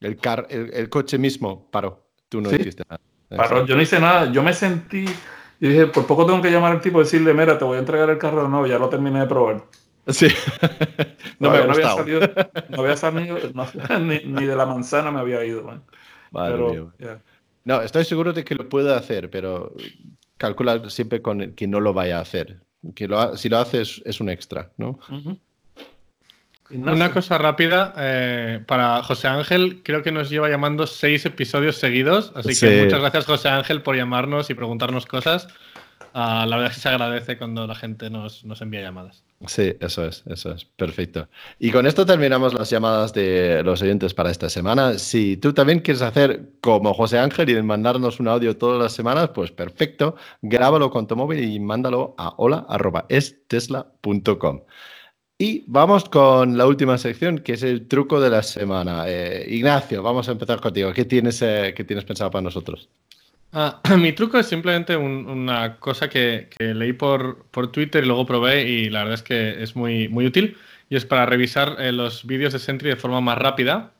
El, 0.00 0.16
car 0.16 0.46
el, 0.50 0.88
coche 0.88 1.18
mismo 1.18 1.70
paró. 1.70 2.08
Tú 2.28 2.40
no 2.40 2.50
hiciste 2.50 2.84
nada. 2.88 3.00
Paró. 3.28 3.66
Yo 3.66 3.76
no 3.76 3.82
hice 3.82 4.00
nada. 4.00 4.30
Yo 4.32 4.42
me 4.42 4.52
sentí. 4.52 5.04
Yo 5.60 5.68
dije, 5.68 5.86
por 5.86 6.06
poco 6.06 6.24
tengo 6.24 6.40
que 6.40 6.50
llamar 6.50 6.72
al 6.72 6.80
tipo 6.80 7.00
y 7.00 7.04
decirle, 7.04 7.34
mira, 7.34 7.58
te 7.58 7.64
voy 7.64 7.76
a 7.76 7.80
entregar 7.80 8.08
el 8.10 8.18
carro 8.18 8.42
de 8.44 8.48
nuevo, 8.48 8.66
ya 8.66 8.78
lo 8.78 8.88
terminé 8.88 9.20
de 9.20 9.26
probar. 9.26 9.64
Sí. 10.06 10.28
no, 11.38 11.50
me 11.50 11.58
había 11.58 11.90
salido, 11.90 12.20
no 12.70 12.80
había 12.80 12.96
salido 12.96 13.36
ni, 14.00 14.46
de 14.46 14.56
la 14.56 14.64
manzana 14.64 15.10
me 15.10 15.20
había 15.20 15.44
ido. 15.44 15.82
pero, 16.32 16.92
No, 17.64 17.82
estoy 17.82 18.04
seguro 18.04 18.32
de 18.32 18.44
que 18.44 18.54
lo 18.54 18.68
puede 18.68 18.94
hacer, 18.94 19.30
pero 19.30 19.74
calcula 20.38 20.88
siempre 20.88 21.20
con 21.20 21.42
el 21.42 21.54
que 21.54 21.66
no 21.66 21.80
lo 21.80 21.92
vaya 21.92 22.18
a 22.18 22.22
hacer. 22.22 22.62
Que 22.94 23.08
si 23.36 23.48
lo 23.48 23.58
hace 23.58 23.82
es, 23.82 24.20
un 24.20 24.30
extra, 24.30 24.72
¿no? 24.76 24.98
Una 26.70 27.12
cosa 27.12 27.38
rápida 27.38 27.94
eh, 27.96 28.60
para 28.66 29.02
José 29.02 29.28
Ángel, 29.28 29.80
creo 29.82 30.02
que 30.02 30.12
nos 30.12 30.28
lleva 30.28 30.50
llamando 30.50 30.86
seis 30.86 31.24
episodios 31.24 31.76
seguidos, 31.76 32.32
así 32.34 32.58
que 32.58 32.84
muchas 32.84 33.00
gracias 33.00 33.24
José 33.24 33.48
Ángel 33.48 33.80
por 33.80 33.96
llamarnos 33.96 34.50
y 34.50 34.54
preguntarnos 34.54 35.06
cosas. 35.06 35.48
Ah, 36.12 36.46
la 36.48 36.56
verdad 36.56 36.72
es 36.72 36.76
que 36.76 36.82
se 36.82 36.88
agradece 36.88 37.38
cuando 37.38 37.66
la 37.66 37.74
gente 37.74 38.10
nos, 38.10 38.44
nos, 38.44 38.60
envía 38.60 38.82
llamadas. 38.82 39.24
Sí, 39.46 39.76
eso 39.80 40.04
es, 40.04 40.24
eso 40.26 40.52
es, 40.52 40.64
perfecto. 40.64 41.28
Y 41.58 41.70
con 41.70 41.86
esto 41.86 42.04
terminamos 42.04 42.54
las 42.54 42.70
llamadas 42.70 43.12
de 43.12 43.62
los 43.62 43.80
oyentes 43.82 44.14
para 44.14 44.30
esta 44.30 44.48
semana. 44.48 44.98
Si 44.98 45.36
tú 45.36 45.52
también 45.52 45.80
quieres 45.80 46.02
hacer 46.02 46.48
como 46.60 46.92
José 46.92 47.18
Ángel 47.18 47.48
y 47.50 47.62
mandarnos 47.62 48.20
un 48.20 48.28
audio 48.28 48.56
todas 48.56 48.82
las 48.82 48.92
semanas, 48.92 49.30
pues 49.34 49.52
perfecto, 49.52 50.16
grábalo 50.42 50.90
con 50.90 51.06
tu 51.06 51.14
móvil 51.14 51.44
y 51.44 51.60
mándalo 51.60 52.14
a 52.18 52.34
hola.estesla.com. 52.36 54.62
Y 55.40 55.62
vamos 55.68 56.08
con 56.08 56.58
la 56.58 56.66
última 56.66 56.98
sección, 56.98 57.38
que 57.38 57.52
es 57.52 57.62
el 57.62 57.86
truco 57.86 58.20
de 58.20 58.28
la 58.28 58.42
semana. 58.42 59.04
Eh, 59.06 59.46
Ignacio, 59.48 60.02
vamos 60.02 60.28
a 60.28 60.32
empezar 60.32 60.60
contigo. 60.60 60.92
¿Qué 60.92 61.04
tienes, 61.04 61.40
eh, 61.42 61.72
tienes 61.86 62.04
pensado 62.04 62.28
para 62.32 62.42
nosotros? 62.42 62.88
Ah, 63.52 63.80
mi 63.98 64.12
truco 64.12 64.36
es 64.40 64.46
simplemente 64.46 64.96
una 64.96 65.76
cosa 65.76 66.10
que, 66.10 66.48
leí 66.58 66.92
por, 66.92 67.44
por, 67.52 67.70
Twitter 67.70 68.02
y 68.02 68.08
luego 68.08 68.26
probé 68.26 68.68
y 68.68 68.90
la 68.90 69.04
verdad 69.04 69.14
es 69.14 69.22
que 69.22 69.62
es 69.62 69.76
muy, 69.76 70.08
muy 70.08 70.26
útil. 70.26 70.56
Y 70.90 70.96
es 70.96 71.04
para 71.04 71.24
revisar 71.24 71.76
eh, 71.78 71.92
los 71.92 72.26
vídeos 72.26 72.52
de 72.52 72.58
Sentry 72.58 72.88
de 72.88 72.96
forma 72.96 73.20
más 73.20 73.38
rápida. 73.38 73.92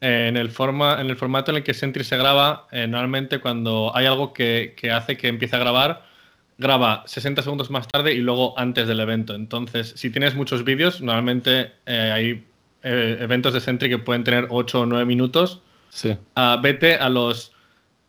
en, 0.00 0.38
el 0.38 0.50
forma, 0.50 1.02
en 1.02 1.10
el 1.10 1.16
formato 1.16 1.50
en 1.50 1.58
el 1.58 1.64
que 1.64 1.74
Sentry 1.74 2.02
se 2.02 2.16
graba, 2.16 2.66
normalmente 2.72 3.40
cuando 3.40 3.94
hay 3.94 4.06
algo 4.06 4.32
que, 4.32 4.74
que 4.74 4.90
hace 4.90 5.18
que 5.18 5.28
empiece 5.28 5.54
a 5.54 5.58
grabar, 5.58 6.11
graba 6.62 7.02
60 7.06 7.42
segundos 7.42 7.70
más 7.70 7.86
tarde 7.88 8.14
y 8.14 8.18
luego 8.18 8.58
antes 8.58 8.88
del 8.88 9.00
evento. 9.00 9.34
Entonces, 9.34 9.92
si 9.96 10.10
tienes 10.10 10.34
muchos 10.34 10.64
vídeos, 10.64 11.02
normalmente 11.02 11.72
eh, 11.86 12.10
hay 12.12 12.44
eh, 12.82 13.18
eventos 13.20 13.52
de 13.52 13.60
Sentry 13.60 13.88
que 13.88 13.98
pueden 13.98 14.24
tener 14.24 14.46
8 14.48 14.80
o 14.80 14.86
9 14.86 15.04
minutos. 15.04 15.60
Sí. 15.90 16.16
Ah, 16.34 16.58
vete 16.62 16.96
a 16.96 17.08
los, 17.08 17.52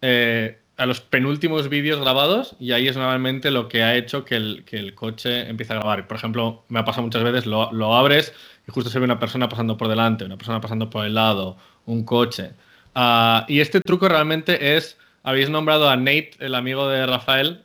eh, 0.02 0.60
a 0.78 0.86
los 0.86 1.02
penúltimos 1.02 1.70
vídeos 1.70 2.00
grabados 2.00 2.56
y 2.60 2.72
ahí 2.72 2.88
es 2.88 2.96
normalmente 2.96 3.52
lo 3.52 3.68
que 3.68 3.84
ha 3.84 3.96
hecho 3.96 4.26
que 4.26 4.36
el, 4.36 4.64
que 4.66 4.78
el 4.78 4.96
coche 4.96 5.50
empiece 5.50 5.74
a 5.74 5.78
grabar. 5.78 6.08
Por 6.08 6.18
ejemplo, 6.18 6.64
me 6.70 6.80
ha 6.80 6.86
pasado 6.86 7.04
muchas 7.04 7.24
veces, 7.24 7.46
lo, 7.46 7.72
lo, 7.72 7.96
abres 7.96 8.34
y 8.68 8.72
justo 8.72 8.90
se 8.90 9.00
ve 9.00 9.06
una 9.06 9.20
persona 9.20 9.50
pasando 9.50 9.78
por 9.78 9.90
delante, 9.90 10.26
una 10.26 10.38
persona 10.38 10.62
pasando 10.62 10.90
por 10.90 11.06
el 11.06 11.14
lado, 11.14 11.58
un 11.86 12.04
coche. 12.06 12.52
Ah, 12.96 13.46
y 13.48 13.60
este 13.60 13.82
truco 13.82 14.08
realmente 14.08 14.78
es 14.78 14.98
habéis 15.24 15.50
nombrado 15.50 15.90
a 15.90 15.96
Nate, 15.96 16.32
el 16.40 16.54
amigo 16.54 16.88
de 16.88 17.06
Rafael, 17.06 17.64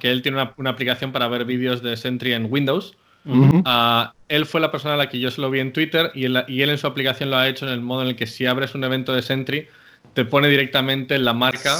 que 0.00 0.10
él 0.10 0.22
tiene 0.22 0.48
una, 0.56 0.70
aplicación 0.70 1.12
para 1.12 1.26
ver 1.28 1.44
vídeos 1.44 1.82
de 1.82 1.96
Sentry 1.96 2.34
en 2.34 2.46
Windows. 2.50 2.94
él 4.28 4.46
fue 4.46 4.60
la 4.60 4.70
persona 4.70 4.94
a 4.94 4.96
la 4.96 5.08
que 5.08 5.18
yo 5.18 5.30
se 5.30 5.40
lo 5.40 5.50
vi 5.50 5.60
en 5.60 5.72
Twitter 5.72 6.12
y 6.14 6.26
él, 6.26 6.44
y 6.48 6.62
él, 6.62 6.70
en 6.70 6.78
su 6.78 6.86
aplicación 6.86 7.30
lo 7.30 7.36
ha 7.38 7.48
hecho 7.48 7.66
en 7.66 7.72
el 7.72 7.80
modo 7.80 8.02
en 8.02 8.08
el 8.08 8.16
que 8.16 8.26
si 8.26 8.46
abres 8.46 8.74
un 8.74 8.84
evento 8.84 9.12
de 9.14 9.22
Sentry, 9.22 9.68
te 10.14 10.24
pone 10.24 10.48
directamente 10.48 11.18
la 11.18 11.32
marca 11.32 11.78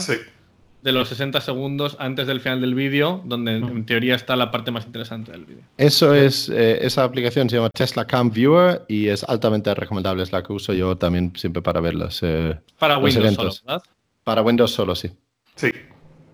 de 0.83 0.91
los 0.91 1.09
60 1.09 1.41
segundos 1.41 1.97
antes 2.01 2.27
del 2.27 2.41
final 2.41 2.61
del 2.61 2.75
vídeo, 2.75 3.23
donde 3.25 3.57
en 3.57 3.87
teoría 3.87 4.17
está 4.17 4.35
la 4.35 4.51
parte 4.51 4.73
más 4.73 4.85
interesante 4.85 5.31
del 5.31 5.45
vídeo. 5.45 5.63
Eso 5.77 6.13
es, 6.13 6.49
eh, 6.49 6.79
esa 6.85 7.05
aplicación 7.05 7.49
se 7.49 7.57
llama 7.57 7.71
Tesla 7.71 8.05
Cam 8.05 8.31
Viewer 8.31 8.83
y 8.89 9.09
es 9.09 9.23
altamente 9.25 9.73
recomendable, 9.75 10.23
es 10.25 10.33
la 10.33 10.43
que 10.43 10.53
uso 10.53 10.73
yo 10.73 10.97
también 10.97 11.33
siempre 11.37 11.63
para 11.63 11.81
verlos. 11.81 12.21
Eh, 12.23 12.59
para 12.79 12.99
Windows 12.99 13.35
solo, 13.35 13.53
¿verdad? 13.65 13.83
Para 14.25 14.43
Windows 14.43 14.71
solo, 14.73 14.95
sí. 14.95 15.11
Sí. 15.57 15.71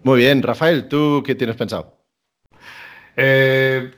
Muy 0.03 0.18
bien, 0.18 0.43
Rafael, 0.43 0.89
¿tú 0.89 1.22
qué 1.24 1.34
tienes 1.34 1.57
pensado? 1.57 1.99
Eh, 3.16 3.91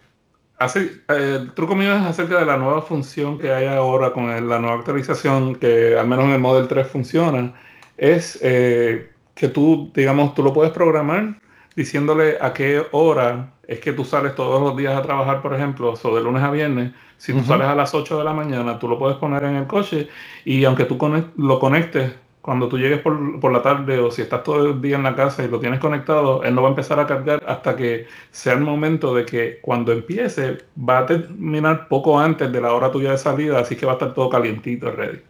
así, 0.58 0.90
el 1.08 1.52
truco 1.52 1.74
mío 1.74 1.94
es 1.94 2.02
acerca 2.02 2.38
de 2.38 2.46
la 2.46 2.56
nueva 2.56 2.82
función 2.82 3.38
que 3.38 3.52
hay 3.52 3.66
ahora 3.66 4.12
con 4.12 4.26
la 4.26 4.58
nueva 4.58 4.76
actualización, 4.76 5.56
que 5.56 5.98
al 5.98 6.06
menos 6.06 6.24
en 6.26 6.32
el 6.32 6.40
Model 6.40 6.68
3 6.68 6.86
funciona, 6.86 7.54
es 7.96 8.38
eh, 8.42 9.10
que 9.34 9.48
tú, 9.48 9.90
digamos, 9.94 10.34
tú 10.34 10.42
lo 10.42 10.52
puedes 10.52 10.72
programar 10.72 11.40
diciéndole 11.76 12.38
a 12.40 12.52
qué 12.52 12.84
hora 12.92 13.54
es 13.66 13.78
que 13.78 13.92
tú 13.92 14.04
sales 14.04 14.34
todos 14.34 14.60
los 14.60 14.76
días 14.76 14.96
a 14.96 15.02
trabajar, 15.02 15.42
por 15.42 15.54
ejemplo, 15.54 15.94
o 16.02 16.16
de 16.16 16.22
lunes 16.22 16.42
a 16.42 16.50
viernes. 16.50 16.92
Si 17.18 17.32
tú 17.32 17.44
sales 17.44 17.68
a 17.68 17.74
las 17.76 17.94
8 17.94 18.18
de 18.18 18.24
la 18.24 18.32
mañana, 18.32 18.78
tú 18.78 18.88
lo 18.88 18.98
puedes 18.98 19.16
poner 19.18 19.44
en 19.44 19.54
el 19.54 19.66
coche 19.68 20.08
y 20.44 20.64
aunque 20.64 20.86
tú 20.86 20.98
lo 21.36 21.60
conectes 21.60 22.12
cuando 22.50 22.66
tú 22.66 22.78
llegues 22.78 22.98
por, 22.98 23.52
la 23.52 23.62
tarde 23.62 24.00
o 24.00 24.10
si 24.10 24.22
estás 24.22 24.42
todo 24.42 24.70
el 24.70 24.82
día 24.82 24.96
en 24.96 25.04
la 25.04 25.14
casa 25.14 25.44
y 25.44 25.48
lo 25.48 25.60
tienes 25.60 25.78
conectado, 25.78 26.42
él 26.42 26.52
no 26.52 26.62
va 26.62 26.66
a 26.66 26.70
empezar 26.70 26.98
a 26.98 27.06
cargar 27.06 27.40
hasta 27.46 27.76
que 27.76 28.08
sea 28.32 28.54
el 28.54 28.62
momento 28.62 29.14
de 29.14 29.24
que 29.24 29.60
cuando 29.62 29.92
empiece 29.92 30.58
va 30.76 30.98
a 30.98 31.06
terminar 31.06 31.86
poco 31.86 32.18
antes 32.18 32.50
de 32.50 32.60
la 32.60 32.72
hora 32.74 32.90
tuya 32.90 33.12
de 33.12 33.18
salida, 33.18 33.60
así 33.60 33.76
que 33.76 33.86
va 33.86 33.92
a 33.92 33.94
estar 33.94 34.14
todo 34.14 34.28
calientito, 34.28 34.90
ready. 34.90 35.20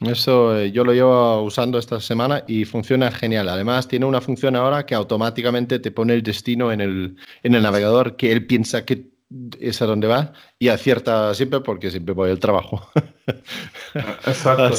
Eso 0.00 0.58
eh, 0.58 0.70
yo 0.72 0.84
lo 0.84 0.92
llevo 0.92 1.40
usando 1.40 1.78
esta 1.78 2.00
semana 2.00 2.44
y 2.46 2.66
funciona 2.66 3.10
genial. 3.10 3.48
Además, 3.48 3.88
tiene 3.88 4.04
una 4.04 4.20
función 4.20 4.56
ahora 4.56 4.84
que 4.84 4.94
automáticamente 4.94 5.78
te 5.78 5.90
pone 5.90 6.12
el 6.12 6.22
destino 6.22 6.70
en 6.70 6.82
el, 6.82 7.16
en 7.44 7.54
el 7.54 7.62
navegador 7.62 8.16
que 8.16 8.30
él 8.32 8.46
piensa 8.46 8.84
que 8.84 9.15
es 9.58 9.82
a 9.82 9.86
donde 9.86 10.06
va 10.06 10.32
y 10.58 10.68
acierta 10.68 11.34
siempre 11.34 11.60
porque 11.60 11.90
siempre 11.90 12.14
voy 12.14 12.30
al 12.30 12.38
trabajo. 12.38 12.88
Exacto. 13.94 14.70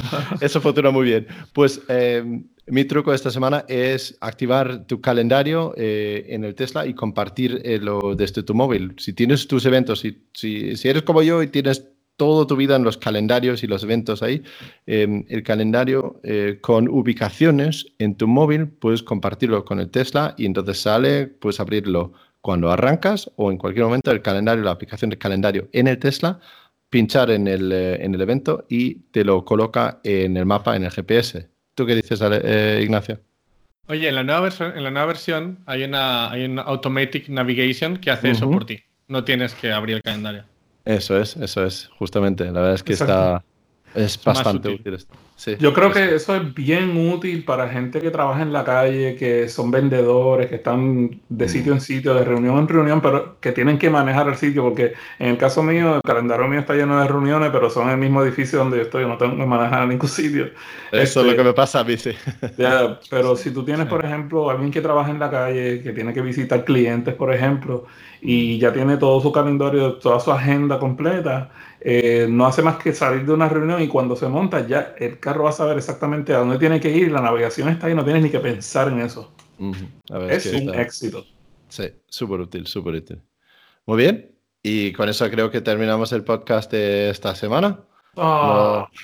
eso 0.40 0.60
funciona 0.60 0.90
muy 0.90 1.04
bien. 1.06 1.26
Pues 1.52 1.80
eh, 1.88 2.42
mi 2.66 2.84
truco 2.84 3.14
esta 3.14 3.30
semana 3.30 3.64
es 3.68 4.16
activar 4.20 4.86
tu 4.86 5.00
calendario 5.00 5.74
eh, 5.76 6.26
en 6.28 6.44
el 6.44 6.54
Tesla 6.54 6.86
y 6.86 6.94
compartir 6.94 7.60
eh, 7.64 7.80
desde 8.16 8.42
tu 8.42 8.54
móvil. 8.54 8.94
Si 8.98 9.12
tienes 9.12 9.46
tus 9.46 9.64
eventos, 9.66 10.00
si, 10.00 10.26
si, 10.32 10.76
si, 10.76 10.88
eres 10.88 11.02
como 11.02 11.22
yo 11.22 11.42
y 11.42 11.46
tienes 11.46 11.88
toda 12.16 12.46
tu 12.46 12.56
vida 12.56 12.76
en 12.76 12.84
los 12.84 12.98
calendarios 12.98 13.62
y 13.62 13.66
los 13.66 13.82
eventos 13.82 14.22
ahí, 14.22 14.42
el 14.86 15.42
calendario 15.42 16.20
con 16.60 16.86
ubicaciones 16.86 17.86
en 17.98 18.16
tu 18.16 18.28
móvil, 18.28 18.68
puedes 18.68 19.02
compartirlo 19.02 19.64
con 19.64 19.80
el 19.80 19.90
Tesla 19.90 20.34
y 20.36 20.44
entonces 20.44 20.78
sale, 20.78 21.26
puedes 21.26 21.58
abrirlo 21.58 22.12
cuando 22.42 22.70
arrancas 22.70 23.30
o 23.36 23.50
en 23.50 23.56
cualquier 23.56 23.86
momento 23.86 24.10
el 24.10 24.20
calendario, 24.20 24.62
la 24.64 24.72
aplicación 24.72 25.10
de 25.10 25.16
calendario 25.16 25.68
en 25.72 25.86
el 25.86 25.98
Tesla, 25.98 26.40
pinchar 26.90 27.30
en 27.30 27.48
el, 27.48 27.72
eh, 27.72 28.04
en 28.04 28.14
el 28.14 28.20
evento 28.20 28.66
y 28.68 28.96
te 29.12 29.24
lo 29.24 29.44
coloca 29.44 30.00
en 30.04 30.36
el 30.36 30.44
mapa, 30.44 30.76
en 30.76 30.84
el 30.84 30.90
GPS. 30.90 31.48
¿Tú 31.74 31.86
qué 31.86 31.94
dices, 31.94 32.20
eh, 32.22 32.80
Ignacio? 32.82 33.20
Oye, 33.86 34.08
en 34.08 34.14
la 34.14 34.24
nueva 34.24 34.40
versión, 34.40 34.76
en 34.76 34.84
la 34.84 34.90
nueva 34.90 35.06
versión 35.06 35.60
hay 35.66 35.84
una, 35.84 36.30
hay 36.30 36.44
una 36.44 36.62
Automatic 36.62 37.28
Navigation 37.28 37.96
que 37.96 38.10
hace 38.10 38.30
eso 38.30 38.50
por 38.50 38.66
ti. 38.66 38.80
No 39.08 39.24
tienes 39.24 39.54
que 39.54 39.72
abrir 39.72 39.96
el 39.96 40.02
calendario. 40.02 40.44
Eso 40.84 41.18
es, 41.18 41.36
eso 41.36 41.64
es, 41.64 41.88
justamente. 41.98 42.44
La 42.44 42.52
verdad 42.52 42.74
es 42.74 42.82
que 42.82 42.92
está 42.92 43.44
es 43.94 44.22
bastante 44.22 44.68
útil. 44.68 44.94
esto. 44.94 45.14
Yo 45.58 45.72
creo 45.72 45.90
que 45.90 46.14
eso 46.14 46.36
es 46.36 46.54
bien 46.54 46.96
útil 47.12 47.44
para 47.44 47.68
gente 47.68 48.00
que 48.00 48.10
trabaja 48.10 48.42
en 48.42 48.52
la 48.52 48.64
calle, 48.64 49.16
que 49.16 49.48
son 49.48 49.70
vendedores, 49.70 50.48
que 50.48 50.56
están 50.56 51.20
de 51.28 51.48
sitio 51.48 51.72
en 51.72 51.80
sitio, 51.80 52.14
de 52.14 52.24
reunión 52.24 52.58
en 52.58 52.68
reunión, 52.68 53.00
pero 53.00 53.40
que 53.40 53.50
tienen 53.50 53.78
que 53.78 53.90
manejar 53.90 54.28
el 54.28 54.36
sitio, 54.36 54.62
porque 54.62 54.92
en 55.18 55.30
el 55.30 55.38
caso 55.38 55.62
mío, 55.62 55.96
el 55.96 56.02
calendario 56.02 56.46
mío 56.46 56.60
está 56.60 56.74
lleno 56.74 57.00
de 57.00 57.08
reuniones, 57.08 57.50
pero 57.50 57.70
son 57.70 57.88
en 57.88 57.94
el 57.94 57.98
mismo 57.98 58.22
edificio 58.22 58.60
donde 58.60 58.76
yo 58.76 58.82
estoy, 58.84 59.04
no 59.04 59.16
tengo 59.18 59.36
que 59.36 59.46
manejar 59.46 59.88
ningún 59.88 60.08
sitio. 60.08 60.50
Eso 60.92 61.00
es 61.02 61.16
lo 61.16 61.22
este, 61.22 61.36
que 61.36 61.44
me 61.44 61.52
pasa 61.54 61.80
a 61.80 61.84
mí, 61.84 61.96
sí. 61.96 62.12
pero 63.10 63.34
si 63.34 63.50
tú 63.50 63.64
tienes, 63.64 63.86
por 63.86 64.04
ejemplo, 64.04 64.48
alguien 64.48 64.70
que 64.70 64.80
trabaja 64.80 65.10
en 65.10 65.18
la 65.18 65.30
calle, 65.30 65.82
que 65.82 65.92
tiene 65.92 66.12
que 66.12 66.20
visitar 66.20 66.64
clientes, 66.64 67.14
por 67.14 67.34
ejemplo, 67.34 67.86
y 68.20 68.58
ya 68.58 68.72
tiene 68.72 68.96
todo 68.96 69.20
su 69.20 69.32
calendario, 69.32 69.94
toda 69.94 70.20
su 70.20 70.30
agenda 70.30 70.78
completa, 70.78 71.50
eh, 71.84 72.26
no 72.30 72.46
hace 72.46 72.62
más 72.62 72.76
que 72.76 72.92
salir 72.92 73.26
de 73.26 73.32
una 73.32 73.48
reunión 73.48 73.82
y 73.82 73.88
cuando 73.88 74.14
se 74.14 74.28
monta 74.28 74.66
ya 74.66 74.94
el 74.98 75.18
carro 75.18 75.44
va 75.44 75.50
a 75.50 75.52
saber 75.52 75.76
exactamente 75.76 76.32
a 76.32 76.38
dónde 76.38 76.58
tiene 76.58 76.80
que 76.80 76.90
ir, 76.90 77.10
la 77.10 77.20
navegación 77.20 77.68
está 77.68 77.88
ahí, 77.88 77.94
no 77.94 78.04
tienes 78.04 78.22
ni 78.22 78.30
que 78.30 78.38
pensar 78.38 78.88
en 78.88 79.00
eso. 79.00 79.32
es 80.28 80.46
un 80.46 80.74
éxito. 80.74 81.24
Sí, 81.68 81.84
súper 82.06 82.40
útil, 82.40 82.66
súper 82.66 82.94
útil. 82.94 83.20
Muy 83.86 83.96
bien, 83.96 84.30
y 84.62 84.92
con 84.92 85.08
eso 85.08 85.28
creo 85.28 85.50
que 85.50 85.60
terminamos 85.60 86.12
el 86.12 86.22
podcast 86.22 86.70
de 86.70 87.10
esta 87.10 87.34
semana. 87.34 87.80
Ah. 88.16 88.88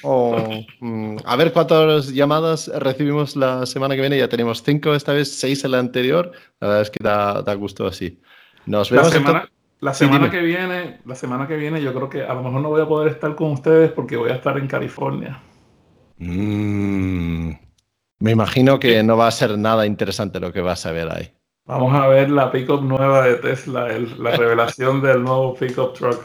Mm, 0.81 1.17
a 1.25 1.35
ver 1.35 1.53
cuántas 1.53 2.09
llamadas 2.13 2.69
recibimos 2.69 3.35
la 3.35 3.67
semana 3.67 3.97
que 3.97 4.01
viene. 4.01 4.17
Ya 4.17 4.29
tenemos 4.29 4.63
cinco 4.63 4.95
esta 4.95 5.13
vez, 5.13 5.29
seis 5.33 5.65
en 5.65 5.73
la 5.73 5.81
anterior. 5.81 6.31
La 6.61 6.69
verdad 6.69 6.83
es 6.83 6.91
que 6.91 7.03
da, 7.03 7.43
da 7.43 7.55
gusto 7.55 7.87
así. 7.87 8.21
Nos 8.67 8.91
vemos. 8.91 9.09
La 9.09 9.13
semana 9.13 9.51
que 10.31 10.41
viene, 10.41 11.01
la 11.05 11.15
semana 11.15 11.47
que 11.47 11.57
viene, 11.57 11.81
yo 11.81 11.95
creo 11.95 12.09
que 12.09 12.23
a 12.23 12.35
lo 12.35 12.43
mejor 12.43 12.61
no 12.61 12.69
voy 12.69 12.83
a 12.83 12.87
poder 12.87 13.13
estar 13.13 13.35
con 13.35 13.53
ustedes 13.53 13.93
porque 13.93 14.17
voy 14.17 14.31
a 14.31 14.35
estar 14.35 14.59
en 14.59 14.67
California. 14.67 15.41
Mm. 16.21 17.53
me 18.19 18.31
imagino 18.33 18.81
que 18.81 19.05
no 19.05 19.17
va 19.17 19.29
a 19.29 19.31
ser 19.31 19.57
nada 19.57 19.87
interesante 19.87 20.41
lo 20.41 20.53
que 20.53 20.61
vas 20.61 20.85
a 20.85 20.93
ver 20.93 21.09
ahí. 21.11 21.33
Vamos 21.65 21.95
a 21.95 22.09
ver 22.09 22.31
la 22.31 22.51
pickup 22.51 22.83
nueva 22.83 23.27
de 23.27 23.37
Tesla, 23.37 23.89
la 24.19 24.31
revelación 24.37 25.03
del 25.03 25.23
nuevo 25.23 25.55
pickup 25.55 25.93
truck. 25.93 26.25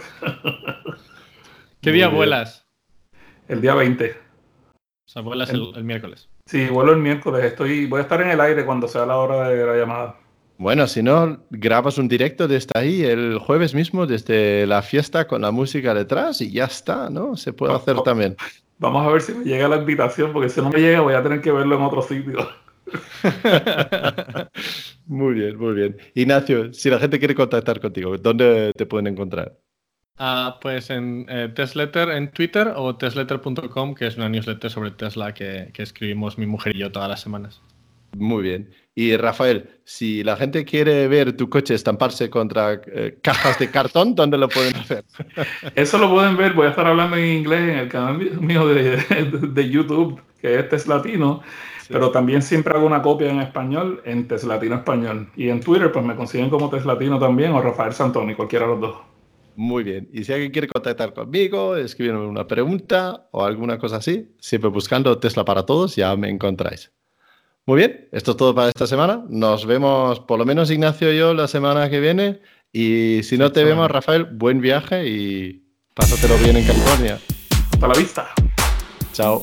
¿Qué 1.82 1.92
día 1.92 2.08
vuelas? 2.08 2.66
El 3.50 3.60
día 3.60 3.76
20. 3.76 4.12
O 4.12 4.16
sea, 5.06 5.22
vuelas 5.22 5.50
el, 5.50 5.84
miércoles. 5.84 6.30
Sí, 6.46 6.68
vuelo 6.68 6.94
el 6.94 7.00
miércoles. 7.00 7.44
Estoy, 7.44 7.88
voy 7.88 8.00
a 8.00 8.04
estar 8.04 8.22
en 8.22 8.30
el 8.30 8.40
aire 8.40 8.66
cuando 8.66 8.88
sea 8.88 9.06
la 9.06 9.18
hora 9.18 9.50
de 9.50 9.66
la 9.66 9.76
llamada. 9.76 10.16
Bueno, 10.58 10.88
si 10.88 11.02
no, 11.02 11.40
grabas 11.50 11.98
un 11.98 12.08
directo 12.08 12.48
desde 12.48 12.70
ahí 12.76 13.04
el 13.04 13.40
jueves 13.40 13.74
mismo, 13.74 14.06
desde 14.06 14.68
la 14.68 14.82
fiesta 14.82 15.28
con 15.28 15.42
la 15.42 15.52
música 15.52 15.94
detrás 15.94 16.42
y 16.42 16.52
ya 16.52 16.66
está, 16.66 17.10
¿no? 17.10 17.36
Se 17.36 17.54
puede 17.54 17.74
hacer 17.74 18.02
también. 18.02 18.36
Vamos 18.78 19.06
a 19.06 19.12
ver 19.12 19.22
si 19.22 19.34
me 19.34 19.46
llega 19.46 19.68
la 19.68 19.78
invitación, 19.78 20.32
porque 20.32 20.50
si 20.50 20.62
no 20.62 20.70
me 20.70 20.80
llega 20.80 21.02
voy 21.02 21.16
a 21.16 21.24
tener 21.24 21.42
que 21.42 21.52
verlo 21.52 21.76
en 21.76 21.82
otro 21.82 22.02
sitio. 22.02 22.50
muy 25.08 25.34
bien, 25.34 25.58
muy 25.58 25.74
bien. 25.74 25.98
Ignacio, 26.14 26.74
si 26.74 26.90
la 26.90 27.00
gente 27.00 27.18
quiere 27.18 27.34
contactar 27.34 27.80
contigo, 27.80 28.18
¿dónde 28.18 28.72
te 28.76 28.86
pueden 28.86 29.08
encontrar? 29.08 29.58
Ah, 30.18 30.60
pues 30.62 30.92
en 30.92 31.26
eh, 31.28 31.50
Tesletter 31.54 32.10
en 32.10 32.30
Twitter 32.32 32.72
o 32.76 32.96
tesletter.com, 32.96 33.96
que 33.96 34.06
es 34.06 34.18
una 34.18 34.30
newsletter 34.30 34.70
sobre 34.70 34.92
Tesla 34.92 35.34
que, 35.34 35.72
que 35.74 35.82
escribimos 35.82 36.38
mi 36.38 36.46
mujer 36.46 36.76
y 36.76 36.80
yo 36.80 36.92
todas 36.92 37.10
las 37.10 37.22
semanas. 37.22 37.62
Muy 38.16 38.44
bien. 38.44 38.70
Y 38.96 39.18
Rafael, 39.18 39.70
si 39.86 40.24
la 40.24 40.36
gente 40.36 40.66
quiere 40.66 41.08
ver 41.08 41.36
tu 41.36 41.50
coche 41.50 41.74
estamparse 41.74 42.30
contra 42.30 42.80
eh, 42.86 43.18
cajas 43.24 43.58
de 43.58 43.72
cartón, 43.72 44.14
¿dónde 44.14 44.38
lo 44.38 44.48
pueden 44.50 44.76
hacer? 44.76 45.04
Eso 45.76 45.98
lo 45.98 46.12
pueden 46.12 46.38
ver, 46.38 46.54
voy 46.54 46.68
a 46.68 46.70
estar 46.70 46.86
hablando 46.86 47.18
en 47.18 47.26
inglés 47.26 47.62
en 47.62 47.78
el 47.80 47.90
canal 47.90 48.18
mío 48.40 48.68
de, 48.68 49.70
YouTube, 49.70 50.22
que 50.40 50.60
es 50.60 50.70
Teslatino, 50.70 51.42
pero 51.90 52.12
también 52.12 52.44
siempre 52.44 52.76
hago 52.76 52.86
una 52.86 53.02
copia 53.02 53.32
en 53.32 53.42
español 53.42 54.00
en 54.06 54.28
Teslatino 54.28 54.76
Español. 54.76 55.28
Y 55.36 55.50
en 55.50 55.60
Twitter, 55.60 55.92
pues 55.92 56.06
me 56.06 56.16
consiguen 56.16 56.52
como 56.52 56.70
Teslatino 56.70 57.18
también 57.18 57.52
o 57.54 57.62
Rafael 57.62 57.94
Santoni, 57.94 58.36
cualquiera 58.36 58.66
de 58.66 58.72
los 58.74 58.82
dos. 58.82 58.96
Muy 59.56 59.84
bien. 59.84 60.08
Y 60.12 60.24
si 60.24 60.34
alguien 60.34 60.52
quiere 60.52 60.68
contactar 60.68 61.14
conmigo, 61.14 61.76
escribirme 61.76 62.26
una 62.26 62.48
pregunta 62.48 63.28
o 63.32 63.44
alguna 63.44 63.80
cosa 63.80 63.98
así, 63.98 64.36
siempre 64.40 64.70
buscando 64.70 65.18
Tesla 65.18 65.46
para 65.46 65.66
todos, 65.66 65.96
ya 65.96 66.16
me 66.16 66.30
encontráis. 66.30 66.92
Muy 67.66 67.78
bien, 67.78 68.10
esto 68.12 68.32
es 68.32 68.38
todo 68.38 68.54
para 68.54 68.68
esta 68.68 68.86
semana. 68.88 69.24
Nos 69.30 69.66
vemos, 69.66 70.20
por 70.20 70.38
lo 70.38 70.46
menos 70.46 70.70
Ignacio 70.70 71.14
y 71.14 71.18
yo, 71.18 71.34
la 71.34 71.48
semana 71.48 71.90
que 71.90 72.02
viene. 72.02 72.42
Y 72.74 73.22
si 73.24 73.38
no 73.38 73.54
te 73.54 73.64
vemos, 73.64 73.90
Rafael, 73.90 74.26
buen 74.26 74.60
viaje 74.60 75.08
y 75.08 75.64
pásatelo 75.94 76.38
bien 76.38 76.58
en 76.58 76.66
California. 76.66 77.20
Hasta 77.72 77.88
la 77.88 77.94
vista. 77.94 78.28
Chao. 79.14 79.42